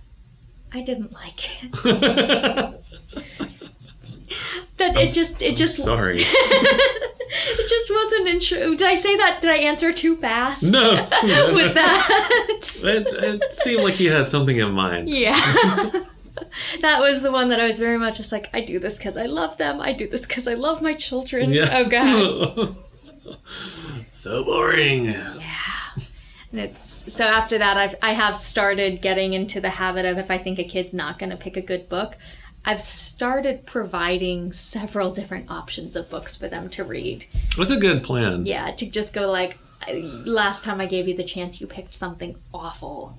I 0.76 0.82
didn't 0.82 1.12
like 1.12 1.64
it. 1.64 2.74
That 4.76 4.94
it 4.94 5.08
just 5.08 5.40
it 5.40 5.56
just 5.56 5.78
Sorry. 5.78 6.18
it 6.20 7.68
just 7.68 7.90
wasn't 7.90 8.28
intro. 8.28 8.76
Did 8.76 8.86
I 8.86 8.94
say 8.94 9.16
that? 9.16 9.38
Did 9.40 9.50
I 9.50 9.56
answer 9.56 9.90
too 9.90 10.16
fast? 10.16 10.70
No. 10.70 10.90
With 11.54 11.72
that. 11.72 12.08
it, 12.60 13.06
it 13.10 13.54
seemed 13.54 13.84
like 13.84 13.98
you 13.98 14.12
had 14.12 14.28
something 14.28 14.58
in 14.58 14.72
mind. 14.72 15.08
yeah. 15.08 15.32
that 16.82 17.00
was 17.00 17.22
the 17.22 17.32
one 17.32 17.48
that 17.48 17.58
I 17.58 17.66
was 17.66 17.78
very 17.78 17.96
much 17.96 18.18
just 18.18 18.32
like 18.32 18.50
I 18.52 18.60
do 18.60 18.78
this 18.78 18.98
because 18.98 19.16
I 19.16 19.24
love 19.24 19.56
them. 19.56 19.80
I 19.80 19.94
do 19.94 20.06
this 20.06 20.26
because 20.26 20.46
I 20.46 20.52
love 20.52 20.82
my 20.82 20.92
children. 20.92 21.52
Yeah. 21.52 21.70
Oh 21.72 21.88
god. 21.88 22.76
so 24.08 24.44
boring. 24.44 25.16
And 26.52 26.60
it's 26.60 27.12
so 27.12 27.24
after 27.24 27.58
that 27.58 27.76
I've 27.76 27.94
I 28.02 28.12
have 28.12 28.36
started 28.36 29.02
getting 29.02 29.32
into 29.32 29.60
the 29.60 29.70
habit 29.70 30.04
of 30.04 30.18
if 30.18 30.30
I 30.30 30.38
think 30.38 30.58
a 30.58 30.64
kid's 30.64 30.94
not 30.94 31.18
going 31.18 31.30
to 31.30 31.36
pick 31.36 31.56
a 31.56 31.60
good 31.62 31.88
book, 31.88 32.16
I've 32.64 32.80
started 32.80 33.66
providing 33.66 34.52
several 34.52 35.12
different 35.12 35.50
options 35.50 35.96
of 35.96 36.10
books 36.10 36.36
for 36.36 36.48
them 36.48 36.68
to 36.70 36.84
read. 36.84 37.26
That's 37.56 37.70
a 37.70 37.78
good 37.78 38.02
plan. 38.02 38.46
Yeah, 38.46 38.70
to 38.72 38.90
just 38.90 39.14
go 39.14 39.30
like 39.30 39.58
last 39.92 40.64
time 40.64 40.80
I 40.80 40.86
gave 40.86 41.06
you 41.08 41.16
the 41.16 41.24
chance 41.24 41.60
you 41.60 41.66
picked 41.66 41.94
something 41.94 42.36
awful. 42.52 43.18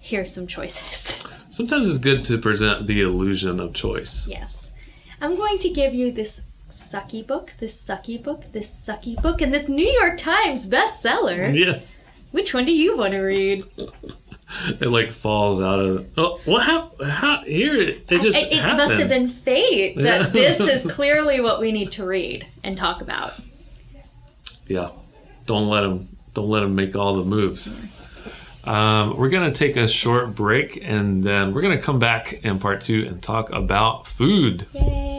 Here's 0.00 0.32
some 0.34 0.46
choices. 0.46 1.24
Sometimes 1.50 1.88
it's 1.88 1.98
good 1.98 2.24
to 2.26 2.38
present 2.38 2.86
the 2.86 3.00
illusion 3.00 3.58
of 3.60 3.74
choice. 3.74 4.28
yes. 4.28 4.72
I'm 5.20 5.36
going 5.36 5.58
to 5.58 5.70
give 5.70 5.94
you 5.94 6.12
this 6.12 6.48
sucky 6.68 7.26
book, 7.26 7.52
this 7.58 7.74
sucky 7.80 8.22
book, 8.22 8.44
this 8.52 8.68
sucky 8.68 9.20
book, 9.22 9.40
and 9.40 9.54
this 9.54 9.68
New 9.68 9.88
York 9.88 10.18
Times 10.18 10.68
bestseller. 10.68 11.56
Yeah. 11.56 11.78
Which 12.34 12.52
one 12.52 12.64
do 12.64 12.72
you 12.72 12.96
want 12.96 13.12
to 13.12 13.20
read? 13.20 13.64
It 14.80 14.90
like 14.90 15.12
falls 15.12 15.60
out 15.62 15.78
of. 15.78 16.08
Oh, 16.16 16.40
what 16.44 16.64
happened? 16.64 17.08
How, 17.08 17.44
here 17.44 17.80
it, 17.80 18.08
just 18.08 18.36
it, 18.36 18.52
it 18.52 18.76
must 18.76 18.94
have 18.94 19.08
been 19.08 19.28
fate 19.28 19.96
that 19.98 20.20
Yeah. 20.20 20.26
this 20.30 20.58
is 20.58 20.90
clearly 20.96 21.40
what 21.40 21.60
we 21.60 21.70
need 21.70 21.92
to 21.92 22.04
read 22.04 22.44
and 22.64 22.76
talk 22.76 23.02
about. 23.02 23.38
Yeah. 24.66 24.90
Don't 25.46 25.68
let 25.68 25.84
him. 25.84 26.08
Don't 26.34 26.48
let 26.48 26.64
him 26.64 26.74
make 26.74 26.96
all 26.96 27.14
the 27.14 27.22
moves. 27.24 27.72
Um, 28.64 29.16
we're 29.16 29.28
gonna 29.30 29.52
take 29.54 29.76
a 29.76 29.86
short 29.86 30.34
break 30.34 30.80
and 30.82 31.22
then 31.22 31.54
we're 31.54 31.62
gonna 31.62 31.80
come 31.80 32.00
back 32.00 32.32
in 32.44 32.58
part 32.58 32.80
two 32.80 33.06
and 33.06 33.22
talk 33.22 33.50
about 33.50 34.08
food. 34.08 34.66
Yay! 34.72 35.13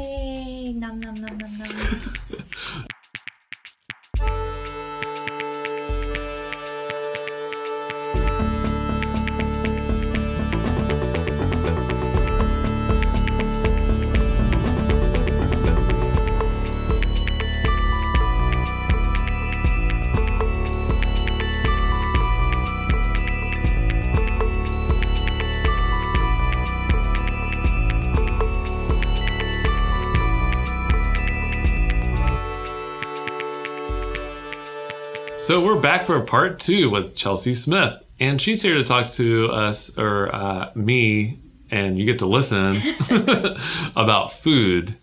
So 35.46 35.64
we're 35.64 35.80
back 35.80 36.06
for 36.06 36.20
part 36.22 36.58
two 36.58 36.90
with 36.90 37.16
Chelsea 37.16 37.54
Smith, 37.54 38.04
and 38.20 38.42
she's 38.42 38.64
here 38.64 38.74
to 38.74 38.84
talk 38.84 39.08
to 39.12 39.52
us 39.52 39.96
or 39.96 40.34
uh, 40.34 40.72
me, 40.74 41.38
and 41.70 42.00
you 42.00 42.06
get 42.08 42.18
to 42.18 42.26
listen 42.26 42.78
about 43.96 44.34
food 44.34 44.96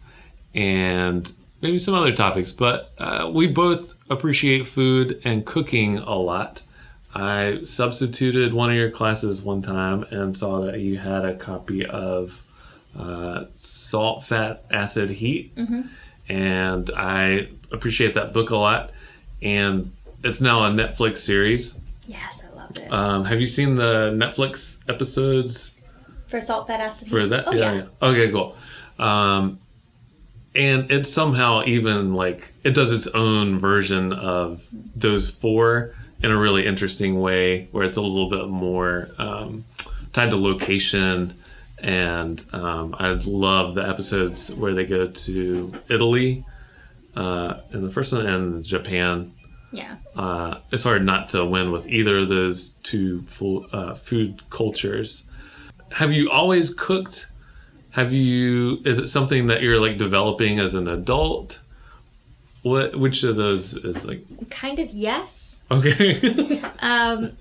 and 0.52 1.33
maybe 1.61 1.78
some 1.78 1.94
other 1.94 2.11
topics. 2.11 2.50
But 2.50 2.90
uh, 2.98 3.31
we 3.33 3.46
both 3.46 3.94
appreciate 4.11 4.66
food 4.66 5.20
and 5.22 5.46
cooking 5.46 5.98
a 5.98 6.16
lot. 6.16 6.64
I 7.14 7.61
substituted 7.62 8.52
one 8.52 8.68
of 8.68 8.74
your 8.74 8.90
classes 8.90 9.42
one 9.42 9.62
time 9.62 10.02
and 10.11 10.37
saw 10.37 10.62
that 10.62 10.81
you 10.81 10.98
had 10.98 11.24
a 11.24 11.37
copy 11.37 11.87
of 11.87 12.42
uh, 12.98 13.44
Salt, 13.55 14.24
Fat, 14.24 14.64
Acid, 14.72 15.11
Heat, 15.11 15.52
and 16.28 16.90
I 16.96 17.46
appreciate 17.70 18.14
that 18.14 18.33
book 18.33 18.50
a 18.50 18.57
lot. 18.57 18.90
And 19.40 19.92
it's 20.24 20.40
now 20.40 20.64
a 20.64 20.70
Netflix 20.70 21.18
series. 21.18 21.80
Yes, 22.06 22.44
I 22.44 22.56
loved 22.56 22.78
it. 22.78 22.92
Um, 22.92 23.24
have 23.24 23.40
you 23.40 23.46
seen 23.46 23.76
the 23.76 24.12
Netflix 24.14 24.88
episodes 24.88 25.80
for 26.28 26.40
salt, 26.40 26.66
fat, 26.66 26.80
acid. 26.80 27.08
for 27.08 27.26
that? 27.26 27.46
Oh 27.46 27.52
yeah. 27.52 27.85
Okay, 28.00 28.30
cool. 28.30 28.56
Um, 28.98 29.58
and 30.54 30.90
it's 30.90 31.11
somehow 31.11 31.64
even 31.64 32.14
like 32.14 32.52
it 32.62 32.74
does 32.74 32.92
its 32.92 33.06
own 33.14 33.58
version 33.58 34.12
of 34.12 34.66
those 34.94 35.30
four 35.30 35.94
in 36.22 36.30
a 36.30 36.38
really 36.38 36.66
interesting 36.66 37.20
way, 37.20 37.68
where 37.72 37.85
it's 37.85 37.96
a 37.96 38.00
little 38.00 38.30
bit 38.30 38.48
more 38.48 39.08
um, 39.18 39.64
tied 40.12 40.30
to 40.30 40.37
location. 40.37 41.35
And 41.78 42.44
um, 42.52 42.94
I 42.96 43.11
love 43.26 43.74
the 43.74 43.88
episodes 43.88 44.54
where 44.54 44.72
they 44.72 44.87
go 44.87 45.08
to 45.08 45.74
Italy, 45.88 46.44
uh, 47.16 47.54
and 47.72 47.82
the 47.82 47.90
first 47.90 48.12
one, 48.12 48.24
and 48.26 48.64
Japan 48.64 49.32
Yeah. 49.72 49.96
uh, 50.16 50.58
it's 50.70 50.82
hard 50.85 51.04
not 51.04 51.30
to 51.30 51.44
win 51.44 51.72
with 51.72 51.87
either 51.88 52.18
of 52.18 52.28
those 52.28 52.70
two 52.82 53.22
full, 53.22 53.66
uh, 53.72 53.94
food 53.94 54.42
cultures. 54.50 55.28
Have 55.92 56.12
you 56.12 56.30
always 56.30 56.72
cooked 56.74 57.30
Have 57.92 58.12
you? 58.12 58.80
Is 58.85 58.98
it 58.98 59.06
something 59.08 59.46
that 59.46 59.61
you're 59.62 59.80
like 59.80 59.98
developing 59.98 60.58
as 60.58 60.74
an 60.74 60.88
adult? 60.88 61.61
What? 62.62 62.96
Which 62.96 63.22
of 63.24 63.37
those 63.37 63.74
is 63.74 64.04
like 64.06 64.24
Kind 64.50 64.78
of 64.78 64.90
yes. 64.90 65.62
okay? 65.70 66.61
Um, 66.80 67.32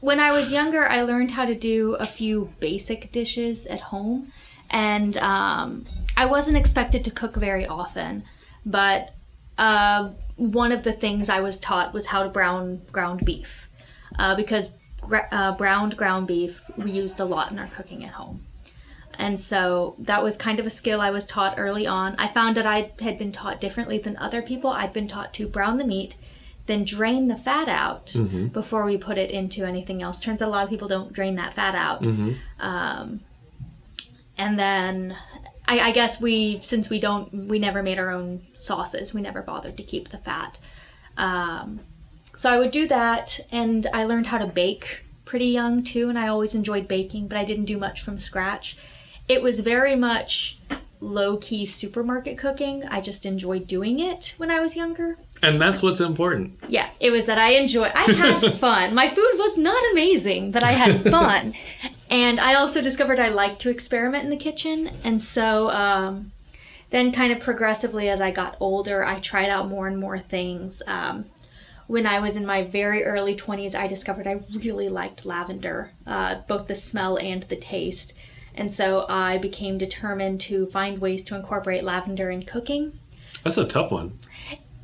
when 0.00 0.18
I 0.18 0.32
was 0.32 0.50
younger, 0.52 0.88
I 0.88 1.02
learned 1.02 1.30
how 1.32 1.44
to 1.44 1.54
do 1.54 1.94
a 1.94 2.04
few 2.04 2.50
basic 2.58 3.12
dishes 3.12 3.66
at 3.66 3.80
home, 3.80 4.32
and 4.70 5.16
um, 5.18 5.84
I 6.16 6.24
wasn't 6.26 6.56
expected 6.56 7.04
to 7.04 7.10
cook 7.10 7.36
very 7.36 7.66
often. 7.66 8.24
But 8.66 9.14
uh, 9.58 10.10
one 10.42 10.72
of 10.72 10.82
the 10.82 10.92
things 10.92 11.28
I 11.28 11.40
was 11.40 11.60
taught 11.60 11.94
was 11.94 12.06
how 12.06 12.22
to 12.22 12.28
brown 12.28 12.82
ground 12.90 13.24
beef, 13.24 13.68
uh, 14.18 14.34
because 14.34 14.72
gra- 15.00 15.28
uh, 15.30 15.56
browned 15.56 15.96
ground 15.96 16.26
beef 16.26 16.68
we 16.76 16.90
used 16.90 17.20
a 17.20 17.24
lot 17.24 17.52
in 17.52 17.58
our 17.58 17.68
cooking 17.68 18.04
at 18.04 18.12
home. 18.12 18.44
And 19.18 19.38
so 19.38 19.94
that 19.98 20.22
was 20.22 20.36
kind 20.36 20.58
of 20.58 20.66
a 20.66 20.70
skill 20.70 21.00
I 21.00 21.10
was 21.10 21.26
taught 21.26 21.54
early 21.58 21.86
on. 21.86 22.16
I 22.18 22.28
found 22.28 22.56
that 22.56 22.66
I 22.66 22.92
had 23.00 23.18
been 23.18 23.30
taught 23.30 23.60
differently 23.60 23.98
than 23.98 24.16
other 24.16 24.42
people. 24.42 24.70
I'd 24.70 24.92
been 24.92 25.06
taught 25.06 25.34
to 25.34 25.46
brown 25.46 25.76
the 25.76 25.84
meat, 25.84 26.14
then 26.66 26.84
drain 26.84 27.28
the 27.28 27.36
fat 27.36 27.68
out 27.68 28.14
before 28.48 28.84
we 28.84 28.96
put 28.96 29.18
it 29.18 29.30
into 29.30 29.64
anything 29.64 30.02
else. 30.02 30.20
Turns 30.20 30.40
out 30.40 30.48
a 30.48 30.50
lot 30.50 30.64
of 30.64 30.70
people 30.70 30.88
don't 30.88 31.12
drain 31.12 31.34
that 31.36 31.52
fat 31.52 31.74
out. 31.74 32.02
Um, 32.58 33.20
and 34.38 34.58
then 34.58 35.16
I, 35.68 35.78
I 35.80 35.92
guess 35.92 36.20
we, 36.20 36.60
since 36.64 36.90
we 36.90 36.98
don't, 37.00 37.32
we 37.32 37.58
never 37.58 37.82
made 37.82 37.98
our 37.98 38.10
own 38.10 38.42
sauces. 38.54 39.14
We 39.14 39.20
never 39.22 39.42
bothered 39.42 39.76
to 39.76 39.82
keep 39.82 40.08
the 40.08 40.18
fat. 40.18 40.58
Um, 41.16 41.80
so 42.36 42.50
I 42.52 42.58
would 42.58 42.70
do 42.72 42.88
that, 42.88 43.38
and 43.52 43.86
I 43.92 44.04
learned 44.04 44.26
how 44.28 44.38
to 44.38 44.46
bake 44.46 45.04
pretty 45.24 45.46
young 45.46 45.84
too, 45.84 46.08
and 46.08 46.18
I 46.18 46.28
always 46.28 46.54
enjoyed 46.54 46.88
baking, 46.88 47.28
but 47.28 47.38
I 47.38 47.44
didn't 47.44 47.66
do 47.66 47.78
much 47.78 48.02
from 48.02 48.18
scratch. 48.18 48.76
It 49.28 49.42
was 49.42 49.60
very 49.60 49.94
much 49.94 50.58
low 51.00 51.36
key 51.36 51.64
supermarket 51.66 52.38
cooking. 52.38 52.84
I 52.88 53.00
just 53.00 53.24
enjoyed 53.26 53.66
doing 53.66 54.00
it 54.00 54.34
when 54.38 54.50
I 54.50 54.60
was 54.60 54.76
younger. 54.76 55.18
and 55.42 55.60
that's 55.60 55.82
what's 55.82 56.00
important. 56.00 56.58
Yeah, 56.68 56.88
it 57.00 57.10
was 57.10 57.26
that 57.26 57.38
I 57.38 57.50
enjoyed. 57.52 57.92
I 57.94 58.02
had 58.12 58.54
fun. 58.58 58.94
My 58.94 59.08
food 59.08 59.32
was 59.34 59.58
not 59.58 59.82
amazing, 59.92 60.50
but 60.52 60.62
I 60.64 60.72
had 60.72 61.02
fun, 61.02 61.54
and 62.12 62.38
I 62.38 62.54
also 62.54 62.82
discovered 62.82 63.18
I 63.18 63.30
liked 63.30 63.60
to 63.62 63.70
experiment 63.70 64.24
in 64.24 64.30
the 64.30 64.36
kitchen. 64.36 64.90
And 65.02 65.20
so, 65.20 65.70
um, 65.70 66.32
then, 66.90 67.10
kind 67.10 67.32
of 67.32 67.40
progressively 67.40 68.10
as 68.10 68.20
I 68.20 68.30
got 68.30 68.56
older, 68.60 69.02
I 69.02 69.18
tried 69.18 69.48
out 69.48 69.68
more 69.68 69.86
and 69.88 69.98
more 69.98 70.18
things. 70.18 70.82
Um, 70.86 71.24
when 71.86 72.06
I 72.06 72.20
was 72.20 72.36
in 72.36 72.44
my 72.46 72.62
very 72.62 73.02
early 73.02 73.34
twenties, 73.34 73.74
I 73.74 73.86
discovered 73.86 74.26
I 74.26 74.40
really 74.54 74.88
liked 74.88 75.24
lavender, 75.24 75.90
uh, 76.06 76.42
both 76.46 76.68
the 76.68 76.74
smell 76.74 77.16
and 77.16 77.42
the 77.44 77.56
taste. 77.56 78.12
And 78.54 78.70
so 78.70 79.06
I 79.08 79.38
became 79.38 79.78
determined 79.78 80.40
to 80.42 80.66
find 80.66 81.00
ways 81.00 81.24
to 81.24 81.34
incorporate 81.34 81.84
lavender 81.84 82.30
in 82.30 82.42
cooking. 82.42 82.98
That's 83.42 83.56
a 83.56 83.66
tough 83.66 83.90
one. 83.90 84.18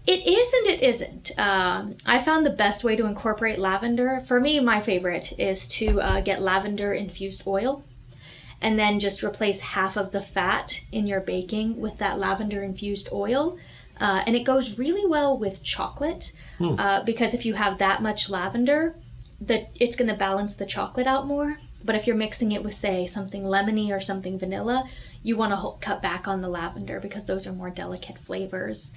It 0.09 0.27
is 0.27 0.53
and 0.55 0.67
it 0.69 0.83
isn't. 0.83 1.39
Um, 1.39 1.97
I 2.07 2.19
found 2.19 2.47
the 2.47 2.51
best 2.51 2.83
way 2.83 2.97
to 2.97 3.05
incorporate 3.05 3.59
lavender, 3.59 4.23
for 4.27 4.41
me, 4.41 4.59
my 4.59 4.81
favorite, 4.81 5.39
is 5.39 5.69
to 5.69 6.01
uh, 6.01 6.21
get 6.23 6.41
lavender 6.41 6.95
infused 6.95 7.47
oil 7.47 7.85
and 8.63 8.79
then 8.79 9.01
just 9.01 9.23
replace 9.23 9.61
half 9.61 9.99
of 9.99 10.13
the 10.13 10.23
fat 10.23 10.81
in 10.93 11.07
your 11.07 11.21
baking 11.21 11.79
with 11.79 11.99
that 11.99 12.19
lavender 12.19 12.63
infused 12.63 13.11
oil. 13.13 13.59
Uh, 14.01 14.23
and 14.27 14.35
it 14.35 14.45
goes 14.45 14.79
really 14.79 15.05
well 15.05 15.37
with 15.37 15.63
chocolate 15.63 16.33
uh, 16.79 17.03
because 17.05 17.35
if 17.35 17.45
you 17.45 17.53
have 17.53 17.77
that 17.77 18.01
much 18.01 18.31
lavender, 18.31 18.95
the, 19.43 19.67
it's 19.75 19.95
going 19.95 20.09
to 20.09 20.17
balance 20.17 20.57
the 20.57 20.65
chocolate 20.65 21.07
out 21.07 21.27
more. 21.27 21.59
But 21.85 21.97
if 21.97 22.07
you're 22.07 22.17
mixing 22.17 22.53
it 22.53 22.65
with, 22.65 22.73
say, 22.73 23.07
something 23.07 23.43
lemony 23.43 23.91
or 23.91 24.01
something 24.01 24.39
vanilla, 24.39 24.89
you 25.23 25.37
want 25.37 25.53
to 25.53 25.87
cut 25.87 26.01
back 26.01 26.27
on 26.27 26.41
the 26.41 26.49
lavender 26.49 26.99
because 26.99 27.27
those 27.27 27.47
are 27.47 27.53
more 27.53 27.69
delicate 27.69 28.17
flavors. 28.17 28.97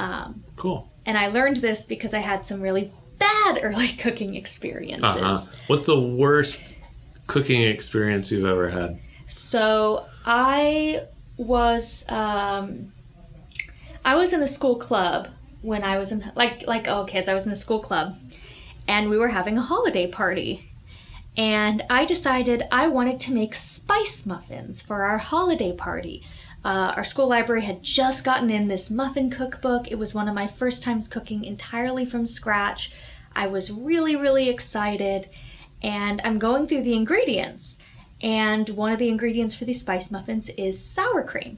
Um, 0.00 0.42
Cool. 0.56 0.88
and 1.06 1.16
I 1.18 1.28
learned 1.28 1.56
this 1.56 1.84
because 1.84 2.14
I 2.14 2.18
had 2.20 2.44
some 2.44 2.60
really 2.60 2.90
bad 3.18 3.60
early 3.62 3.88
cooking 3.88 4.34
experiences. 4.34 5.04
Uh-huh. 5.04 5.56
What's 5.66 5.84
the 5.86 6.00
worst 6.00 6.76
cooking 7.26 7.62
experience 7.62 8.32
you've 8.32 8.44
ever 8.44 8.70
had? 8.70 8.98
So 9.26 10.06
I 10.26 11.02
was 11.36 12.04
um, 12.10 12.92
I 14.04 14.16
was 14.16 14.32
in 14.32 14.42
a 14.42 14.48
school 14.48 14.76
club 14.76 15.28
when 15.62 15.84
I 15.84 15.98
was 15.98 16.10
in 16.12 16.32
like 16.34 16.66
like 16.66 16.88
all 16.88 17.04
kids. 17.04 17.28
I 17.28 17.34
was 17.34 17.46
in 17.46 17.52
a 17.52 17.56
school 17.56 17.80
club, 17.80 18.18
and 18.88 19.08
we 19.10 19.16
were 19.18 19.28
having 19.28 19.56
a 19.58 19.62
holiday 19.62 20.06
party. 20.10 20.66
And 21.36 21.82
I 21.88 22.04
decided 22.06 22.64
I 22.72 22.88
wanted 22.88 23.20
to 23.20 23.32
make 23.32 23.54
spice 23.54 24.26
muffins 24.26 24.82
for 24.82 25.02
our 25.04 25.18
holiday 25.18 25.72
party. 25.72 26.22
Uh, 26.64 26.92
our 26.96 27.04
school 27.04 27.28
library 27.28 27.62
had 27.62 27.82
just 27.82 28.24
gotten 28.24 28.50
in 28.50 28.68
this 28.68 28.90
muffin 28.90 29.30
cookbook. 29.30 29.90
It 29.90 29.98
was 29.98 30.14
one 30.14 30.28
of 30.28 30.34
my 30.34 30.46
first 30.46 30.82
times 30.82 31.08
cooking 31.08 31.44
entirely 31.44 32.04
from 32.04 32.26
scratch. 32.26 32.92
I 33.34 33.46
was 33.46 33.72
really, 33.72 34.14
really 34.16 34.48
excited. 34.48 35.28
And 35.82 36.20
I'm 36.22 36.38
going 36.38 36.66
through 36.66 36.82
the 36.82 36.94
ingredients. 36.94 37.78
And 38.22 38.68
one 38.70 38.92
of 38.92 38.98
the 38.98 39.08
ingredients 39.08 39.54
for 39.54 39.64
these 39.64 39.80
spice 39.80 40.10
muffins 40.10 40.50
is 40.50 40.84
sour 40.84 41.22
cream. 41.22 41.56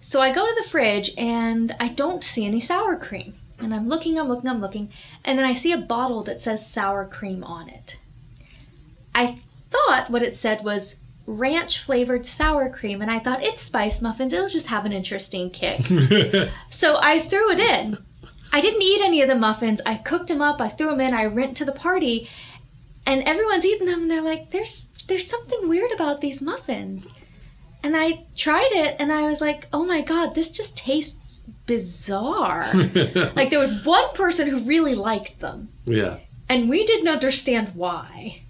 So 0.00 0.22
I 0.22 0.32
go 0.32 0.46
to 0.46 0.54
the 0.62 0.68
fridge 0.68 1.12
and 1.18 1.76
I 1.78 1.88
don't 1.88 2.24
see 2.24 2.46
any 2.46 2.60
sour 2.60 2.96
cream. 2.96 3.34
And 3.58 3.74
I'm 3.74 3.88
looking, 3.88 4.18
I'm 4.18 4.28
looking, 4.28 4.48
I'm 4.48 4.60
looking. 4.60 4.90
And 5.24 5.38
then 5.38 5.44
I 5.44 5.52
see 5.52 5.72
a 5.72 5.78
bottle 5.78 6.22
that 6.22 6.40
says 6.40 6.70
sour 6.70 7.04
cream 7.04 7.44
on 7.44 7.68
it. 7.68 7.98
I 9.14 9.40
thought 9.70 10.08
what 10.08 10.22
it 10.22 10.36
said 10.36 10.64
was 10.64 11.00
ranch 11.28 11.78
flavored 11.80 12.24
sour 12.26 12.68
cream. 12.70 13.02
And 13.02 13.10
I 13.10 13.18
thought 13.18 13.42
it's 13.42 13.60
spice 13.60 14.00
muffins, 14.02 14.32
it'll 14.32 14.48
just 14.48 14.68
have 14.68 14.86
an 14.86 14.92
interesting 14.92 15.50
kick. 15.50 15.80
so 16.70 16.96
I 17.00 17.18
threw 17.18 17.50
it 17.52 17.60
in. 17.60 17.98
I 18.52 18.60
didn't 18.62 18.82
eat 18.82 19.02
any 19.02 19.20
of 19.20 19.28
the 19.28 19.34
muffins. 19.36 19.80
I 19.84 19.96
cooked 19.96 20.28
them 20.28 20.40
up, 20.42 20.60
I 20.60 20.68
threw 20.68 20.88
them 20.90 21.00
in, 21.00 21.12
I 21.14 21.26
went 21.26 21.56
to 21.58 21.64
the 21.64 21.72
party. 21.72 22.28
And 23.06 23.22
everyone's 23.22 23.64
eating 23.64 23.86
them 23.86 24.02
and 24.02 24.10
they're 24.10 24.22
like, 24.22 24.50
there's 24.50 24.88
there's 25.08 25.26
something 25.26 25.68
weird 25.68 25.92
about 25.92 26.20
these 26.20 26.42
muffins. 26.42 27.14
And 27.82 27.96
I 27.96 28.24
tried 28.36 28.70
it 28.72 28.96
and 28.98 29.12
I 29.12 29.22
was 29.28 29.40
like, 29.40 29.66
oh 29.72 29.84
my 29.84 30.00
god, 30.02 30.34
this 30.34 30.50
just 30.50 30.76
tastes 30.76 31.40
bizarre. 31.66 32.64
like 33.36 33.50
there 33.50 33.58
was 33.58 33.84
one 33.84 34.12
person 34.14 34.48
who 34.48 34.58
really 34.60 34.94
liked 34.94 35.40
them 35.40 35.68
Yeah. 35.84 36.16
and 36.48 36.68
we 36.68 36.84
didn't 36.86 37.08
understand 37.08 37.68
why. 37.74 38.40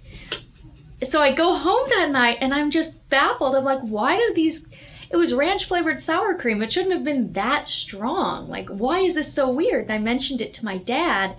So 1.03 1.23
I 1.23 1.33
go 1.33 1.57
home 1.57 1.89
that 1.91 2.11
night 2.11 2.39
and 2.41 2.53
I'm 2.53 2.71
just 2.71 3.09
baffled. 3.09 3.55
I'm 3.55 3.65
like, 3.65 3.81
why 3.81 4.17
do 4.17 4.33
these. 4.35 4.69
It 5.11 5.17
was 5.17 5.33
ranch 5.33 5.65
flavored 5.65 6.01
sour 6.01 6.35
cream. 6.35 6.63
It 6.63 6.73
shouldn't 6.73 6.93
have 6.93 7.05
been 7.05 7.33
that 7.33 7.69
strong. 7.69 8.49
Like, 8.49 8.69
why 8.69 9.01
is 9.01 9.15
this 9.15 9.33
so 9.33 9.51
weird? 9.51 9.85
And 9.85 9.93
I 9.93 9.99
mentioned 9.99 10.41
it 10.41 10.53
to 10.55 10.65
my 10.65 10.77
dad 10.77 11.37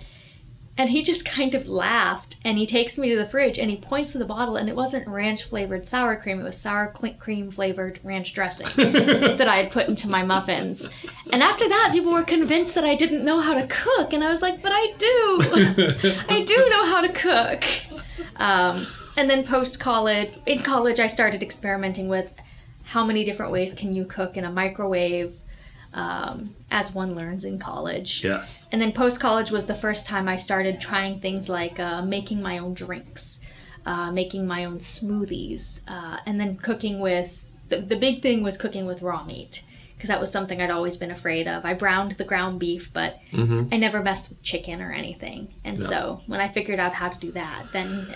and 0.78 0.88
he 0.90 1.02
just 1.02 1.24
kind 1.26 1.54
of 1.54 1.68
laughed 1.68 2.36
and 2.42 2.56
he 2.56 2.66
takes 2.66 2.96
me 2.96 3.10
to 3.10 3.16
the 3.16 3.26
fridge 3.26 3.58
and 3.58 3.70
he 3.70 3.76
points 3.76 4.12
to 4.12 4.18
the 4.18 4.24
bottle 4.24 4.56
and 4.56 4.68
it 4.68 4.74
wasn't 4.74 5.06
ranch 5.06 5.44
flavored 5.44 5.84
sour 5.84 6.16
cream. 6.16 6.40
It 6.40 6.44
was 6.44 6.58
sour 6.58 6.86
cream 7.18 7.50
flavored 7.50 8.00
ranch 8.02 8.32
dressing 8.32 8.66
that 8.92 9.46
I 9.46 9.56
had 9.56 9.70
put 9.70 9.88
into 9.88 10.08
my 10.08 10.24
muffins. 10.24 10.88
And 11.32 11.42
after 11.42 11.68
that, 11.68 11.90
people 11.92 12.12
were 12.12 12.22
convinced 12.22 12.74
that 12.76 12.84
I 12.84 12.94
didn't 12.94 13.24
know 13.26 13.40
how 13.40 13.54
to 13.54 13.66
cook. 13.66 14.14
And 14.14 14.24
I 14.24 14.30
was 14.30 14.40
like, 14.40 14.62
but 14.62 14.72
I 14.74 14.94
do. 14.96 16.24
I 16.28 16.44
do 16.44 16.68
know 16.70 16.86
how 16.86 17.02
to 17.02 17.12
cook. 17.12 17.64
Um, 18.36 18.86
and 19.16 19.28
then 19.28 19.44
post 19.44 19.80
college, 19.80 20.30
in 20.46 20.62
college, 20.62 21.00
I 21.00 21.06
started 21.06 21.42
experimenting 21.42 22.08
with 22.08 22.34
how 22.84 23.04
many 23.04 23.24
different 23.24 23.52
ways 23.52 23.74
can 23.74 23.94
you 23.94 24.04
cook 24.04 24.36
in 24.36 24.44
a 24.44 24.50
microwave 24.50 25.34
um, 25.92 26.54
as 26.70 26.94
one 26.94 27.14
learns 27.14 27.44
in 27.44 27.58
college. 27.58 28.22
Yes. 28.24 28.68
And 28.72 28.80
then 28.80 28.92
post 28.92 29.20
college 29.20 29.50
was 29.50 29.66
the 29.66 29.74
first 29.74 30.06
time 30.06 30.28
I 30.28 30.36
started 30.36 30.80
trying 30.80 31.20
things 31.20 31.48
like 31.48 31.78
uh, 31.80 32.02
making 32.02 32.42
my 32.42 32.58
own 32.58 32.74
drinks, 32.74 33.40
uh, 33.86 34.10
making 34.12 34.46
my 34.46 34.64
own 34.64 34.78
smoothies, 34.78 35.82
uh, 35.88 36.18
and 36.26 36.40
then 36.40 36.56
cooking 36.56 37.00
with 37.00 37.44
the, 37.68 37.78
the 37.78 37.96
big 37.96 38.22
thing 38.22 38.42
was 38.42 38.56
cooking 38.56 38.86
with 38.86 39.02
raw 39.02 39.24
meat 39.24 39.62
because 39.96 40.08
that 40.08 40.20
was 40.20 40.32
something 40.32 40.62
I'd 40.62 40.70
always 40.70 40.96
been 40.96 41.10
afraid 41.10 41.46
of. 41.46 41.66
I 41.66 41.74
browned 41.74 42.12
the 42.12 42.24
ground 42.24 42.58
beef, 42.58 42.90
but 42.92 43.20
I 43.70 43.76
never 43.76 44.02
messed 44.02 44.30
with 44.30 44.42
chicken 44.42 44.80
or 44.80 44.90
anything. 44.90 45.48
And 45.62 45.82
so 45.82 46.22
when 46.26 46.40
I 46.40 46.48
figured 46.48 46.80
out 46.80 46.94
how 46.94 47.10
to 47.10 47.18
do 47.18 47.30
that, 47.32 47.66
then 47.74 48.06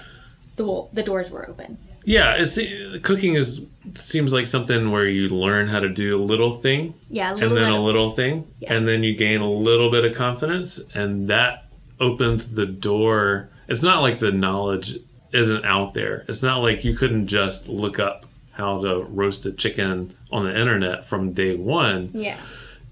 the, 0.56 0.86
the 0.92 1.02
doors 1.02 1.30
were 1.30 1.48
open. 1.48 1.78
Yeah, 2.04 2.34
it's 2.38 2.58
cooking 3.02 3.34
is 3.34 3.66
seems 3.94 4.32
like 4.32 4.46
something 4.46 4.90
where 4.90 5.06
you 5.06 5.28
learn 5.28 5.68
how 5.68 5.80
to 5.80 5.88
do 5.88 6.16
a 6.16 6.20
little 6.22 6.50
thing 6.50 6.94
Yeah, 7.10 7.30
a 7.30 7.32
and 7.34 7.42
then 7.42 7.70
bit 7.70 7.72
a 7.72 7.78
little 7.78 8.10
thing 8.10 8.46
Yeah. 8.60 8.74
and 8.74 8.86
then 8.88 9.02
you 9.02 9.14
gain 9.14 9.40
a 9.40 9.48
little 9.50 9.90
bit 9.90 10.04
of 10.04 10.14
confidence 10.14 10.80
and 10.94 11.28
that 11.28 11.64
opens 12.00 12.52
the 12.54 12.66
door. 12.66 13.48
It's 13.68 13.82
not 13.82 14.02
like 14.02 14.18
the 14.18 14.32
knowledge 14.32 14.98
isn't 15.32 15.64
out 15.64 15.94
there. 15.94 16.24
It's 16.28 16.42
not 16.42 16.58
like 16.58 16.84
you 16.84 16.94
couldn't 16.96 17.26
just 17.26 17.68
look 17.68 17.98
up 17.98 18.26
how 18.52 18.82
to 18.82 19.02
roast 19.04 19.46
a 19.46 19.52
chicken 19.52 20.14
on 20.30 20.44
the 20.44 20.58
internet 20.58 21.04
from 21.06 21.32
day 21.32 21.56
1. 21.56 22.10
Yeah. 22.12 22.36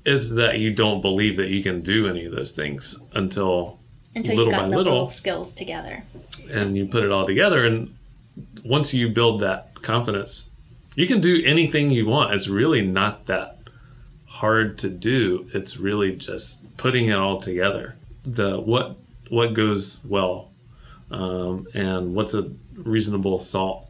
It's 0.04 0.34
that 0.34 0.58
you 0.58 0.72
don't 0.74 1.00
believe 1.00 1.36
that 1.36 1.48
you 1.50 1.62
can 1.62 1.80
do 1.82 2.08
any 2.08 2.24
of 2.24 2.32
those 2.32 2.52
things 2.52 3.02
until 3.14 3.78
Until 4.14 4.36
little 4.36 4.52
you 4.52 4.58
got 4.58 4.62
by 4.64 4.68
the 4.70 4.76
little. 4.76 4.92
little 4.92 5.08
skills 5.08 5.54
together. 5.54 6.02
And 6.50 6.76
you 6.76 6.86
put 6.86 7.04
it 7.04 7.12
all 7.12 7.26
together 7.26 7.64
and 7.64 7.94
once 8.64 8.94
you 8.94 9.08
build 9.08 9.40
that 9.40 9.74
confidence 9.82 10.52
you 10.94 11.06
can 11.06 11.20
do 11.20 11.42
anything 11.44 11.90
you 11.90 12.06
want. 12.06 12.34
It's 12.34 12.48
really 12.48 12.82
not 12.82 13.26
that 13.26 13.58
hard 14.26 14.78
to 14.78 14.90
do. 14.90 15.48
It's 15.54 15.78
really 15.78 16.16
just 16.16 16.76
putting 16.76 17.08
it 17.08 17.14
all 17.14 17.40
together. 17.40 17.96
The 18.24 18.60
what 18.60 18.96
what 19.28 19.54
goes 19.54 20.04
well, 20.04 20.50
um, 21.10 21.66
and 21.74 22.14
what's 22.14 22.34
a 22.34 22.50
reasonable 22.76 23.38
salt 23.38 23.86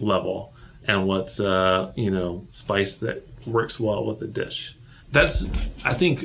level, 0.00 0.54
and 0.86 1.06
what's 1.06 1.38
uh, 1.40 1.92
you 1.94 2.10
know 2.10 2.46
spice 2.50 2.98
that 2.98 3.26
works 3.46 3.78
well 3.78 4.04
with 4.04 4.20
the 4.20 4.26
dish. 4.26 4.74
That's 5.12 5.50
I 5.84 5.94
think 5.94 6.24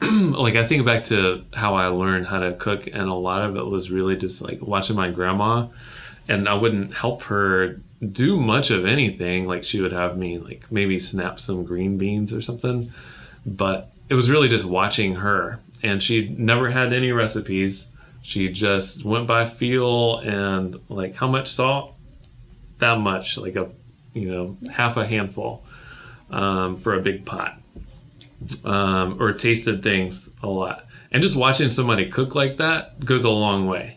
like 0.00 0.54
I 0.54 0.64
think 0.64 0.86
back 0.86 1.04
to 1.04 1.44
how 1.54 1.74
I 1.74 1.88
learned 1.88 2.26
how 2.26 2.40
to 2.40 2.52
cook, 2.54 2.86
and 2.86 3.08
a 3.08 3.14
lot 3.14 3.42
of 3.42 3.56
it 3.56 3.66
was 3.66 3.90
really 3.90 4.16
just 4.16 4.40
like 4.40 4.60
watching 4.62 4.96
my 4.96 5.10
grandma, 5.10 5.68
and 6.28 6.48
I 6.48 6.54
wouldn't 6.54 6.94
help 6.94 7.24
her 7.24 7.80
do 8.00 8.36
much 8.36 8.70
of 8.70 8.86
anything. 8.86 9.46
Like 9.46 9.64
she 9.64 9.80
would 9.80 9.92
have 9.92 10.16
me 10.16 10.38
like 10.38 10.70
maybe 10.70 10.98
snap 10.98 11.40
some 11.40 11.64
green 11.64 11.98
beans 11.98 12.32
or 12.32 12.40
something, 12.40 12.90
but 13.44 13.90
it 14.08 14.14
was 14.14 14.30
really 14.30 14.48
just 14.48 14.64
watching 14.64 15.16
her. 15.16 15.60
And 15.82 16.02
she 16.02 16.28
never 16.36 16.70
had 16.70 16.92
any 16.92 17.12
recipes. 17.12 17.90
She 18.22 18.52
just 18.52 19.04
went 19.04 19.26
by 19.26 19.46
feel 19.46 20.18
and 20.18 20.76
like 20.88 21.16
how 21.16 21.28
much 21.28 21.48
salt, 21.48 21.94
that 22.78 22.98
much, 22.98 23.38
like 23.38 23.56
a 23.56 23.70
you 24.14 24.30
know 24.30 24.56
half 24.70 24.96
a 24.96 25.06
handful 25.06 25.64
um, 26.30 26.76
for 26.76 26.94
a 26.94 27.00
big 27.00 27.24
pot, 27.24 27.58
um, 28.64 29.20
or 29.20 29.32
tasted 29.32 29.82
things 29.82 30.34
a 30.42 30.48
lot. 30.48 30.84
And 31.10 31.22
just 31.22 31.36
watching 31.36 31.70
somebody 31.70 32.10
cook 32.10 32.34
like 32.34 32.58
that 32.58 33.04
goes 33.04 33.24
a 33.24 33.30
long 33.30 33.66
way. 33.66 33.96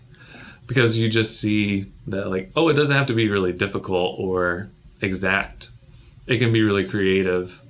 Because 0.67 0.97
you 0.97 1.09
just 1.09 1.41
see 1.41 1.85
that 2.07 2.29
like 2.29 2.51
oh 2.55 2.69
it 2.69 2.73
doesn't 2.73 2.95
have 2.95 3.07
to 3.07 3.13
be 3.13 3.29
really 3.29 3.51
difficult 3.51 4.19
or 4.19 4.69
exact. 5.01 5.69
It 6.27 6.37
can 6.37 6.53
be 6.53 6.61
really 6.61 6.85
creative. 6.85 7.61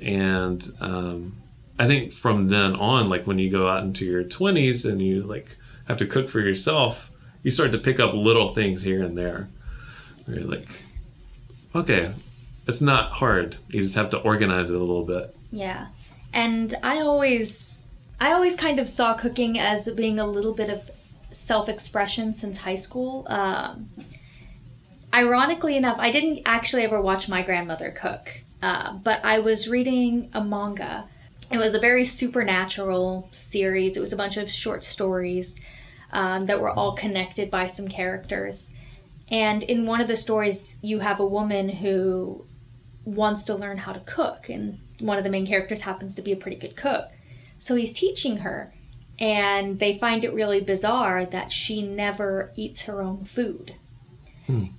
And 0.00 0.66
um, 0.80 1.36
i 1.78 1.86
think 1.86 2.12
from 2.12 2.48
then 2.48 2.76
on 2.76 3.08
like 3.08 3.26
when 3.26 3.38
you 3.38 3.50
go 3.50 3.68
out 3.68 3.82
into 3.82 4.04
your 4.04 4.22
20s 4.22 4.88
and 4.88 5.00
you 5.00 5.22
like 5.22 5.56
have 5.88 5.96
to 5.98 6.06
cook 6.06 6.28
for 6.28 6.38
yourself 6.38 7.10
you 7.42 7.50
start 7.50 7.72
to 7.72 7.78
pick 7.78 7.98
up 7.98 8.14
little 8.14 8.48
things 8.48 8.82
here 8.82 9.02
and 9.02 9.18
there. 9.18 9.48
You're 10.28 10.44
like 10.44 10.68
okay 11.74 12.12
it's 12.72 12.80
not 12.80 13.12
hard 13.12 13.56
you 13.68 13.82
just 13.82 13.94
have 13.94 14.10
to 14.10 14.18
organize 14.18 14.70
it 14.70 14.76
a 14.76 14.78
little 14.78 15.04
bit 15.04 15.34
Yeah. 15.52 15.88
And 16.32 16.74
I 16.82 17.00
always 17.00 17.92
I 18.18 18.32
always 18.32 18.56
kind 18.56 18.78
of 18.80 18.88
saw 18.88 19.14
cooking 19.14 19.58
as 19.58 19.88
being 19.90 20.18
a 20.18 20.26
little 20.26 20.54
bit 20.54 20.70
of 20.70 20.90
self-expression 21.30 22.34
since 22.34 22.58
high 22.58 22.76
school. 22.76 23.26
Um, 23.28 23.90
ironically 25.12 25.76
enough, 25.76 25.98
I 25.98 26.10
didn't 26.10 26.42
actually 26.46 26.84
ever 26.84 27.00
watch 27.00 27.28
my 27.28 27.42
grandmother 27.42 27.90
cook, 27.90 28.42
uh, 28.62 28.94
but 28.94 29.24
I 29.24 29.40
was 29.40 29.68
reading 29.68 30.30
a 30.32 30.42
manga. 30.42 31.04
It 31.50 31.58
was 31.58 31.74
a 31.74 31.80
very 31.80 32.04
supernatural 32.04 33.28
series. 33.32 33.96
It 33.96 34.00
was 34.00 34.12
a 34.12 34.16
bunch 34.16 34.36
of 34.36 34.50
short 34.50 34.84
stories 34.84 35.60
um, 36.12 36.46
that 36.46 36.60
were 36.60 36.70
all 36.70 36.92
connected 36.92 37.50
by 37.50 37.66
some 37.66 37.88
characters. 37.88 38.74
And 39.30 39.62
in 39.62 39.84
one 39.84 40.00
of 40.00 40.08
the 40.08 40.16
stories, 40.16 40.78
you 40.80 41.00
have 41.00 41.18
a 41.18 41.26
woman 41.26 41.68
who 41.68 42.44
wants 43.04 43.44
to 43.44 43.54
learn 43.54 43.78
how 43.78 43.92
to 43.92 44.00
cook, 44.00 44.48
and 44.48 44.78
one 44.98 45.18
of 45.18 45.24
the 45.24 45.30
main 45.30 45.46
characters 45.46 45.82
happens 45.82 46.14
to 46.14 46.22
be 46.22 46.32
a 46.32 46.36
pretty 46.36 46.56
good 46.56 46.76
cook. 46.76 47.10
So 47.58 47.74
he's 47.74 47.92
teaching 47.92 48.38
her, 48.38 48.72
and 49.18 49.78
they 49.78 49.98
find 49.98 50.24
it 50.24 50.32
really 50.32 50.60
bizarre 50.60 51.24
that 51.26 51.52
she 51.52 51.82
never 51.82 52.52
eats 52.56 52.82
her 52.82 53.02
own 53.02 53.24
food. 53.24 53.74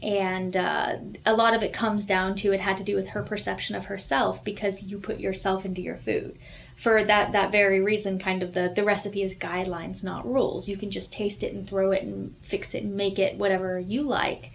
And 0.02 0.56
uh, 0.58 0.98
a 1.26 1.34
lot 1.34 1.56
of 1.56 1.64
it 1.64 1.74
comes 1.74 2.06
down 2.06 2.36
to 2.38 2.52
it 2.52 2.60
had 2.60 2.78
to 2.78 2.84
do 2.84 2.96
with 2.96 3.10
her 3.10 3.24
perception 3.24 3.76
of 3.76 3.86
herself 3.86 4.44
because 4.44 4.84
you 4.84 5.00
put 5.00 5.20
yourself 5.20 5.66
into 5.66 5.82
your 5.82 5.96
food. 5.96 6.38
For 6.76 7.04
that, 7.04 7.32
that 7.32 7.52
very 7.52 7.80
reason, 7.80 8.20
kind 8.20 8.44
of 8.44 8.54
the, 8.54 8.72
the 8.76 8.84
recipe 8.84 9.24
is 9.24 9.38
guidelines, 9.38 10.04
not 10.04 10.32
rules. 10.32 10.68
You 10.68 10.78
can 10.78 10.92
just 10.92 11.14
taste 11.14 11.44
it 11.44 11.54
and 11.54 11.68
throw 11.68 11.92
it 11.92 12.04
and 12.04 12.36
fix 12.42 12.74
it 12.74 12.84
and 12.84 12.96
make 12.96 13.18
it 13.18 13.38
whatever 13.38 13.80
you 13.80 14.04
like. 14.04 14.52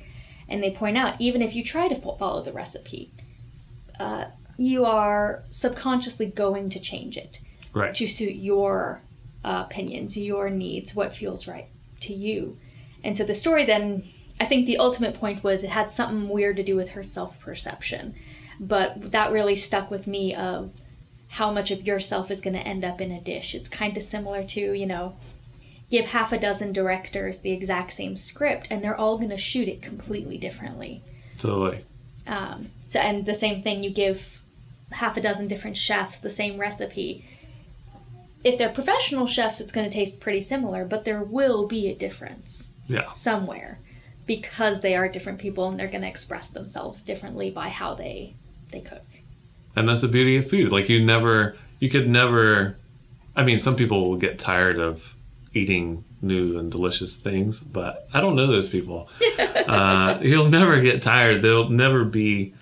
And 0.48 0.62
they 0.62 0.70
point 0.70 0.98
out, 0.98 1.14
even 1.18 1.42
if 1.42 1.54
you 1.54 1.64
try 1.64 1.88
to 1.88 1.94
follow 1.94 2.42
the 2.42 2.52
recipe, 2.52 3.11
uh, 3.98 4.26
you 4.56 4.84
are 4.84 5.42
subconsciously 5.50 6.26
going 6.26 6.68
to 6.70 6.80
change 6.80 7.16
it 7.16 7.40
right 7.72 7.94
to 7.94 8.06
suit 8.06 8.34
your 8.34 9.00
uh, 9.44 9.64
opinions, 9.66 10.16
your 10.16 10.50
needs, 10.50 10.94
what 10.94 11.14
feels 11.14 11.46
right 11.46 11.68
to 12.00 12.12
you. 12.12 12.56
And 13.04 13.16
so 13.16 13.24
the 13.24 13.34
story 13.34 13.64
then, 13.64 14.04
I 14.40 14.44
think 14.44 14.66
the 14.66 14.78
ultimate 14.78 15.14
point 15.14 15.44
was 15.44 15.64
it 15.64 15.70
had 15.70 15.90
something 15.90 16.28
weird 16.28 16.56
to 16.56 16.62
do 16.62 16.76
with 16.76 16.90
her 16.90 17.02
self 17.02 17.40
perception. 17.40 18.14
But 18.61 19.12
that 19.12 19.32
really 19.32 19.54
stuck 19.54 19.90
with 19.90 20.06
me 20.06 20.34
of 20.34 20.72
how 21.30 21.52
much 21.52 21.70
of 21.70 21.87
yourself 21.87 22.30
is 22.30 22.40
going 22.40 22.54
to 22.54 22.66
end 22.66 22.84
up 22.84 23.00
in 23.00 23.12
a 23.12 23.20
dish. 23.20 23.54
It's 23.54 23.68
kind 23.68 23.96
of 23.96 24.02
similar 24.02 24.42
to, 24.42 24.72
you 24.72 24.87
know, 24.87 25.14
give 25.90 26.06
half 26.06 26.32
a 26.32 26.38
dozen 26.38 26.72
directors 26.72 27.40
the 27.40 27.52
exact 27.52 27.92
same 27.92 28.16
script 28.16 28.66
and 28.70 28.82
they're 28.82 28.96
all 28.96 29.16
going 29.16 29.30
to 29.30 29.37
shoot 29.37 29.68
it 29.68 29.80
completely 29.80 30.37
differently. 30.37 31.02
totally 31.38 31.84
Um, 32.29 32.71
so, 32.87 33.01
and 33.01 33.27
the 33.27 33.35
same 33.35 33.62
thing, 33.62 33.83
you 33.83 33.91
give 33.91 34.43
half 34.93 35.17
a 35.17 35.21
dozen 35.21 35.49
different 35.49 35.77
chefs 35.77 36.19
the 36.19 36.31
same 36.31 36.59
recipe. 36.59 37.25
If 38.45 38.57
they're 38.57 38.69
professional 38.69 39.27
chefs, 39.27 39.61
it's 39.61 39.73
going 39.73 39.88
to 39.88 39.93
taste 39.93 40.21
pretty 40.21 40.41
similar, 40.41 40.85
but 40.85 41.05
there 41.05 41.23
will 41.23 41.67
be 41.67 41.88
a 41.88 41.95
difference 41.95 42.75
yeah 42.88 43.03
somewhere 43.03 43.79
because 44.27 44.81
they 44.81 44.97
are 44.97 45.09
different 45.09 45.38
people 45.38 45.69
and 45.69 45.79
they're 45.79 45.87
going 45.87 46.03
to 46.03 46.09
express 46.09 46.51
themselves 46.51 47.03
differently 47.03 47.51
by 47.51 47.69
how 47.69 47.95
they 47.95 48.35
they 48.71 48.81
cook. 48.81 49.05
and 49.77 49.87
that's 49.87 50.01
the 50.01 50.09
beauty 50.09 50.37
of 50.37 50.49
food 50.49 50.73
like 50.73 50.88
you 50.88 51.05
never 51.05 51.57
you 51.79 51.88
could 51.88 52.09
never 52.09 52.77
i 53.37 53.45
mean 53.45 53.59
some 53.59 53.77
people 53.77 54.09
will 54.09 54.17
get 54.17 54.38
tired 54.38 54.79
of 54.79 55.14
eating 55.54 56.04
new 56.20 56.58
and 56.58 56.70
delicious 56.70 57.16
things 57.18 57.61
but 57.61 58.08
i 58.12 58.20
don't 58.20 58.37
know 58.37 58.46
those 58.46 58.68
people. 58.68 59.08
Uh, 59.68 60.18
you'll 60.22 60.48
never 60.48 60.80
get 60.80 61.02
tired. 61.02 61.42
There'll 61.42 61.68
never 61.68 62.02
be 62.02 62.54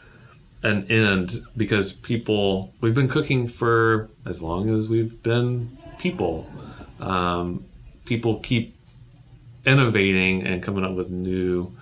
an 0.65 0.91
end 0.91 1.35
because 1.57 1.93
people 1.93 2.73
we've 2.81 2.97
been 2.97 3.09
cooking 3.09 3.47
for 3.47 4.11
as 4.25 4.43
long 4.43 4.71
as 4.71 4.89
we've 4.89 5.23
been 5.23 5.79
people. 5.99 6.51
Um, 7.01 7.65
people 8.05 8.41
keep 8.41 8.75
innovating 9.65 10.45
and 10.45 10.63
coming 10.63 10.85
up 10.85 10.93
with 10.93 11.11
new 11.11 11.73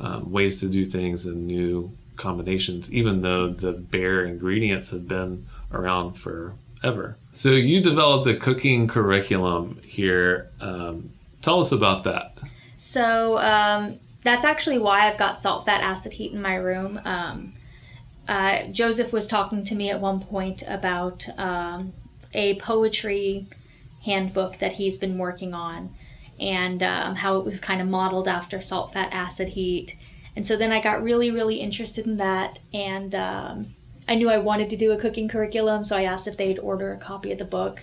um, 0.00 0.32
ways 0.32 0.58
to 0.60 0.68
do 0.68 0.84
things 0.84 1.26
and 1.26 1.46
new 1.46 1.92
combinations, 2.16 2.92
even 2.92 3.22
though 3.22 3.48
the 3.48 3.72
bare 3.72 4.24
ingredients 4.24 4.90
have 4.90 5.06
been 5.06 5.46
around 5.72 6.14
forever. 6.82 7.16
So 7.32 7.50
you 7.50 7.80
developed 7.80 8.26
a 8.26 8.34
cooking 8.34 8.88
curriculum 8.88 9.80
here. 9.84 10.50
Um, 10.60 11.10
tell 11.40 11.60
us 11.60 11.72
about 11.72 12.04
that. 12.04 12.36
So 12.76 13.38
um, 13.38 13.98
that's 14.22 14.44
actually 14.44 14.78
why 14.78 15.06
I've 15.06 15.18
got 15.18 15.40
salt, 15.40 15.64
fat, 15.64 15.80
acid, 15.82 16.14
heat 16.14 16.32
in 16.32 16.42
my 16.42 16.56
room. 16.56 17.00
Um, 17.04 17.54
uh, 18.28 18.64
Joseph 18.64 19.12
was 19.12 19.26
talking 19.26 19.64
to 19.64 19.74
me 19.74 19.90
at 19.90 20.00
one 20.00 20.20
point 20.20 20.62
about 20.68 21.26
um, 21.38 21.92
a 22.32 22.56
poetry 22.56 23.46
handbook 24.04 24.58
that 24.58 24.74
he's 24.74 24.98
been 24.98 25.16
working 25.16 25.54
on 25.54 25.90
and 26.40 26.82
um, 26.82 27.14
how 27.16 27.38
it 27.38 27.44
was 27.44 27.60
kind 27.60 27.80
of 27.80 27.86
modeled 27.86 28.26
after 28.26 28.60
salt, 28.60 28.92
fat, 28.92 29.12
acid, 29.12 29.50
heat. 29.50 29.96
And 30.34 30.46
so 30.46 30.56
then 30.56 30.72
I 30.72 30.80
got 30.80 31.02
really, 31.02 31.30
really 31.30 31.56
interested 31.56 32.06
in 32.06 32.16
that. 32.16 32.58
And 32.72 33.14
um, 33.14 33.66
I 34.08 34.14
knew 34.14 34.28
I 34.28 34.38
wanted 34.38 34.70
to 34.70 34.76
do 34.76 34.92
a 34.92 34.98
cooking 34.98 35.28
curriculum, 35.28 35.84
so 35.84 35.96
I 35.96 36.04
asked 36.04 36.26
if 36.26 36.36
they'd 36.36 36.58
order 36.58 36.92
a 36.92 36.98
copy 36.98 37.32
of 37.32 37.38
the 37.38 37.44
book. 37.44 37.82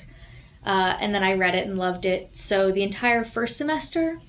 Uh, 0.65 0.97
and 0.99 1.15
then 1.15 1.23
I 1.23 1.33
read 1.33 1.55
it 1.55 1.67
and 1.67 1.77
loved 1.77 2.05
it. 2.05 2.35
So 2.35 2.71
the 2.71 2.83
entire 2.83 3.23
first 3.23 3.57
semester 3.57 4.19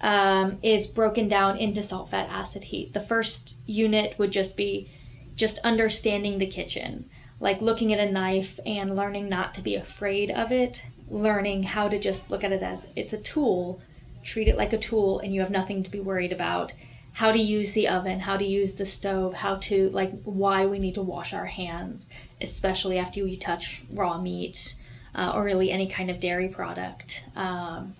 um, 0.00 0.58
is 0.62 0.86
broken 0.86 1.28
down 1.28 1.56
into 1.58 1.82
salt, 1.82 2.10
fat, 2.10 2.28
acid, 2.30 2.64
heat. 2.64 2.92
The 2.92 3.00
first 3.00 3.56
unit 3.66 4.18
would 4.18 4.30
just 4.30 4.56
be 4.56 4.88
just 5.34 5.58
understanding 5.58 6.38
the 6.38 6.46
kitchen, 6.46 7.08
like 7.40 7.60
looking 7.60 7.92
at 7.92 8.06
a 8.06 8.10
knife 8.10 8.60
and 8.64 8.94
learning 8.94 9.28
not 9.28 9.54
to 9.54 9.60
be 9.60 9.74
afraid 9.74 10.30
of 10.30 10.52
it, 10.52 10.86
learning 11.08 11.64
how 11.64 11.88
to 11.88 11.98
just 11.98 12.30
look 12.30 12.44
at 12.44 12.52
it 12.52 12.62
as 12.62 12.92
it's 12.94 13.12
a 13.12 13.20
tool, 13.20 13.80
treat 14.22 14.46
it 14.46 14.56
like 14.56 14.72
a 14.72 14.78
tool, 14.78 15.18
and 15.18 15.34
you 15.34 15.40
have 15.40 15.50
nothing 15.50 15.82
to 15.82 15.90
be 15.90 16.00
worried 16.00 16.32
about. 16.32 16.72
How 17.14 17.32
to 17.32 17.38
use 17.38 17.72
the 17.72 17.88
oven, 17.88 18.20
how 18.20 18.36
to 18.36 18.44
use 18.44 18.74
the 18.74 18.86
stove, 18.86 19.34
how 19.34 19.56
to, 19.56 19.88
like, 19.90 20.12
why 20.24 20.66
we 20.66 20.78
need 20.78 20.94
to 20.96 21.02
wash 21.02 21.32
our 21.32 21.46
hands, 21.46 22.08
especially 22.40 22.98
after 22.98 23.20
you 23.20 23.36
touch 23.36 23.82
raw 23.92 24.20
meat 24.20 24.74
uh, 25.14 25.30
or 25.34 25.44
really 25.44 25.70
any 25.70 25.86
kind 25.86 26.10
of 26.10 26.20
dairy 26.20 26.48
product. 26.48 27.24
Um, 27.36 27.94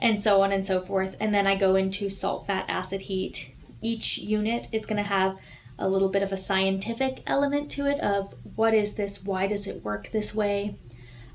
and 0.00 0.20
so 0.20 0.42
on 0.42 0.52
and 0.52 0.66
so 0.66 0.80
forth. 0.80 1.16
And 1.20 1.32
then 1.32 1.46
I 1.46 1.56
go 1.56 1.76
into 1.76 2.10
salt, 2.10 2.46
fat, 2.46 2.64
acid, 2.68 3.02
heat. 3.02 3.54
Each 3.82 4.18
unit 4.18 4.68
is 4.72 4.86
going 4.86 4.96
to 4.96 5.08
have 5.08 5.38
a 5.78 5.88
little 5.88 6.08
bit 6.08 6.22
of 6.22 6.32
a 6.32 6.36
scientific 6.36 7.22
element 7.26 7.70
to 7.70 7.86
it 7.86 8.00
of 8.00 8.34
what 8.56 8.74
is 8.74 8.94
this, 8.94 9.22
why 9.22 9.46
does 9.46 9.66
it 9.68 9.84
work 9.84 10.10
this 10.10 10.34
way, 10.34 10.74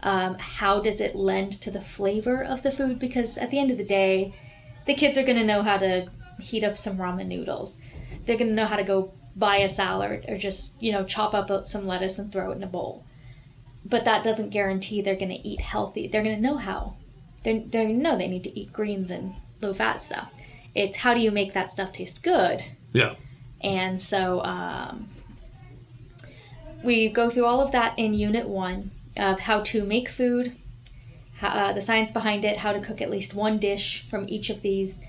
um, 0.02 0.36
how 0.36 0.82
does 0.82 1.00
it 1.00 1.16
lend 1.16 1.54
to 1.54 1.72
the 1.72 1.82
flavor 1.82 2.44
of 2.44 2.62
the 2.62 2.72
food, 2.72 3.00
because 3.00 3.38
at 3.38 3.52
the 3.52 3.60
end 3.60 3.72
of 3.72 3.78
the 3.78 3.86
day, 3.86 4.34
the 4.86 4.94
kids 4.94 5.18
are 5.18 5.24
going 5.24 5.38
to 5.38 5.46
know 5.46 5.64
how 5.64 5.78
to 5.78 6.10
heat 6.40 6.64
up 6.64 6.78
some 6.78 6.98
ramen 6.98 7.28
noodles. 7.28 7.82
They're 8.26 8.38
going 8.38 8.50
to 8.50 8.56
know 8.56 8.66
how 8.66 8.76
to 8.76 8.84
go 8.84 9.14
buy 9.36 9.58
a 9.58 9.70
salad 9.70 10.26
or 10.28 10.38
just, 10.38 10.82
you 10.82 10.92
know, 10.92 11.04
chop 11.04 11.34
up 11.34 11.66
some 11.66 11.88
lettuce 11.88 12.20
and 12.20 12.32
throw 12.32 12.52
it 12.52 12.56
in 12.56 12.64
a 12.64 12.68
bowl. 12.68 13.04
But 13.86 14.06
that 14.06 14.24
doesn't 14.24 14.50
guarantee 14.50 15.02
they're 15.02 15.16
going 15.16 15.30
to 15.30 15.48
eat 15.48 15.60
healthy. 15.60 16.08
They're 16.08 16.24
going 16.24 16.36
to 16.36 16.42
know 16.42 16.58
how. 16.58 16.96
They're, 17.44 17.60
they're 17.60 17.86
going 17.86 17.98
to 17.98 18.04
know 18.04 18.18
they 18.18 18.28
need 18.28 18.46
to 18.46 18.58
eat 18.58 18.72
greens 18.72 19.12
and 19.12 19.34
low 19.62 19.74
fat 19.74 20.02
stuff. 20.02 20.32
It's 20.76 20.98
how 20.98 21.14
do 21.14 21.20
you 21.20 21.32
make 21.32 21.54
that 21.54 21.72
stuff 21.72 21.92
taste 21.92 22.24
good? 22.24 22.64
Yeah. 22.94 23.16
And 23.62 24.02
so 24.02 24.42
um, 24.44 25.10
we 26.84 27.10
go 27.10 27.30
through 27.30 27.46
all 27.46 27.62
of 27.62 27.72
that 27.72 27.98
in 27.98 28.14
Unit 28.14 28.48
1 28.48 28.92
of 29.18 29.42
how 29.42 29.62
to 29.62 29.86
make 29.86 30.10
food, 30.10 30.54
how, 31.38 31.50
uh, 31.50 31.74
the 31.74 31.82
science 31.82 32.12
behind 32.12 32.46
it, 32.46 32.58
how 32.58 32.74
to 32.74 32.80
cook 32.80 33.02
at 33.02 33.10
least 33.10 33.34
one 33.34 33.58
dish 33.58 34.08
from 34.10 34.28
each 34.28 34.50
of 34.50 34.62
these. 34.62 35.02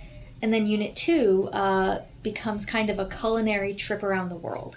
And 0.45 0.53
then 0.53 0.67
Unit 0.67 0.95
2 0.95 1.49
uh, 1.55 1.99
becomes 2.23 2.67
kind 2.67 2.91
of 2.91 2.99
a 2.99 3.07
culinary 3.07 3.73
trip 3.73 4.03
around 4.03 4.29
the 4.29 4.37
world. 4.37 4.77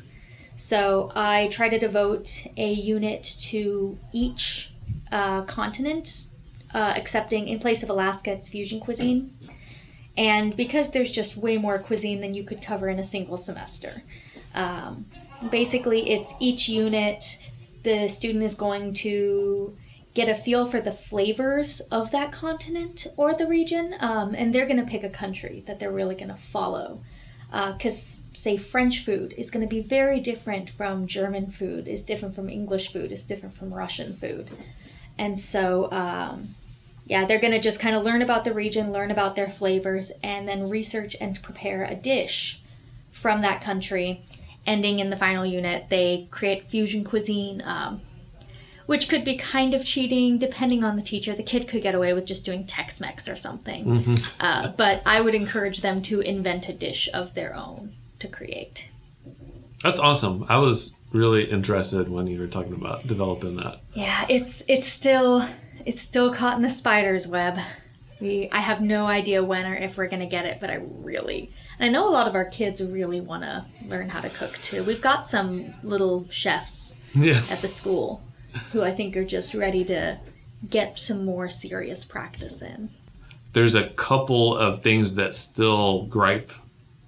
So 0.56 1.12
I 1.14 1.50
try 1.52 1.68
to 1.68 1.78
devote 1.78 2.48
a 2.56 2.72
unit 2.72 3.26
to 3.50 3.98
each 4.14 4.72
uh, 5.12 5.42
continent, 5.42 6.28
uh, 6.74 6.94
excepting 6.96 7.50
in 7.50 7.60
place 7.60 7.84
of 7.84 7.90
Alaska, 7.90 8.32
it's 8.32 8.48
fusion 8.48 8.80
cuisine. 8.80 9.34
And 10.16 10.56
because 10.56 10.92
there's 10.92 11.12
just 11.12 11.36
way 11.36 11.58
more 11.58 11.80
cuisine 11.80 12.22
than 12.22 12.34
you 12.34 12.46
could 12.46 12.62
cover 12.62 12.88
in 12.88 12.98
a 12.98 13.04
single 13.04 13.36
semester. 13.36 14.04
Um, 14.56 15.06
basically, 15.52 16.12
it's 16.12 16.34
each 16.40 16.70
unit, 16.70 17.46
the 17.84 18.08
student 18.08 18.46
is 18.46 18.56
going 18.56 18.94
to 18.94 19.76
get 20.18 20.28
a 20.28 20.34
feel 20.34 20.66
for 20.66 20.82
the 20.82 20.92
flavors 20.92 21.80
of 21.92 22.10
that 22.10 22.32
continent 22.32 23.06
or 23.18 23.36
the 23.36 23.46
region, 23.46 23.94
um, 24.00 24.34
and 24.34 24.54
they're 24.54 24.66
going 24.66 24.84
to 24.84 24.92
pick 24.92 25.04
a 25.04 25.10
country 25.10 25.64
that 25.68 25.80
they're 25.80 25.92
really 25.92 26.16
going 26.16 26.28
to 26.28 26.36
follow. 26.36 27.00
Because, 27.52 28.26
uh, 28.26 28.36
say, 28.36 28.58
French 28.58 29.06
food 29.06 29.36
is 29.38 29.52
going 29.52 29.64
to 29.64 29.70
be 29.70 29.80
very 29.80 30.20
different 30.20 30.72
from 30.72 31.06
German 31.06 31.52
food, 31.52 31.88
is 31.88 32.04
different 32.04 32.34
from 32.34 32.50
English 32.50 32.92
food, 32.92 33.12
is 33.12 33.26
different 33.26 33.54
from 33.54 33.72
Russian 33.72 34.16
food. 34.16 34.50
And 35.20 35.38
so, 35.38 35.90
um, 35.92 36.50
yeah, 37.06 37.26
they're 37.26 37.40
going 37.40 37.54
to 37.54 37.62
just 37.62 37.80
kind 37.80 37.96
of 37.96 38.04
learn 38.04 38.24
about 38.24 38.44
the 38.44 38.54
region, 38.54 38.92
learn 38.92 39.12
about 39.12 39.36
their 39.36 39.50
flavors, 39.50 40.12
and 40.24 40.48
then 40.48 40.68
research 40.68 41.16
and 41.22 41.42
prepare 41.44 41.84
a 41.84 41.96
dish 41.96 42.60
from 43.12 43.42
that 43.42 43.62
country. 43.62 44.24
Ending 44.66 44.98
in 45.00 45.12
the 45.12 45.16
final 45.16 45.46
unit, 45.46 45.90
they 45.90 46.28
create 46.32 46.64
fusion 46.64 47.04
cuisine, 47.06 47.62
um, 47.64 48.02
which 48.88 49.10
could 49.10 49.24
be 49.24 49.36
kind 49.36 49.74
of 49.74 49.86
cheating 49.86 50.40
depending 50.40 50.84
on 50.84 50.96
the 50.96 51.02
teacher. 51.04 51.36
The 51.36 51.44
kid 51.44 51.68
could 51.68 51.84
get 51.84 51.94
away 51.94 52.14
with 52.14 52.26
just 52.26 52.46
doing 52.46 52.66
Tex 52.66 53.00
Mex 53.00 53.28
or 53.28 53.36
something. 53.36 53.86
Mm-hmm. 53.86 54.16
Uh, 54.40 54.70
but 54.70 55.04
I 55.06 55.22
would 55.22 55.36
encourage 55.36 55.82
them 55.82 56.02
to 56.04 56.22
invent 56.22 56.68
a 56.68 56.74
dish 56.74 57.08
of 57.14 57.36
their 57.36 57.56
own 57.56 57.94
to 58.20 58.28
create. 58.28 58.90
That's 59.84 60.00
awesome. 60.00 60.46
I 60.50 60.58
was 60.58 60.96
really 61.12 61.44
interested 61.44 62.10
when 62.10 62.28
you 62.28 62.40
were 62.40 62.48
talking 62.48 62.74
about 62.74 63.06
developing 63.06 63.58
that. 63.58 63.82
Yeah, 63.94 64.26
it's 64.28 64.64
it's 64.68 64.88
still 64.88 65.48
it's 65.86 66.02
still 66.02 66.34
caught 66.34 66.56
in 66.56 66.64
the 66.64 66.70
spider's 66.70 67.28
web. 67.28 67.60
We 68.20 68.50
I 68.52 68.60
have 68.60 68.82
no 68.82 69.06
idea 69.06 69.44
when 69.44 69.66
or 69.66 69.76
if 69.76 69.98
we're 69.98 70.08
gonna 70.08 70.26
get 70.26 70.46
it, 70.46 70.60
but 70.60 70.70
I 70.70 70.76
really 70.82 71.52
and 71.78 71.90
I 71.90 71.92
know 71.92 72.10
a 72.10 72.12
lot 72.12 72.28
of 72.28 72.36
our 72.36 72.46
kids 72.46 72.82
really 72.82 73.22
want 73.22 73.44
to 73.44 73.66
learn 73.86 74.10
how 74.10 74.22
to 74.22 74.30
cook 74.30 74.58
too. 74.64 74.84
We've 74.84 75.02
got 75.02 75.28
some 75.28 75.76
little 75.84 76.28
chefs 76.32 76.96
yeah. 77.16 77.42
at 77.52 77.60
the 77.60 77.68
school 77.68 78.24
who 78.72 78.84
I 78.84 78.92
think 78.92 79.16
are 79.18 79.26
just 79.26 79.54
ready 79.54 79.84
to 79.86 80.20
get 80.70 81.00
some 81.00 81.26
more 81.26 81.50
serious 81.50 82.06
practice 82.06 82.62
in. 82.62 82.90
There's 83.54 83.76
a 83.76 83.88
couple 83.90 84.56
of 84.56 84.82
things 84.82 85.16
that 85.16 85.36
still 85.36 86.06
gripe 86.06 86.52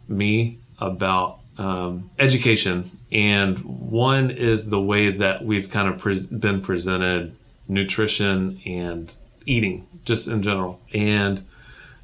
me 0.07 0.57
about 0.79 1.39
um, 1.57 2.09
education, 2.17 2.89
and 3.11 3.59
one 3.59 4.31
is 4.31 4.69
the 4.69 4.81
way 4.81 5.11
that 5.11 5.43
we've 5.43 5.69
kind 5.69 5.87
of 5.89 5.99
pre- 5.99 6.21
been 6.21 6.61
presented 6.61 7.35
nutrition 7.67 8.59
and 8.65 9.13
eating 9.45 9.87
just 10.05 10.27
in 10.27 10.41
general. 10.41 10.79
And 10.93 11.41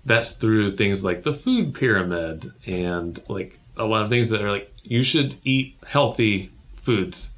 that's 0.06 0.34
through 0.34 0.72
things 0.72 1.04
like 1.04 1.24
the 1.24 1.34
food 1.34 1.74
pyramid 1.74 2.52
and 2.66 3.20
like 3.28 3.60
a 3.78 3.86
lot 3.86 4.04
of 4.04 4.10
things 4.10 4.30
that 4.30 4.42
are 4.42 4.52
like 4.52 4.72
you 4.84 5.02
should 5.02 5.36
eat 5.44 5.76
healthy 5.88 6.52
foods. 6.76 7.35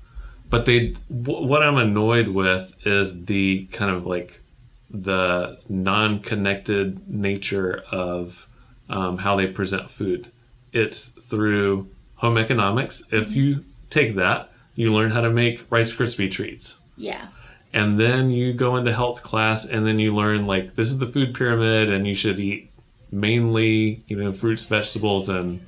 But 0.50 0.66
they 0.66 0.94
what 1.10 1.62
I'm 1.62 1.78
annoyed 1.78 2.30
with 2.30 2.74
is 2.86 3.26
the 3.26 3.66
kind 3.72 3.92
of 3.92 4.06
like 4.06 4.42
the 4.90 5.60
non-connected 5.68 7.10
nature 7.10 7.84
of 7.92 8.48
um, 8.90 9.18
how 9.20 9.36
they 9.36 9.48
present 9.48 9.90
food. 9.90 10.32
It's 10.72 11.10
through 11.10 11.90
home 12.16 12.38
economics. 12.38 13.04
If 13.12 13.34
you 13.34 13.66
take 13.90 14.16
that, 14.16 14.50
you 14.76 14.94
learn 14.94 15.12
how 15.12 15.22
to 15.22 15.30
make 15.30 15.70
Rice 15.70 15.94
Krispie 15.94 16.32
treats. 16.32 16.80
Yeah 16.96 17.28
and 17.74 18.00
then 18.00 18.32
you 18.32 18.54
go 18.54 18.76
into 18.76 18.94
health 18.94 19.22
class 19.24 19.66
and 19.66 19.86
then 19.86 20.00
you 20.00 20.14
learn 20.14 20.48
like 20.48 20.76
this 20.76 20.88
is 20.88 21.00
the 21.00 21.06
food 21.06 21.34
pyramid 21.34 21.92
and 21.92 22.08
you 22.08 22.16
should 22.16 22.40
eat 22.40 22.72
mainly 23.12 24.04
you 24.08 24.18
know 24.18 24.32
fruits 24.32 24.66
vegetables 24.66 25.30
and 25.30 25.62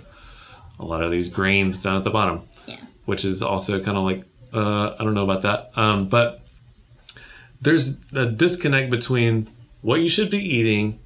a 0.80 0.86
lot 0.86 1.04
of 1.04 1.12
these 1.12 1.30
grains 1.30 1.82
down 1.82 1.98
at 1.98 2.04
the 2.04 2.10
bottom 2.10 2.42
yeah 2.68 2.78
which 3.06 3.26
is 3.26 3.42
also 3.42 3.82
kind 3.84 3.98
of 3.98 4.04
like 4.04 4.24
uh, 4.54 4.96
i 5.00 5.04
don't 5.04 5.14
know 5.14 5.24
about 5.24 5.42
that 5.42 5.72
um, 5.76 6.08
but 6.08 6.42
there's 7.62 8.02
a 8.14 8.26
disconnect 8.26 8.90
between 8.90 9.50
what 9.82 10.02
you 10.02 10.08
should 10.08 10.30
be 10.30 10.40
eating 10.40 11.00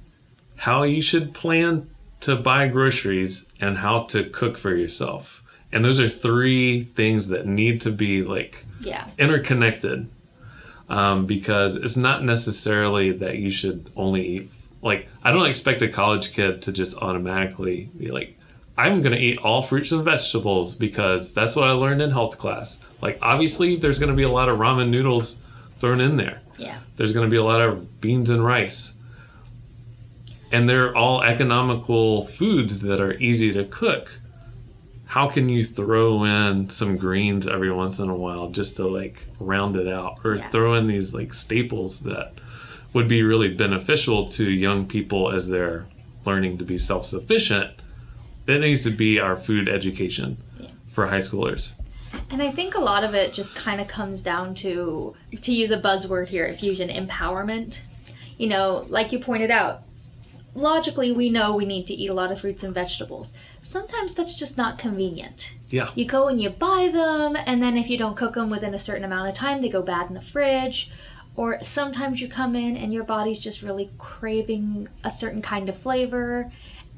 how 0.56 0.82
you 0.82 1.00
should 1.00 1.34
plan 1.34 1.88
to 2.20 2.36
buy 2.36 2.66
groceries 2.68 3.52
and 3.60 3.78
how 3.78 4.02
to 4.04 4.24
cook 4.24 4.56
for 4.56 4.74
yourself 4.74 5.42
and 5.72 5.84
those 5.84 5.98
are 6.00 6.08
three 6.08 6.82
things 6.82 7.28
that 7.28 7.46
need 7.46 7.80
to 7.80 7.90
be 7.90 8.22
like 8.22 8.64
yeah 8.80 9.06
interconnected 9.18 10.08
um, 10.88 11.26
because 11.26 11.76
it's 11.76 11.96
not 11.96 12.24
necessarily 12.24 13.12
that 13.12 13.38
you 13.38 13.50
should 13.50 13.90
only 13.96 14.26
eat. 14.26 14.50
Like, 14.82 15.08
I 15.22 15.32
don't 15.32 15.48
expect 15.48 15.82
a 15.82 15.88
college 15.88 16.34
kid 16.34 16.62
to 16.62 16.72
just 16.72 16.96
automatically 16.98 17.88
be 17.96 18.10
like, 18.10 18.38
I'm 18.76 19.02
going 19.02 19.12
to 19.14 19.18
eat 19.18 19.38
all 19.38 19.62
fruits 19.62 19.92
and 19.92 20.04
vegetables 20.04 20.74
because 20.74 21.32
that's 21.32 21.56
what 21.56 21.68
I 21.68 21.72
learned 21.72 22.02
in 22.02 22.10
health 22.10 22.38
class. 22.38 22.84
Like, 23.04 23.18
obviously, 23.20 23.76
there's 23.76 23.98
going 23.98 24.10
to 24.10 24.16
be 24.16 24.22
a 24.22 24.30
lot 24.30 24.48
of 24.48 24.58
ramen 24.58 24.88
noodles 24.88 25.42
thrown 25.78 26.00
in 26.00 26.16
there. 26.16 26.40
Yeah. 26.56 26.78
There's 26.96 27.12
going 27.12 27.26
to 27.26 27.30
be 27.30 27.36
a 27.36 27.44
lot 27.44 27.60
of 27.60 28.00
beans 28.00 28.30
and 28.30 28.42
rice. 28.42 28.98
And 30.50 30.66
they're 30.68 30.96
all 30.96 31.22
economical 31.22 32.24
foods 32.26 32.80
that 32.80 33.00
are 33.00 33.12
easy 33.18 33.52
to 33.52 33.64
cook 33.64 34.10
how 35.14 35.28
can 35.28 35.48
you 35.48 35.62
throw 35.62 36.24
in 36.24 36.68
some 36.70 36.96
greens 36.96 37.46
every 37.46 37.70
once 37.70 38.00
in 38.00 38.08
a 38.08 38.16
while 38.16 38.48
just 38.48 38.74
to 38.74 38.88
like 38.88 39.24
round 39.38 39.76
it 39.76 39.86
out 39.86 40.18
or 40.24 40.34
yeah. 40.34 40.48
throw 40.48 40.74
in 40.74 40.88
these 40.88 41.14
like 41.14 41.32
staples 41.32 42.00
that 42.00 42.32
would 42.92 43.06
be 43.06 43.22
really 43.22 43.54
beneficial 43.54 44.26
to 44.26 44.50
young 44.50 44.86
people 44.86 45.30
as 45.30 45.48
they're 45.48 45.86
learning 46.24 46.58
to 46.58 46.64
be 46.64 46.76
self-sufficient 46.76 47.70
that 48.46 48.58
needs 48.58 48.82
to 48.82 48.90
be 48.90 49.20
our 49.20 49.36
food 49.36 49.68
education 49.68 50.36
yeah. 50.58 50.70
for 50.88 51.06
high 51.06 51.18
schoolers 51.18 51.74
and 52.30 52.42
i 52.42 52.50
think 52.50 52.74
a 52.74 52.80
lot 52.80 53.04
of 53.04 53.14
it 53.14 53.32
just 53.32 53.54
kind 53.54 53.80
of 53.80 53.88
comes 53.88 54.22
down 54.22 54.54
to 54.54 55.14
to 55.40 55.52
use 55.52 55.70
a 55.70 55.80
buzzword 55.80 56.28
here 56.28 56.52
fusion 56.54 56.88
empowerment 56.88 57.80
you 58.38 58.46
know 58.46 58.84
like 58.88 59.12
you 59.12 59.18
pointed 59.18 59.50
out 59.50 59.82
logically 60.54 61.12
we 61.12 61.30
know 61.30 61.54
we 61.54 61.64
need 61.64 61.86
to 61.86 61.94
eat 61.94 62.08
a 62.08 62.14
lot 62.14 62.32
of 62.32 62.40
fruits 62.40 62.62
and 62.62 62.74
vegetables. 62.74 63.34
Sometimes 63.60 64.14
that's 64.14 64.34
just 64.34 64.56
not 64.56 64.78
convenient. 64.78 65.54
Yeah. 65.70 65.90
You 65.94 66.04
go 66.04 66.28
and 66.28 66.40
you 66.40 66.50
buy 66.50 66.90
them, 66.92 67.36
and 67.46 67.62
then 67.62 67.76
if 67.76 67.90
you 67.90 67.98
don't 67.98 68.16
cook 68.16 68.34
them 68.34 68.50
within 68.50 68.74
a 68.74 68.78
certain 68.78 69.04
amount 69.04 69.28
of 69.28 69.34
time, 69.34 69.60
they 69.60 69.68
go 69.68 69.82
bad 69.82 70.08
in 70.08 70.14
the 70.14 70.20
fridge. 70.20 70.90
Or 71.36 71.62
sometimes 71.64 72.20
you 72.20 72.28
come 72.28 72.54
in 72.54 72.76
and 72.76 72.92
your 72.92 73.02
body's 73.02 73.40
just 73.40 73.62
really 73.62 73.90
craving 73.98 74.88
a 75.02 75.10
certain 75.10 75.42
kind 75.42 75.68
of 75.68 75.76
flavor 75.76 76.52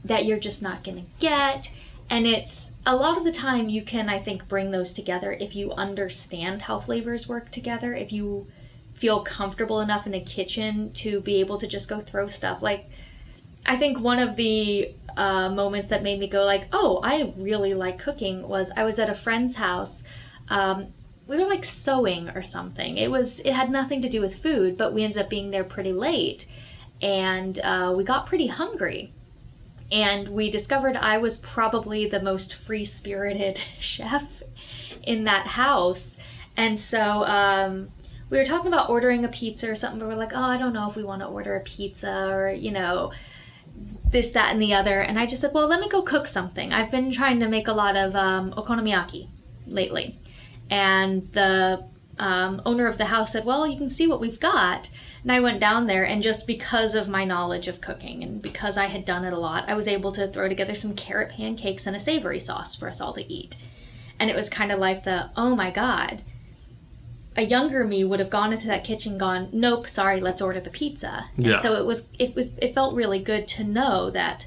that 0.04 0.26
you're 0.26 0.38
just 0.38 0.62
not 0.62 0.84
going 0.84 0.98
to 0.98 1.06
get. 1.18 1.72
And 2.09 2.26
it's 2.26 2.72
a 2.86 2.94
lot 2.94 3.18
of 3.18 3.24
the 3.24 3.32
time 3.32 3.68
you 3.68 3.82
can, 3.82 4.09
I 4.09 4.18
think, 4.18 4.48
bring 4.48 4.70
those 4.70 4.94
together 4.94 5.32
if 5.32 5.57
you 5.57 5.72
understand 5.72 6.62
how 6.62 6.78
flavors 6.78 7.28
work 7.28 7.50
together. 7.50 7.94
If 7.94 8.12
you 8.12 8.46
feel 8.94 9.22
comfortable 9.22 9.80
enough 9.80 10.07
in 10.07 10.14
a 10.14 10.20
kitchen 10.20 10.92
to 10.94 11.20
be 11.20 11.40
able 11.40 11.59
to 11.59 11.66
just 11.66 11.88
go 11.88 12.00
throw 12.00 12.26
stuff 12.26 12.62
like 12.62 12.88
I 13.66 13.76
think 13.76 14.00
one 14.00 14.20
of 14.20 14.36
the 14.36 14.94
uh, 15.16 15.50
moments 15.50 15.88
that 15.88 16.02
made 16.02 16.20
me 16.20 16.28
go 16.28 16.44
like, 16.44 16.68
oh, 16.72 17.00
I 17.02 17.34
really 17.36 17.74
like 17.74 17.98
cooking 17.98 18.48
was 18.48 18.70
I 18.76 18.84
was 18.84 18.98
at 18.98 19.11
a 19.11 19.14
friend's 19.14 19.57
house. 19.57 20.04
Um, 20.48 20.88
we 21.26 21.36
were 21.36 21.46
like 21.46 21.64
sewing 21.64 22.28
or 22.30 22.42
something. 22.42 22.96
It 22.96 23.11
was 23.11 23.40
it 23.40 23.52
had 23.52 23.70
nothing 23.70 24.00
to 24.02 24.09
do 24.09 24.20
with 24.20 24.40
food, 24.40 24.76
but 24.76 24.94
we 24.94 25.02
ended 25.02 25.18
up 25.18 25.28
being 25.28 25.50
there 25.50 25.64
pretty 25.64 25.92
late, 25.92 26.46
and 27.02 27.59
uh, 27.59 27.92
we 27.96 28.04
got 28.04 28.26
pretty 28.26 28.46
hungry. 28.46 29.12
And 29.91 30.28
we 30.28 30.51
discovered 30.51 30.97
I 30.97 31.18
was 31.18 31.39
probably 31.39 32.07
the 32.07 32.20
most 32.20 32.55
free 32.55 32.84
spirited 32.84 33.59
chef 33.78 34.43
in 35.03 35.24
that 35.24 35.47
house. 35.47 36.18
And 36.57 36.78
so 36.78 37.24
um, 37.24 37.89
we 38.28 38.39
were 38.39 38.45
talking 38.45 38.72
about 38.72 38.91
ordering 38.91 39.24
a 39.24 39.28
pizza 39.28 39.70
or 39.70 39.74
something, 39.74 40.01
but 40.01 40.09
we're 40.09 40.14
like, 40.14 40.32
oh, 40.34 40.43
I 40.43 40.57
don't 40.57 40.72
know 40.72 40.89
if 40.89 40.97
we 40.97 41.05
want 41.05 41.22
to 41.22 41.28
order 41.28 41.55
a 41.55 41.61
pizza 41.61 42.28
or, 42.28 42.51
you 42.51 42.72
know, 42.72 43.12
this, 44.11 44.32
that, 44.32 44.53
and 44.53 44.61
the 44.61 44.74
other. 44.74 45.01
And 45.01 45.18
I 45.18 45.26
just 45.26 45.43
said, 45.43 45.53
well, 45.53 45.68
let 45.68 45.80
me 45.80 45.89
go 45.89 46.03
cook 46.03 46.26
something. 46.26 46.72
I've 46.72 46.91
been 46.91 47.12
trying 47.12 47.41
to 47.41 47.49
make 47.49 47.68
a 47.68 47.72
lot 47.72 47.97
of 47.97 48.16
um, 48.16 48.53
okonomiyaki 48.53 49.28
lately. 49.66 50.16
And 50.70 51.30
the 51.32 51.84
um, 52.18 52.62
owner 52.64 52.87
of 52.87 52.99
the 52.99 53.07
house 53.07 53.32
said, 53.32 53.45
well, 53.45 53.66
you 53.66 53.76
can 53.76 53.91
see 53.91 54.07
what 54.07 54.20
we've 54.20 54.41
got. 54.41 54.89
And 55.27 55.33
I 55.33 55.41
went 55.41 55.59
down 55.59 55.89
there, 55.89 56.07
and 56.07 56.22
just 56.22 56.47
because 56.47 56.95
of 56.95 57.09
my 57.09 57.24
knowledge 57.24 57.66
of 57.66 57.81
cooking 57.81 58.22
and 58.22 58.41
because 58.41 58.77
I 58.77 58.87
had 58.87 59.05
done 59.05 59.24
it 59.24 59.33
a 59.33 59.39
lot, 59.39 59.68
I 59.68 59.74
was 59.74 59.89
able 59.89 60.12
to 60.12 60.29
throw 60.29 60.49
together 60.49 60.77
some 60.77 60.95
carrot 60.95 61.31
pancakes 61.31 61.85
and 61.85 61.97
a 61.97 61.99
savory 61.99 62.39
sauce 62.39 62.77
for 62.77 62.89
us 62.89 63.01
all 63.01 63.12
to 63.14 63.29
eat. 63.29 63.57
And 64.20 64.31
it 64.31 64.37
was 64.37 64.49
kind 64.49 64.70
of 64.70 64.79
like 64.79 65.03
the, 65.03 65.31
oh 65.37 65.57
my 65.57 65.72
God. 65.72 66.22
A 67.37 67.43
younger 67.43 67.83
me 67.83 68.05
would 68.05 68.20
have 68.20 68.31
gone 68.31 68.53
into 68.53 68.68
that 68.68 68.85
kitchen, 68.85 69.18
gone, 69.18 69.49
nope, 69.53 69.89
sorry, 69.89 70.20
let's 70.20 70.41
order 70.41 70.61
the 70.61 70.70
pizza. 70.70 71.29
Yeah. 71.37 71.55
And 71.55 71.61
so 71.61 71.74
it 71.74 71.85
was, 71.85 72.09
it 72.20 72.37
was, 72.37 72.57
it 72.59 72.72
felt 72.72 72.95
really 72.95 73.18
good 73.18 73.49
to 73.49 73.64
know 73.64 74.11
that, 74.11 74.47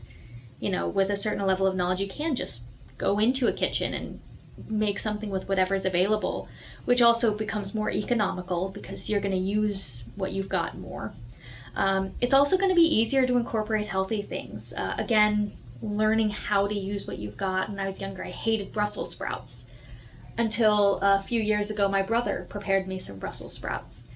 you 0.61 0.69
know, 0.69 0.87
with 0.87 1.09
a 1.09 1.17
certain 1.17 1.45
level 1.45 1.67
of 1.67 1.75
knowledge, 1.75 1.99
you 1.99 2.07
can 2.07 2.37
just 2.37 2.67
go 2.97 3.19
into 3.19 3.49
a 3.49 3.51
kitchen 3.51 3.93
and 3.93 4.21
make 4.67 4.99
something 4.99 5.29
with 5.29 5.47
whatever's 5.47 5.85
available, 5.85 6.47
which 6.85 7.01
also 7.01 7.35
becomes 7.35 7.75
more 7.75 7.91
economical 7.91 8.69
because 8.69 9.09
you're 9.09 9.21
going 9.21 9.31
to 9.31 9.37
use 9.37 10.09
what 10.15 10.31
you've 10.31 10.49
got 10.49 10.77
more. 10.77 11.13
Um, 11.75 12.11
it's 12.19 12.33
also 12.33 12.57
going 12.57 12.71
to 12.71 12.75
be 12.75 12.81
easier 12.81 13.25
to 13.25 13.37
incorporate 13.37 13.87
healthy 13.87 14.21
things. 14.21 14.73
Uh, 14.73 14.95
again, 14.97 15.51
learning 15.81 16.31
how 16.31 16.67
to 16.67 16.75
use 16.75 17.07
what 17.07 17.19
you've 17.19 17.37
got. 17.37 17.69
When 17.69 17.79
I 17.79 17.85
was 17.85 18.01
younger, 18.01 18.23
I 18.23 18.31
hated 18.31 18.73
Brussels 18.73 19.11
sprouts. 19.11 19.71
Until 20.37 20.99
a 21.01 21.21
few 21.21 21.41
years 21.41 21.69
ago, 21.69 21.87
my 21.89 22.01
brother 22.01 22.45
prepared 22.49 22.87
me 22.87 22.97
some 22.99 23.19
Brussels 23.19 23.53
sprouts. 23.53 24.11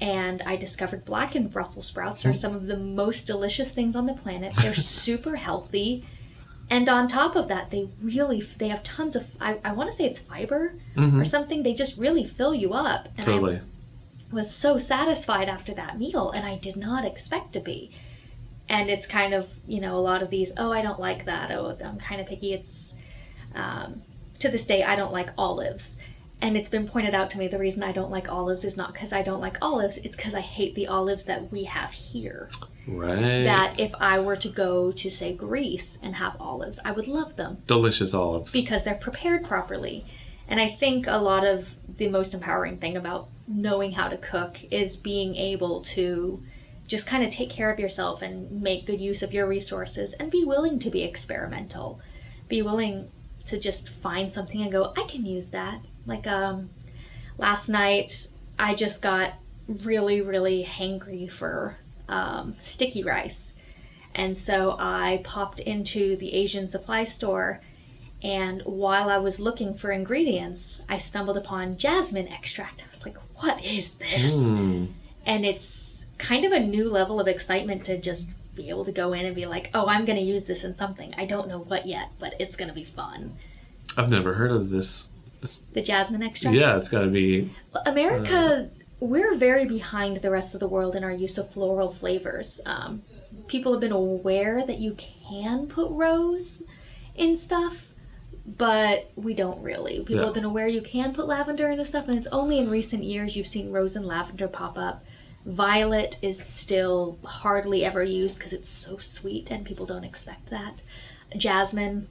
And 0.00 0.42
I 0.42 0.56
discovered 0.56 1.04
blackened 1.04 1.52
Brussels 1.52 1.86
sprouts 1.86 2.26
are 2.26 2.32
some 2.32 2.54
of 2.54 2.66
the 2.66 2.76
most 2.76 3.26
delicious 3.26 3.72
things 3.72 3.94
on 3.94 4.06
the 4.06 4.14
planet. 4.14 4.52
They're 4.56 4.74
super 5.02 5.36
healthy. 5.36 6.04
And 6.72 6.88
on 6.88 7.06
top 7.06 7.36
of 7.36 7.48
that, 7.48 7.70
they 7.70 7.90
really 8.02 8.40
they 8.40 8.68
have 8.68 8.82
tons 8.82 9.14
of 9.14 9.36
I, 9.38 9.58
I 9.62 9.74
want 9.74 9.90
to 9.90 9.96
say 9.96 10.06
it's 10.06 10.18
fiber 10.18 10.72
or 10.96 11.24
something. 11.26 11.62
They 11.62 11.74
just 11.74 11.98
really 11.98 12.24
fill 12.24 12.54
you 12.54 12.72
up. 12.72 13.10
And 13.18 13.28
I 13.28 13.32
Totally. 13.32 13.60
was 14.32 14.54
so 14.54 14.78
satisfied 14.78 15.50
after 15.50 15.74
that 15.74 15.98
meal 15.98 16.30
and 16.30 16.46
I 16.46 16.56
did 16.56 16.76
not 16.76 17.04
expect 17.04 17.52
to 17.52 17.60
be. 17.60 17.90
And 18.70 18.88
it's 18.88 19.06
kind 19.06 19.34
of, 19.34 19.52
you 19.66 19.82
know, 19.82 19.96
a 19.96 20.00
lot 20.00 20.22
of 20.22 20.30
these, 20.30 20.50
oh, 20.56 20.72
I 20.72 20.80
don't 20.80 20.98
like 20.98 21.26
that. 21.26 21.50
Oh, 21.50 21.76
I'm 21.84 21.98
kind 21.98 22.22
of 22.22 22.26
picky. 22.26 22.54
It's, 22.54 22.96
um, 23.54 24.00
to 24.38 24.48
this 24.48 24.64
day, 24.64 24.82
I 24.82 24.96
don't 24.96 25.12
like 25.12 25.28
olives. 25.36 26.00
And 26.42 26.56
it's 26.56 26.68
been 26.68 26.88
pointed 26.88 27.14
out 27.14 27.30
to 27.30 27.38
me 27.38 27.46
the 27.46 27.58
reason 27.58 27.84
I 27.84 27.92
don't 27.92 28.10
like 28.10 28.30
olives 28.30 28.64
is 28.64 28.76
not 28.76 28.92
because 28.92 29.12
I 29.12 29.22
don't 29.22 29.40
like 29.40 29.56
olives, 29.62 29.96
it's 29.98 30.16
because 30.16 30.34
I 30.34 30.40
hate 30.40 30.74
the 30.74 30.88
olives 30.88 31.24
that 31.26 31.52
we 31.52 31.64
have 31.64 31.92
here. 31.92 32.50
Right. 32.84 33.44
That 33.44 33.78
if 33.78 33.94
I 34.00 34.18
were 34.18 34.34
to 34.34 34.48
go 34.48 34.90
to, 34.90 35.08
say, 35.08 35.32
Greece 35.34 36.00
and 36.02 36.16
have 36.16 36.36
olives, 36.40 36.80
I 36.84 36.90
would 36.90 37.06
love 37.06 37.36
them 37.36 37.58
Delicious 37.68 38.12
olives. 38.12 38.52
because 38.52 38.82
they're 38.82 38.96
prepared 38.96 39.44
properly. 39.44 40.04
And 40.48 40.58
I 40.58 40.68
think 40.68 41.06
a 41.06 41.18
lot 41.18 41.46
of 41.46 41.76
the 41.96 42.08
most 42.08 42.34
empowering 42.34 42.78
thing 42.78 42.96
about 42.96 43.28
knowing 43.46 43.92
how 43.92 44.08
to 44.08 44.16
cook 44.16 44.58
is 44.72 44.96
being 44.96 45.36
able 45.36 45.82
to 45.82 46.42
just 46.88 47.06
kind 47.06 47.22
of 47.22 47.30
take 47.30 47.50
care 47.50 47.70
of 47.70 47.78
yourself 47.78 48.20
and 48.20 48.60
make 48.60 48.84
good 48.84 49.00
use 49.00 49.22
of 49.22 49.32
your 49.32 49.46
resources 49.46 50.12
and 50.14 50.32
be 50.32 50.44
willing 50.44 50.80
to 50.80 50.90
be 50.90 51.04
experimental. 51.04 52.00
Be 52.48 52.62
willing 52.62 53.08
to 53.46 53.60
just 53.60 53.88
find 53.88 54.32
something 54.32 54.60
and 54.60 54.72
go, 54.72 54.92
I 54.96 55.04
can 55.04 55.24
use 55.24 55.50
that. 55.50 55.80
Like 56.06 56.26
um 56.26 56.70
last 57.38 57.68
night 57.68 58.28
I 58.58 58.74
just 58.74 59.02
got 59.02 59.34
really 59.66 60.20
really 60.20 60.64
hangry 60.64 61.30
for 61.30 61.76
um, 62.08 62.54
sticky 62.58 63.02
rice. 63.02 63.58
And 64.14 64.36
so 64.36 64.76
I 64.78 65.22
popped 65.24 65.60
into 65.60 66.16
the 66.16 66.34
Asian 66.34 66.68
supply 66.68 67.04
store 67.04 67.60
and 68.22 68.62
while 68.62 69.08
I 69.10 69.18
was 69.18 69.40
looking 69.40 69.74
for 69.74 69.90
ingredients, 69.90 70.84
I 70.88 70.98
stumbled 70.98 71.36
upon 71.36 71.76
jasmine 71.76 72.28
extract. 72.28 72.80
I 72.80 72.88
was 72.88 73.04
like, 73.04 73.16
what 73.36 73.64
is 73.64 73.94
this? 73.94 74.52
Mm. 74.52 74.92
And 75.26 75.44
it's 75.44 76.10
kind 76.18 76.44
of 76.44 76.52
a 76.52 76.60
new 76.60 76.88
level 76.88 77.18
of 77.18 77.26
excitement 77.26 77.84
to 77.86 77.98
just 77.98 78.30
be 78.54 78.68
able 78.68 78.84
to 78.84 78.92
go 78.92 79.12
in 79.12 79.26
and 79.26 79.34
be 79.34 79.46
like, 79.46 79.70
oh, 79.74 79.88
I'm 79.88 80.04
going 80.04 80.18
to 80.18 80.24
use 80.24 80.44
this 80.44 80.62
in 80.62 80.74
something. 80.74 81.12
I 81.18 81.26
don't 81.26 81.48
know 81.48 81.58
what 81.58 81.86
yet, 81.86 82.10
but 82.20 82.34
it's 82.38 82.54
going 82.54 82.68
to 82.68 82.74
be 82.74 82.84
fun. 82.84 83.32
I've 83.96 84.10
never 84.10 84.34
heard 84.34 84.52
of 84.52 84.70
this. 84.70 85.08
The 85.72 85.82
jasmine 85.82 86.22
extract? 86.22 86.56
Yeah, 86.56 86.76
it's 86.76 86.88
got 86.88 87.02
to 87.02 87.08
be. 87.08 87.50
Well, 87.72 87.82
America, 87.86 88.64
we're 89.00 89.34
very 89.34 89.66
behind 89.66 90.18
the 90.18 90.30
rest 90.30 90.54
of 90.54 90.60
the 90.60 90.68
world 90.68 90.94
in 90.94 91.02
our 91.04 91.10
use 91.12 91.36
of 91.38 91.50
floral 91.50 91.90
flavors. 91.90 92.60
Um, 92.66 93.02
people 93.48 93.72
have 93.72 93.80
been 93.80 93.92
aware 93.92 94.64
that 94.64 94.78
you 94.78 94.96
can 95.28 95.66
put 95.66 95.90
rose 95.90 96.62
in 97.16 97.36
stuff, 97.36 97.88
but 98.46 99.10
we 99.16 99.34
don't 99.34 99.60
really. 99.62 99.98
People 99.98 100.16
Yeah. 100.16 100.24
have 100.26 100.34
been 100.34 100.44
aware 100.44 100.68
you 100.68 100.80
can 100.82 101.12
put 101.12 101.26
lavender 101.26 101.68
into 101.70 101.84
stuff, 101.84 102.08
and 102.08 102.16
it's 102.16 102.28
only 102.28 102.58
in 102.58 102.70
recent 102.70 103.02
years 103.02 103.36
you've 103.36 103.46
seen 103.48 103.72
rose 103.72 103.96
and 103.96 104.06
lavender 104.06 104.48
pop 104.48 104.78
up. 104.78 105.04
Violet 105.44 106.18
is 106.22 106.40
still 106.42 107.18
hardly 107.24 107.84
ever 107.84 108.04
used 108.04 108.38
because 108.38 108.52
it's 108.52 108.68
so 108.68 108.96
sweet 108.98 109.50
and 109.50 109.66
people 109.66 109.86
don't 109.86 110.04
expect 110.04 110.50
that. 110.50 110.74
Jasmine, 111.36 112.06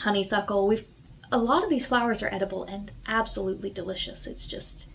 honeysuckle, 0.00 0.66
we've 0.66 0.86
a 1.32 1.38
lot 1.38 1.62
of 1.64 1.70
these 1.70 1.86
flowers 1.86 2.22
are 2.22 2.32
edible 2.32 2.64
and 2.64 2.90
absolutely 3.06 3.70
delicious. 3.70 4.26
It's 4.26 4.46
just 4.46 4.86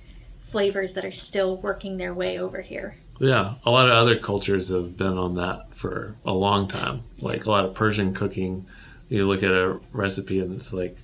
flavors 0.47 0.93
that 0.95 1.05
are 1.05 1.11
still 1.11 1.57
working 1.57 1.97
their 1.97 2.13
way 2.13 2.37
over 2.39 2.61
here. 2.61 2.97
Yeah, 3.19 3.53
a 3.65 3.71
lot 3.71 3.87
of 3.87 3.93
other 3.93 4.17
cultures 4.17 4.69
have 4.69 4.97
been 4.97 5.17
on 5.17 5.33
that 5.35 5.73
for 5.75 6.15
a 6.25 6.33
long 6.33 6.67
time. 6.67 7.03
Like 7.19 7.45
a 7.45 7.51
lot 7.51 7.65
of 7.65 7.73
Persian 7.75 8.13
cooking, 8.13 8.65
you 9.09 9.27
look 9.27 9.43
at 9.43 9.51
a 9.51 9.79
recipe 9.91 10.39
and 10.39 10.55
it's 10.55 10.73
like 10.73 10.97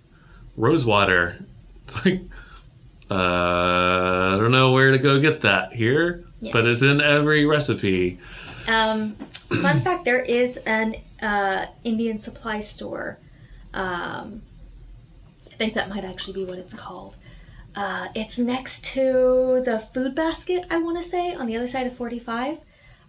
rose 0.56 0.86
water. 0.86 1.38
It's 1.88 2.04
like, 2.06 2.22
uh, 3.10 3.14
I 4.34 4.38
don't 4.40 4.52
know 4.52 4.74
where 4.74 4.92
to 4.92 4.98
go 4.98 5.20
get 5.22 5.42
that 5.42 5.72
here, 5.74 6.26
Yeah. 6.42 6.52
but 6.52 6.66
it's 6.68 6.82
in 6.84 7.00
every 7.00 7.46
recipe. 7.46 8.20
Um, 8.68 9.14
fun 9.62 9.80
fact: 9.80 10.04
there 10.04 10.20
is 10.20 10.58
an 10.66 10.96
uh, 11.22 11.68
Indian 11.86 12.20
supply 12.20 12.60
store. 12.60 13.18
Um, 13.74 14.42
think 15.58 15.74
that 15.74 15.90
might 15.90 16.06
actually 16.06 16.34
be 16.34 16.46
what 16.46 16.58
it's 16.58 16.74
called. 16.74 17.16
Uh, 17.76 18.08
it's 18.16 18.38
next 18.40 18.86
to 18.86 19.62
the 19.64 19.80
food 19.94 20.16
basket. 20.16 20.66
I 20.70 20.82
want 20.82 20.98
to 20.98 21.04
say 21.04 21.34
on 21.34 21.46
the 21.48 21.56
other 21.56 21.68
side 21.68 21.88
of 21.88 21.96
forty 21.96 22.20
five. 22.20 22.60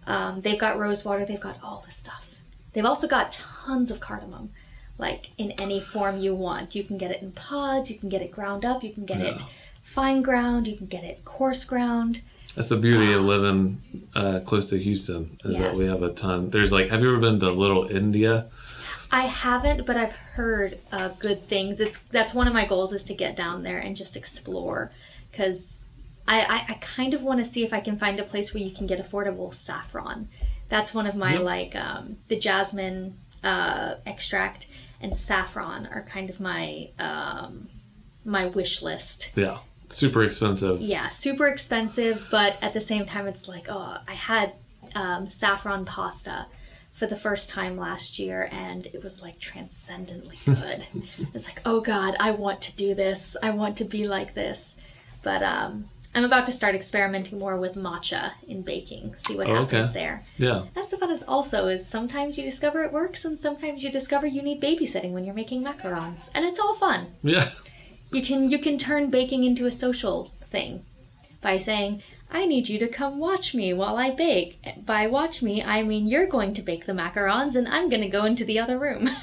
Um, 0.05 0.41
they've 0.41 0.59
got 0.59 0.77
rose 0.79 1.05
water. 1.05 1.25
They've 1.25 1.39
got 1.39 1.57
all 1.63 1.83
this 1.85 1.95
stuff. 1.95 2.35
They've 2.73 2.85
also 2.85 3.07
got 3.07 3.31
tons 3.31 3.89
of 3.91 3.99
cardamom, 3.99 4.49
like 4.97 5.31
in 5.37 5.51
any 5.53 5.79
form 5.79 6.19
you 6.19 6.35
want. 6.35 6.75
You 6.75 6.83
can 6.83 6.97
get 6.97 7.11
it 7.11 7.21
in 7.21 7.31
pods. 7.31 7.89
You 7.89 7.97
can 7.97 8.09
get 8.09 8.21
it 8.21 8.31
ground 8.31 8.65
up. 8.65 8.83
You 8.83 8.91
can 8.91 9.05
get 9.05 9.21
it 9.21 9.41
fine 9.81 10.21
ground. 10.21 10.67
You 10.67 10.77
can 10.77 10.87
get 10.87 11.03
it 11.03 11.25
coarse 11.25 11.63
ground. 11.65 12.21
That's 12.55 12.69
the 12.69 12.77
beauty 12.77 13.13
of 13.13 13.21
living 13.21 13.81
uh, 14.15 14.39
close 14.41 14.69
to 14.71 14.77
Houston 14.77 15.37
is 15.45 15.57
that 15.57 15.75
we 15.75 15.85
have 15.85 16.03
a 16.03 16.11
ton. 16.11 16.49
There's 16.49 16.71
like, 16.71 16.89
have 16.89 17.01
you 17.01 17.09
ever 17.09 17.19
been 17.19 17.39
to 17.39 17.51
Little 17.51 17.87
India? 17.87 18.47
I 19.11 19.21
haven't, 19.21 19.85
but 19.85 19.97
I've 19.97 20.11
heard 20.11 20.77
uh, 20.91 21.09
good 21.19 21.47
things. 21.47 21.79
It's 21.79 21.99
that's 21.99 22.33
one 22.33 22.47
of 22.47 22.53
my 22.53 22.65
goals 22.65 22.93
is 22.93 23.03
to 23.05 23.13
get 23.13 23.35
down 23.35 23.63
there 23.63 23.79
and 23.79 23.95
just 23.95 24.15
explore, 24.15 24.91
because 25.31 25.87
I, 26.27 26.41
I, 26.41 26.73
I 26.73 26.73
kind 26.75 27.13
of 27.13 27.23
want 27.23 27.39
to 27.39 27.45
see 27.45 27.63
if 27.63 27.73
I 27.73 27.79
can 27.79 27.97
find 27.97 28.19
a 28.19 28.23
place 28.23 28.53
where 28.53 28.61
you 28.61 28.71
can 28.71 28.85
get 28.87 28.99
affordable 28.99 29.53
saffron. 29.53 30.27
That's 30.69 30.93
one 30.93 31.07
of 31.07 31.15
my 31.15 31.33
Yep. 31.33 31.41
like 31.41 31.75
um, 31.75 32.17
the 32.27 32.39
jasmine 32.39 33.15
uh, 33.43 33.95
extract 34.05 34.67
and 35.01 35.17
saffron 35.17 35.87
are 35.87 36.03
kind 36.03 36.29
of 36.29 36.39
my 36.39 36.89
um, 36.99 37.69
my 38.25 38.45
wish 38.45 38.83
list. 38.83 39.31
Yeah, 39.35 39.57
super 39.89 40.23
expensive. 40.23 40.81
Yeah, 40.81 41.07
super 41.07 41.47
expensive, 41.47 42.27
but 42.29 42.57
at 42.61 42.73
the 42.73 42.81
same 42.81 43.05
time, 43.07 43.25
it's 43.25 43.47
like, 43.47 43.65
oh, 43.69 43.97
I 44.07 44.13
had 44.13 44.53
um, 44.93 45.27
saffron 45.27 45.85
pasta 45.85 46.45
for 46.99 47.07
the 47.07 47.15
first 47.15 47.49
time 47.49 47.77
last 47.77 48.19
year, 48.19 48.49
and 48.51 48.85
it 48.87 49.01
was 49.01 49.23
like 49.23 49.39
transcendently 49.39 50.35
good. 50.45 50.85
it's 51.33 51.45
like, 51.47 51.61
oh 51.65 51.79
God, 51.81 52.15
I 52.19 52.31
want 52.31 52.61
to 52.63 52.75
do 52.75 52.93
this. 52.93 53.37
I 53.41 53.51
want 53.51 53.77
to 53.77 53.85
be 53.85 54.05
like 54.07 54.33
this. 54.33 54.75
But 55.23 55.41
um, 55.43 55.85
I'm 56.13 56.25
about 56.25 56.45
to 56.47 56.51
start 56.51 56.75
experimenting 56.75 57.39
more 57.39 57.55
with 57.57 57.75
matcha 57.75 58.31
in 58.47 58.63
baking. 58.63 59.15
See 59.17 59.37
what 59.37 59.47
Oh, 59.47 59.55
happens 59.55 59.89
okay. 59.89 59.93
there. 59.93 60.23
Yeah, 60.37 60.65
That's 60.75 60.89
the 60.89 60.97
fun 60.97 61.11
is 61.11 61.23
also 61.23 61.67
is 61.67 61.85
sometimes 61.87 62.37
you 62.37 62.43
discover 62.43 62.83
it 62.83 62.91
works, 62.91 63.23
and 63.25 63.39
sometimes 63.39 63.83
you 63.83 63.91
discover 63.91 64.27
you 64.27 64.41
need 64.41 64.61
babysitting 64.61 65.11
when 65.11 65.23
you're 65.25 65.35
making 65.35 65.63
macarons, 65.63 66.29
and 66.35 66.45
it's 66.45 66.59
all 66.59 66.73
fun 66.75 67.07
yeah. 67.23 67.49
you 68.11 68.21
can 68.21 68.49
you 68.49 68.59
can 68.59 68.77
turn 68.77 69.09
baking 69.09 69.43
into 69.43 69.65
a 69.65 69.71
social 69.71 70.25
thing 70.49 70.83
by 71.41 71.57
saying 71.59 72.01
i 72.31 72.45
need 72.45 72.67
you 72.69 72.77
to 72.79 72.87
come 72.87 73.19
watch 73.19 73.53
me 73.53 73.73
while 73.73 73.97
i 73.97 74.09
bake 74.09 74.59
by 74.85 75.07
watch 75.07 75.41
me 75.41 75.63
i 75.63 75.81
mean 75.83 76.07
you're 76.07 76.27
going 76.27 76.53
to 76.53 76.61
bake 76.61 76.85
the 76.85 76.93
macarons 76.93 77.55
and 77.55 77.67
i'm 77.67 77.89
going 77.89 78.01
to 78.01 78.07
go 78.09 78.25
into 78.25 78.43
the 78.45 78.59
other 78.59 78.77
room 78.79 79.09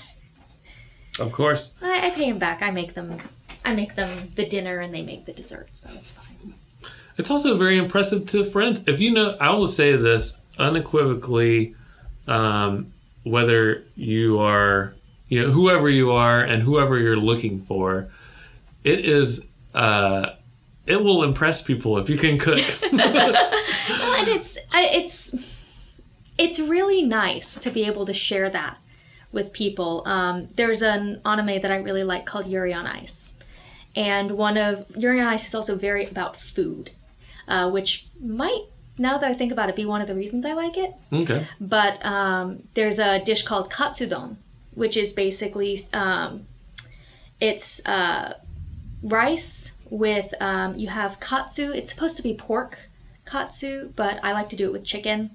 Of 1.19 1.33
course. 1.33 1.83
I, 1.83 2.09
I 2.09 2.11
pay 2.11 2.31
them 2.31 2.39
back 2.39 2.63
i 2.63 2.71
make 2.71 2.95
them 2.95 3.21
i 3.65 3.75
make 3.75 3.95
them 3.95 4.33
the 4.35 4.47
dinner 4.47 4.81
and 4.81 4.93
they 4.93 5.03
make 5.03 5.25
the 5.25 5.33
dessert 5.33 5.69
so 5.73 5.89
it's 5.95 6.13
fine 6.13 6.55
It's 7.19 7.31
also 7.31 7.57
very 7.57 7.79
impressive 7.79 8.27
to 8.27 8.45
friends. 8.45 8.83
If 8.87 9.01
you 9.01 9.11
know, 9.11 9.39
I 9.41 9.51
will 9.57 9.67
say 9.67 9.97
this 9.97 10.43
unequivocally. 10.59 11.75
Um, 12.29 12.93
whether 13.23 13.83
you 13.97 14.39
are, 14.39 14.95
you 15.31 15.41
know, 15.43 15.51
whoever 15.51 15.89
you 15.89 16.13
are 16.13 16.43
and 16.43 16.63
whoever 16.63 16.99
you're 16.99 17.17
looking 17.17 17.61
for, 17.63 18.09
it 18.85 19.05
is, 19.07 19.49
uh, 19.75 20.31
it 20.87 21.03
will 21.03 21.23
impress 21.25 21.63
people 21.63 21.99
if 21.99 22.09
you 22.09 22.17
can 22.17 22.39
cook. 22.39 22.61
Well, 23.89 24.15
and 24.21 24.29
it's 24.29 24.59
it's 24.75 25.35
it's 26.39 26.59
really 26.59 27.03
nice 27.03 27.61
to 27.61 27.71
be 27.71 27.85
able 27.85 28.05
to 28.07 28.15
share 28.15 28.51
that 28.51 28.79
with 29.33 29.53
people. 29.53 30.03
Um, 30.07 30.49
there's 30.55 30.83
an 30.83 31.21
anime 31.25 31.61
that 31.61 31.71
I 31.71 31.77
really 31.77 32.05
like 32.05 32.27
called 32.27 32.47
Yuri 32.47 32.73
on 32.73 32.87
Ice, 32.87 33.39
and 33.95 34.33
one 34.33 34.57
of 34.57 34.87
Yuri 34.97 35.21
on 35.21 35.29
Ice 35.29 35.47
is 35.47 35.55
also 35.55 35.77
very 35.77 36.05
about 36.05 36.37
food, 36.37 36.91
uh, 37.47 37.71
which 37.71 38.07
might 38.21 38.65
now 38.99 39.19
that 39.19 39.31
I 39.31 39.35
think 39.35 39.53
about 39.53 39.69
it 39.69 39.77
be 39.77 39.85
one 39.85 40.01
of 40.01 40.09
the 40.09 40.15
reasons 40.15 40.45
I 40.45 40.53
like 40.53 40.77
it. 40.77 40.95
okay. 41.13 41.47
But 41.61 42.05
um, 42.05 42.63
there's 42.75 42.99
a 42.99 43.23
dish 43.23 43.43
called 43.45 43.71
katsudon, 43.71 44.37
which 44.75 44.97
is 44.97 45.13
basically 45.13 45.79
um, 45.93 46.47
it's 47.41 47.85
uh, 47.87 48.35
rice 49.03 49.76
with 49.91 50.35
um, 50.41 50.77
you 50.77 50.89
have 50.89 51.21
katsu. 51.21 51.73
It's 51.73 51.91
supposed 51.91 52.17
to 52.17 52.23
be 52.23 52.35
pork 52.35 52.79
katsu, 53.25 53.93
but 53.97 54.21
I 54.23 54.33
like 54.33 54.49
to 54.51 54.57
do 54.57 54.67
it 54.67 54.73
with 54.73 54.85
chicken. 54.85 55.31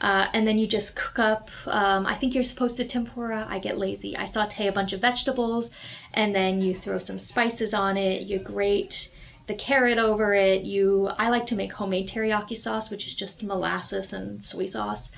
Uh, 0.00 0.28
and 0.32 0.46
then 0.46 0.58
you 0.58 0.66
just 0.66 0.96
cook 0.96 1.18
up. 1.18 1.50
Um, 1.66 2.06
I 2.06 2.14
think 2.14 2.34
you're 2.34 2.44
supposed 2.44 2.76
to 2.76 2.84
tempura. 2.84 3.46
I 3.48 3.58
get 3.58 3.78
lazy. 3.78 4.16
I 4.16 4.26
saute 4.26 4.68
a 4.68 4.72
bunch 4.72 4.92
of 4.92 5.00
vegetables, 5.00 5.70
and 6.14 6.34
then 6.34 6.62
you 6.62 6.74
throw 6.74 6.98
some 6.98 7.18
spices 7.18 7.74
on 7.74 7.96
it. 7.96 8.22
You 8.22 8.38
grate 8.38 9.14
the 9.48 9.54
carrot 9.54 9.98
over 9.98 10.34
it. 10.34 10.62
You. 10.62 11.10
I 11.18 11.30
like 11.30 11.46
to 11.48 11.56
make 11.56 11.72
homemade 11.72 12.08
teriyaki 12.08 12.56
sauce, 12.56 12.90
which 12.90 13.08
is 13.08 13.14
just 13.14 13.42
molasses 13.42 14.12
and 14.12 14.44
soy 14.44 14.66
sauce, 14.66 15.10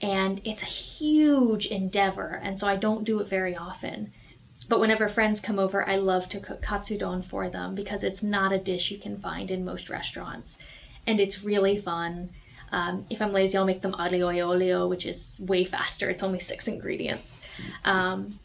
and 0.00 0.40
it's 0.44 0.62
a 0.62 0.66
huge 0.66 1.66
endeavor. 1.66 2.40
And 2.42 2.58
so 2.58 2.66
I 2.66 2.76
don't 2.76 3.04
do 3.04 3.20
it 3.20 3.28
very 3.28 3.54
often. 3.54 4.12
But 4.68 4.80
whenever 4.80 5.08
friends 5.08 5.40
come 5.40 5.58
over, 5.58 5.88
I 5.88 5.96
love 5.96 6.28
to 6.30 6.40
cook 6.40 6.62
katsudon 6.62 7.24
for 7.24 7.48
them 7.48 7.74
because 7.74 8.04
it's 8.04 8.22
not 8.22 8.52
a 8.52 8.58
dish 8.58 8.90
you 8.90 8.98
can 8.98 9.18
find 9.18 9.50
in 9.50 9.64
most 9.64 9.90
restaurants. 9.90 10.58
And 11.06 11.20
it's 11.20 11.42
really 11.42 11.78
fun. 11.78 12.30
Um, 12.70 13.04
if 13.10 13.20
I'm 13.20 13.32
lazy, 13.32 13.58
I'll 13.58 13.64
make 13.64 13.82
them 13.82 13.92
aglio 13.92 14.34
e 14.34 14.40
olio, 14.40 14.88
which 14.88 15.04
is 15.04 15.36
way 15.40 15.64
faster. 15.64 16.08
It's 16.08 16.22
only 16.22 16.38
six 16.38 16.66
ingredients. 16.68 17.44
Um, 17.84 18.38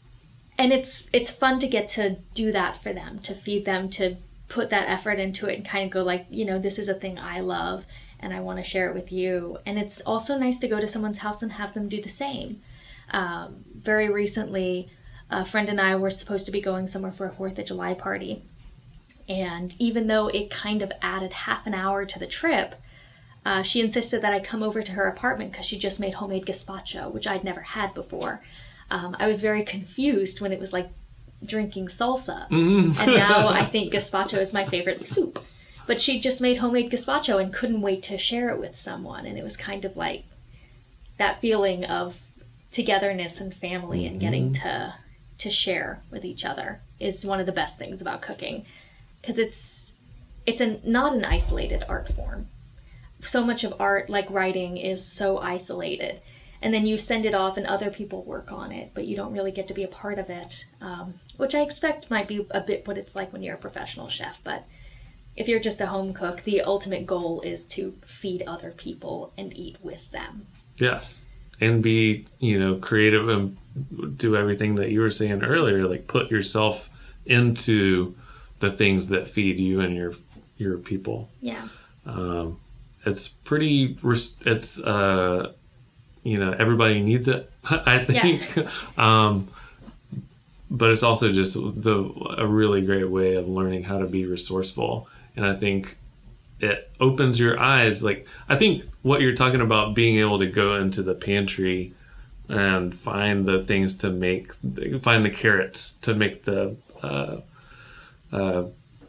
and 0.58 0.72
it's 0.72 1.08
it's 1.12 1.30
fun 1.30 1.60
to 1.60 1.68
get 1.68 1.88
to 1.90 2.16
do 2.34 2.52
that 2.52 2.82
for 2.82 2.92
them, 2.92 3.20
to 3.20 3.32
feed 3.32 3.64
them, 3.64 3.88
to 3.90 4.16
put 4.48 4.70
that 4.70 4.88
effort 4.88 5.18
into 5.18 5.46
it 5.46 5.56
and 5.56 5.64
kind 5.64 5.84
of 5.84 5.90
go 5.90 6.02
like, 6.02 6.26
you 6.30 6.44
know, 6.44 6.58
this 6.58 6.78
is 6.78 6.88
a 6.88 6.94
thing 6.94 7.18
I 7.18 7.40
love 7.40 7.84
and 8.20 8.32
I 8.32 8.40
want 8.40 8.58
to 8.58 8.64
share 8.64 8.88
it 8.88 8.94
with 8.94 9.12
you. 9.12 9.58
And 9.64 9.78
it's 9.78 10.00
also 10.00 10.36
nice 10.38 10.58
to 10.60 10.68
go 10.68 10.80
to 10.80 10.88
someone's 10.88 11.18
house 11.18 11.42
and 11.42 11.52
have 11.52 11.74
them 11.74 11.88
do 11.88 12.02
the 12.02 12.08
same. 12.08 12.60
Um, 13.10 13.64
very 13.76 14.08
recently, 14.08 14.90
a 15.30 15.44
friend 15.44 15.68
and 15.68 15.80
I 15.80 15.96
were 15.96 16.10
supposed 16.10 16.46
to 16.46 16.52
be 16.52 16.60
going 16.60 16.86
somewhere 16.86 17.12
for 17.12 17.26
a 17.26 17.32
Fourth 17.32 17.58
of 17.58 17.66
July 17.66 17.94
party. 17.94 18.42
And 19.28 19.74
even 19.78 20.06
though 20.06 20.28
it 20.28 20.50
kind 20.50 20.80
of 20.80 20.92
added 21.02 21.32
half 21.32 21.66
an 21.66 21.74
hour 21.74 22.06
to 22.06 22.18
the 22.18 22.26
trip, 22.26 22.76
uh, 23.44 23.62
she 23.62 23.80
insisted 23.80 24.22
that 24.22 24.32
I 24.32 24.40
come 24.40 24.62
over 24.62 24.82
to 24.82 24.92
her 24.92 25.06
apartment 25.06 25.52
because 25.52 25.66
she 25.66 25.78
just 25.78 26.00
made 26.00 26.14
homemade 26.14 26.46
gazpacho, 26.46 27.12
which 27.12 27.26
I'd 27.26 27.44
never 27.44 27.60
had 27.60 27.94
before. 27.94 28.42
Um, 28.90 29.16
I 29.18 29.26
was 29.26 29.40
very 29.40 29.62
confused 29.62 30.40
when 30.40 30.52
it 30.52 30.60
was 30.60 30.72
like 30.72 30.88
drinking 31.44 31.88
salsa. 31.88 32.46
And 33.00 33.14
now 33.14 33.48
I 33.48 33.64
think 33.64 33.92
gazpacho 33.92 34.38
is 34.38 34.54
my 34.54 34.64
favorite 34.64 35.02
soup. 35.02 35.42
But 35.86 36.00
she 36.00 36.20
just 36.20 36.40
made 36.40 36.58
homemade 36.58 36.90
gazpacho 36.90 37.40
and 37.40 37.52
couldn't 37.52 37.80
wait 37.80 38.02
to 38.04 38.18
share 38.18 38.48
it 38.50 38.58
with 38.58 38.76
someone. 38.76 39.24
And 39.24 39.38
it 39.38 39.44
was 39.44 39.56
kind 39.56 39.84
of 39.84 39.96
like 39.96 40.24
that 41.16 41.40
feeling 41.40 41.84
of 41.84 42.20
togetherness 42.70 43.40
and 43.40 43.54
family 43.54 44.06
and 44.06 44.20
getting 44.20 44.52
to 44.54 44.94
to 45.38 45.50
share 45.50 46.02
with 46.10 46.24
each 46.24 46.44
other 46.44 46.80
is 46.98 47.24
one 47.24 47.40
of 47.40 47.46
the 47.46 47.52
best 47.52 47.78
things 47.78 48.00
about 48.00 48.22
cooking. 48.22 48.64
Because 49.20 49.38
it's 49.38 49.98
it's 50.46 50.60
a 50.60 50.78
not 50.88 51.14
an 51.14 51.24
isolated 51.24 51.84
art 51.88 52.12
form. 52.12 52.48
So 53.20 53.44
much 53.44 53.64
of 53.64 53.74
art 53.80 54.08
like 54.08 54.30
writing 54.30 54.76
is 54.76 55.04
so 55.04 55.38
isolated. 55.38 56.20
And 56.60 56.74
then 56.74 56.86
you 56.86 56.98
send 56.98 57.24
it 57.24 57.34
off 57.34 57.56
and 57.56 57.66
other 57.66 57.88
people 57.88 58.24
work 58.24 58.50
on 58.50 58.72
it 58.72 58.90
but 58.92 59.04
you 59.04 59.16
don't 59.16 59.32
really 59.32 59.52
get 59.52 59.68
to 59.68 59.74
be 59.74 59.84
a 59.84 59.88
part 59.88 60.18
of 60.18 60.28
it 60.28 60.64
um, 60.80 61.14
which 61.36 61.54
i 61.54 61.60
expect 61.60 62.10
might 62.10 62.26
be 62.26 62.44
a 62.50 62.60
bit 62.60 62.84
what 62.84 62.98
it's 62.98 63.14
like 63.14 63.32
when 63.32 63.44
you're 63.44 63.54
a 63.54 63.58
professional 63.58 64.08
chef 64.08 64.42
but 64.42 64.64
if 65.38 65.46
you're 65.46 65.60
just 65.60 65.80
a 65.80 65.86
home 65.86 66.12
cook 66.12 66.42
the 66.42 66.60
ultimate 66.60 67.06
goal 67.06 67.40
is 67.42 67.66
to 67.68 67.92
feed 68.04 68.42
other 68.44 68.72
people 68.72 69.32
and 69.38 69.56
eat 69.56 69.76
with 69.82 70.10
them. 70.10 70.46
Yes. 70.76 71.24
And 71.60 71.82
be, 71.82 72.26
you 72.40 72.58
know, 72.58 72.74
creative 72.74 73.28
and 73.28 73.56
do 74.16 74.36
everything 74.36 74.76
that 74.76 74.90
you 74.90 75.00
were 75.00 75.10
saying 75.10 75.42
earlier, 75.42 75.86
like 75.86 76.06
put 76.06 76.30
yourself 76.30 76.88
into 77.26 78.14
the 78.60 78.70
things 78.70 79.08
that 79.08 79.28
feed 79.28 79.58
you 79.58 79.80
and 79.80 79.94
your 79.94 80.14
your 80.56 80.78
people. 80.78 81.28
yeah 81.40 81.68
Um, 82.06 82.58
it's 83.06 83.28
pretty 83.28 83.96
it's 84.44 84.80
uh 84.82 85.52
you 86.24 86.38
know, 86.38 86.52
everybody 86.52 87.00
needs 87.00 87.28
it, 87.28 87.50
I 87.64 88.04
think. 88.04 88.98
um 88.98 89.48
but 90.70 90.90
it's 90.90 91.02
also 91.02 91.32
just 91.32 91.54
the 91.54 92.12
a 92.36 92.46
really 92.46 92.82
great 92.84 93.08
way 93.08 93.36
of 93.36 93.48
learning 93.48 93.84
how 93.84 93.98
to 94.00 94.06
be 94.06 94.26
resourceful. 94.26 95.08
And 95.36 95.46
I 95.46 95.54
think 95.54 95.96
it 96.60 96.90
opens 96.98 97.38
your 97.38 97.56
eyes 97.58 98.02
like 98.02 98.26
i 98.48 98.56
think 98.56 98.84
what 99.02 99.20
you're 99.20 99.34
talking 99.34 99.60
about 99.60 99.94
being 99.94 100.18
able 100.18 100.40
to 100.40 100.46
go 100.46 100.74
into 100.76 101.02
the 101.02 101.14
pantry 101.14 101.92
and 102.48 102.94
find 102.94 103.44
the 103.46 103.62
things 103.64 103.94
to 103.98 104.10
make 104.10 104.52
find 105.02 105.24
the 105.24 105.30
carrots 105.30 105.94
to 105.98 106.14
make 106.14 106.44
the 106.44 106.76
uh 107.02 107.36
uh 108.32 108.64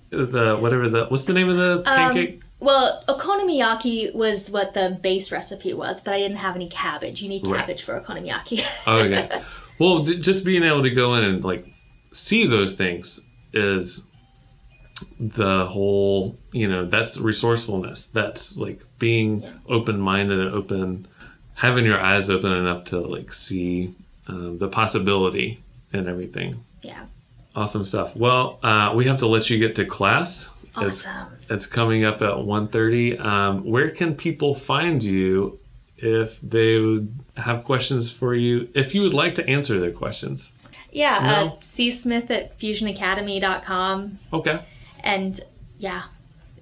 the 0.09 0.57
whatever 0.59 0.89
the 0.89 1.05
what's 1.05 1.25
the 1.25 1.33
name 1.33 1.49
of 1.49 1.57
the 1.57 1.81
pancake 1.85 2.41
Well, 2.61 3.03
okonomiyaki 3.07 4.13
was 4.13 4.49
what 4.51 4.73
the 4.73 4.99
base 5.01 5.31
recipe 5.31 5.73
was, 5.73 6.01
but 6.01 6.13
I 6.13 6.17
didn't 6.17 6.37
have 6.37 6.55
any 6.57 6.67
cabbage. 6.67 7.21
You 7.21 7.29
need 7.29 7.47
Right. 7.47 7.59
cabbage 7.61 7.83
for 7.83 7.99
okonomiyaki. 7.99 8.63
okay 8.87 9.41
well 9.79 9.99
d- 10.03 10.19
just 10.19 10.43
being 10.43 10.63
able 10.63 10.83
to 10.83 10.89
go 10.89 11.15
in 11.15 11.23
and 11.23 11.43
like 11.43 11.65
see 12.11 12.45
those 12.45 12.73
things 12.73 13.21
is 13.53 14.07
the 15.19 15.65
whole 15.67 16.37
you 16.51 16.67
know 16.67 16.85
that's 16.85 17.17
resourcefulness 17.19 18.07
that's 18.07 18.57
like 18.57 18.81
being 18.99 19.43
open-minded 19.69 20.37
and 20.39 20.53
open 20.53 21.07
having 21.60 21.86
your 21.86 21.99
eyes 21.99 22.30
open 22.30 22.51
enough 22.51 22.84
to 22.86 22.99
like 22.99 23.32
see 23.34 23.93
um, 24.28 24.57
the 24.57 24.68
possibility 24.68 25.60
and 25.93 26.07
everything 26.07 26.64
yeah. 26.82 27.05
awesome 27.55 27.84
stuff 27.86 28.16
well 28.16 28.60
uh, 28.64 28.91
we 28.95 29.05
have 29.05 29.18
to 29.18 29.28
let 29.28 29.49
you 29.49 29.57
get 29.60 29.76
to 29.76 29.86
class 29.86 30.53
it's, 30.78 31.05
Awesome. 31.05 31.28
it's 31.49 31.66
coming 31.66 32.05
up 32.05 32.22
at 32.22 32.34
1.30 32.36 33.20
um, 33.20 33.64
where 33.66 33.89
can 33.89 34.16
people 34.16 34.53
find 34.55 35.03
you 35.03 35.60
if 35.97 36.39
they 36.41 36.80
would 36.80 37.14
have 37.38 37.64
questions 37.66 38.10
for 38.12 38.34
you 38.36 38.70
if 38.74 38.93
you 38.95 39.01
would 39.01 39.14
like 39.14 39.36
to 39.36 39.47
answer 39.49 39.80
their 39.80 39.91
questions 39.91 40.53
Yeah, 40.91 41.20
No? 41.24 41.47
uh, 41.47 41.51
C. 41.62 41.91
Smith 41.91 42.32
at 42.32 42.57
fusionacademy.com. 42.60 44.20
okay 44.34 44.60
And 45.03 45.39
yeah, 45.78 46.03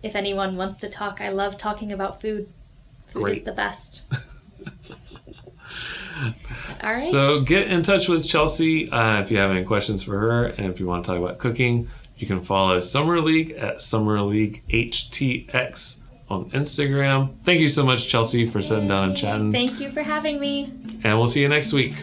if 0.03 0.15
anyone 0.15 0.57
wants 0.57 0.77
to 0.79 0.89
talk, 0.89 1.21
I 1.21 1.29
love 1.29 1.57
talking 1.57 1.91
about 1.91 2.21
food. 2.21 2.47
Food 3.11 3.23
Great. 3.23 3.37
is 3.37 3.43
the 3.43 3.51
best. 3.51 4.03
All 6.19 6.33
right. 6.83 7.11
So 7.11 7.41
get 7.41 7.67
in 7.67 7.83
touch 7.83 8.07
with 8.07 8.25
Chelsea 8.27 8.89
uh, 8.91 9.19
if 9.21 9.29
you 9.31 9.37
have 9.37 9.51
any 9.51 9.63
questions 9.63 10.03
for 10.03 10.17
her, 10.17 10.45
and 10.45 10.67
if 10.67 10.79
you 10.79 10.87
want 10.87 11.05
to 11.05 11.11
talk 11.11 11.21
about 11.21 11.37
cooking, 11.37 11.89
you 12.17 12.25
can 12.25 12.41
follow 12.41 12.79
Summer 12.79 13.21
League 13.21 13.51
at 13.51 13.81
Summer 13.81 14.21
League 14.21 14.63
HTX 14.69 16.01
on 16.29 16.49
Instagram. 16.51 17.35
Thank 17.43 17.59
you 17.61 17.67
so 17.67 17.85
much, 17.85 18.07
Chelsea, 18.07 18.47
for 18.47 18.61
sitting 18.61 18.87
down 18.87 19.09
and 19.09 19.17
chatting, 19.17 19.51
Thank 19.51 19.79
you 19.79 19.89
for 19.91 20.01
having 20.01 20.39
me. 20.39 20.71
and 21.03 21.17
we'll 21.19 21.27
see 21.27 21.41
you 21.41 21.47
next 21.49 21.71
week. 21.73 21.93